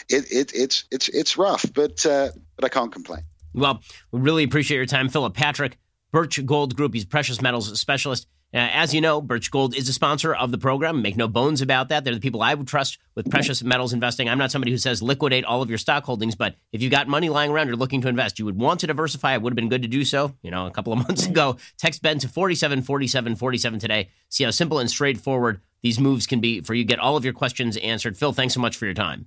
it, 0.10 0.32
it, 0.32 0.52
it's 0.54 0.86
it's 0.92 1.08
it's 1.10 1.38
rough. 1.38 1.66
But 1.74 2.06
uh, 2.06 2.30
but 2.56 2.66
I 2.66 2.70
can't 2.70 2.92
complain. 2.92 3.24
Well, 3.54 3.82
we 4.12 4.20
really 4.20 4.44
appreciate 4.44 4.78
your 4.78 4.86
time, 4.86 5.10
Philip 5.10 5.34
Patrick, 5.34 5.78
Birch 6.12 6.44
Gold 6.46 6.76
Group. 6.76 6.94
He's 6.94 7.06
precious 7.06 7.42
metals 7.42 7.80
specialist. 7.80 8.28
Uh, 8.56 8.72
as 8.72 8.94
you 8.94 9.02
know, 9.02 9.20
Birch 9.20 9.52
Gold 9.52 9.76
is 9.76 9.90
a 9.90 9.94
sponsor 9.94 10.34
of 10.34 10.50
the 10.50 10.58
program. 10.58 11.02
Make 11.02 11.18
no 11.18 11.28
bones 11.28 11.62
about 11.62 11.90
that. 11.90 12.06
They're 12.06 12.14
the 12.14 12.22
people 12.22 12.42
I 12.42 12.54
would 12.54 12.70
trust 12.70 13.00
with 13.14 13.30
precious 13.30 13.62
metals 13.62 13.92
investing. 13.92 14.30
I'm 14.30 14.38
not 14.38 14.50
somebody 14.50 14.72
who 14.72 14.78
says 14.78 15.02
liquidate 15.02 15.44
all 15.44 15.62
of 15.62 15.68
your 15.68 15.78
stock 15.78 16.06
holdings, 16.06 16.36
but 16.36 16.56
if 16.72 16.82
you've 16.82 16.92
got 16.92 17.10
money 17.10 17.28
lying 17.28 17.52
around, 17.52 17.68
you're 17.68 17.76
looking 17.76 18.00
to 18.00 18.08
invest, 18.08 18.40
you 18.40 18.46
would 18.46 18.58
want 18.58 18.80
to 18.80 18.88
diversify. 18.88 19.34
It 19.34 19.42
would 19.42 19.52
have 19.52 19.58
been 19.58 19.68
good 19.68 19.82
to 19.82 19.90
do 19.90 20.06
so, 20.06 20.34
you 20.42 20.52
know, 20.52 20.68
a 20.68 20.72
couple 20.72 20.94
of 20.94 21.00
months 21.08 21.26
ago. 21.26 21.58
Text 21.78 22.02
Ben 22.02 22.18
to 22.20 22.30
47 22.30 22.84
47 22.84 23.36
47 23.36 23.80
today. 23.80 24.10
See 24.30 24.46
how 24.46 24.52
simple 24.52 24.80
and 24.80 24.90
straightforward 24.90 25.60
these 25.82 26.00
moves 26.00 26.26
can 26.26 26.40
be 26.40 26.62
for 26.62 26.74
you. 26.74 26.86
Get 26.86 27.00
all 27.00 27.18
of 27.18 27.26
your 27.26 27.34
questions 27.34 27.76
answered. 27.76 28.18
Phil, 28.18 28.32
thanks 28.32 28.54
so 28.54 28.62
much 28.62 28.78
for 28.78 28.86
your 28.86 28.94
time. 28.94 29.26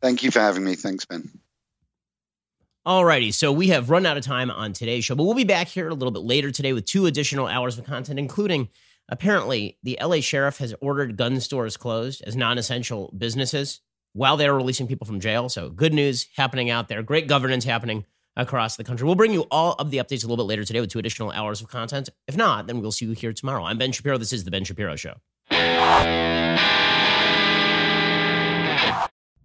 Thank 0.00 0.22
you 0.22 0.30
for 0.30 0.38
having 0.38 0.62
me. 0.62 0.76
Thanks, 0.76 1.04
Ben. 1.04 1.28
Alrighty, 2.86 3.32
so 3.32 3.50
we 3.50 3.68
have 3.68 3.88
run 3.88 4.04
out 4.04 4.18
of 4.18 4.24
time 4.24 4.50
on 4.50 4.74
today's 4.74 5.06
show, 5.06 5.14
but 5.14 5.24
we'll 5.24 5.32
be 5.32 5.42
back 5.42 5.68
here 5.68 5.88
a 5.88 5.94
little 5.94 6.10
bit 6.10 6.22
later 6.22 6.50
today 6.50 6.74
with 6.74 6.84
two 6.84 7.06
additional 7.06 7.46
hours 7.46 7.78
of 7.78 7.86
content, 7.86 8.18
including 8.18 8.68
apparently 9.08 9.78
the 9.82 9.98
LA 10.02 10.20
sheriff 10.20 10.58
has 10.58 10.74
ordered 10.82 11.16
gun 11.16 11.40
stores 11.40 11.78
closed 11.78 12.22
as 12.26 12.36
non-essential 12.36 13.10
businesses 13.16 13.80
while 14.12 14.36
they're 14.36 14.52
releasing 14.52 14.86
people 14.86 15.06
from 15.06 15.18
jail. 15.18 15.48
So 15.48 15.70
good 15.70 15.94
news 15.94 16.26
happening 16.36 16.68
out 16.68 16.88
there. 16.88 17.02
Great 17.02 17.26
governance 17.26 17.64
happening 17.64 18.04
across 18.36 18.76
the 18.76 18.84
country. 18.84 19.06
We'll 19.06 19.14
bring 19.14 19.32
you 19.32 19.46
all 19.50 19.72
of 19.78 19.90
the 19.90 19.96
updates 19.96 20.22
a 20.22 20.26
little 20.26 20.44
bit 20.44 20.50
later 20.50 20.64
today 20.64 20.82
with 20.82 20.90
two 20.90 20.98
additional 20.98 21.30
hours 21.30 21.62
of 21.62 21.68
content. 21.68 22.10
If 22.28 22.36
not, 22.36 22.66
then 22.66 22.82
we'll 22.82 22.92
see 22.92 23.06
you 23.06 23.12
here 23.12 23.32
tomorrow. 23.32 23.64
I'm 23.64 23.78
Ben 23.78 23.92
Shapiro. 23.92 24.18
This 24.18 24.34
is 24.34 24.44
the 24.44 24.50
Ben 24.50 24.64
Shapiro 24.64 24.94
Show. 24.96 25.14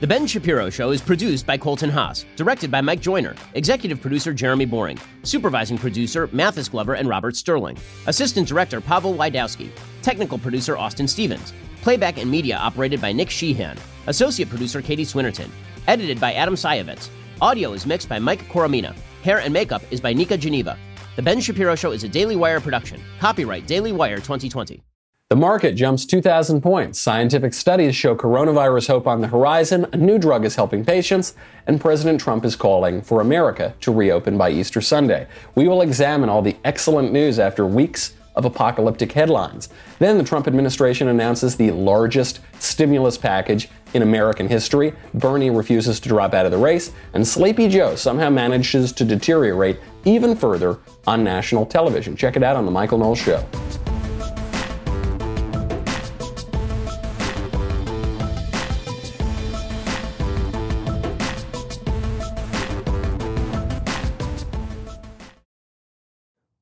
The 0.00 0.08
Ben 0.08 0.26
Shapiro 0.26 0.70
Show 0.70 0.90
is 0.90 1.00
produced 1.00 1.46
by 1.46 1.56
Colton 1.56 1.88
Haas, 1.88 2.26
directed 2.34 2.68
by 2.68 2.80
Mike 2.80 3.00
Joyner, 3.00 3.36
executive 3.54 4.00
producer 4.00 4.34
Jeremy 4.34 4.64
Boring, 4.64 4.98
supervising 5.22 5.78
producer 5.78 6.28
Mathis 6.32 6.68
Glover 6.68 6.94
and 6.94 7.08
Robert 7.08 7.36
Sterling, 7.36 7.78
assistant 8.08 8.48
director 8.48 8.80
Pavel 8.80 9.14
Lydowski, 9.14 9.70
technical 10.02 10.36
producer 10.36 10.76
Austin 10.76 11.06
Stevens, 11.06 11.52
playback 11.80 12.18
and 12.18 12.28
media 12.28 12.56
operated 12.56 13.00
by 13.00 13.12
Nick 13.12 13.30
Sheehan, 13.30 13.78
associate 14.08 14.48
producer 14.48 14.82
Katie 14.82 15.04
Swinnerton, 15.04 15.48
edited 15.86 16.20
by 16.20 16.32
Adam 16.32 16.54
Sayevitz. 16.54 17.08
Audio 17.40 17.72
is 17.72 17.86
mixed 17.86 18.08
by 18.08 18.18
Mike 18.18 18.42
Coromina. 18.48 18.96
Hair 19.22 19.40
and 19.40 19.52
makeup 19.52 19.82
is 19.92 20.00
by 20.00 20.12
Nika 20.12 20.36
Geneva. 20.36 20.76
The 21.14 21.22
Ben 21.22 21.40
Shapiro 21.40 21.76
Show 21.76 21.92
is 21.92 22.02
a 22.02 22.08
Daily 22.08 22.34
Wire 22.34 22.60
production. 22.60 23.00
Copyright 23.20 23.68
Daily 23.68 23.92
Wire 23.92 24.16
2020. 24.16 24.82
The 25.34 25.40
market 25.40 25.74
jumps 25.74 26.06
2,000 26.06 26.60
points. 26.60 27.00
Scientific 27.00 27.54
studies 27.54 27.96
show 27.96 28.14
coronavirus 28.14 28.86
hope 28.86 29.08
on 29.08 29.20
the 29.20 29.26
horizon, 29.26 29.84
a 29.92 29.96
new 29.96 30.16
drug 30.16 30.44
is 30.44 30.54
helping 30.54 30.84
patients, 30.84 31.34
and 31.66 31.80
President 31.80 32.20
Trump 32.20 32.44
is 32.44 32.54
calling 32.54 33.02
for 33.02 33.20
America 33.20 33.74
to 33.80 33.92
reopen 33.92 34.38
by 34.38 34.50
Easter 34.50 34.80
Sunday. 34.80 35.26
We 35.56 35.66
will 35.66 35.82
examine 35.82 36.28
all 36.28 36.40
the 36.40 36.56
excellent 36.64 37.12
news 37.12 37.40
after 37.40 37.66
weeks 37.66 38.14
of 38.36 38.44
apocalyptic 38.44 39.10
headlines. 39.10 39.70
Then 39.98 40.18
the 40.18 40.22
Trump 40.22 40.46
administration 40.46 41.08
announces 41.08 41.56
the 41.56 41.72
largest 41.72 42.38
stimulus 42.60 43.18
package 43.18 43.68
in 43.92 44.02
American 44.02 44.46
history. 44.46 44.92
Bernie 45.14 45.50
refuses 45.50 45.98
to 45.98 46.08
drop 46.08 46.32
out 46.32 46.46
of 46.46 46.52
the 46.52 46.58
race, 46.58 46.92
and 47.12 47.26
Sleepy 47.26 47.68
Joe 47.68 47.96
somehow 47.96 48.30
manages 48.30 48.92
to 48.92 49.04
deteriorate 49.04 49.80
even 50.04 50.36
further 50.36 50.78
on 51.08 51.24
national 51.24 51.66
television. 51.66 52.14
Check 52.14 52.36
it 52.36 52.44
out 52.44 52.54
on 52.54 52.66
The 52.66 52.70
Michael 52.70 52.98
Knowles 52.98 53.18
Show. 53.18 53.44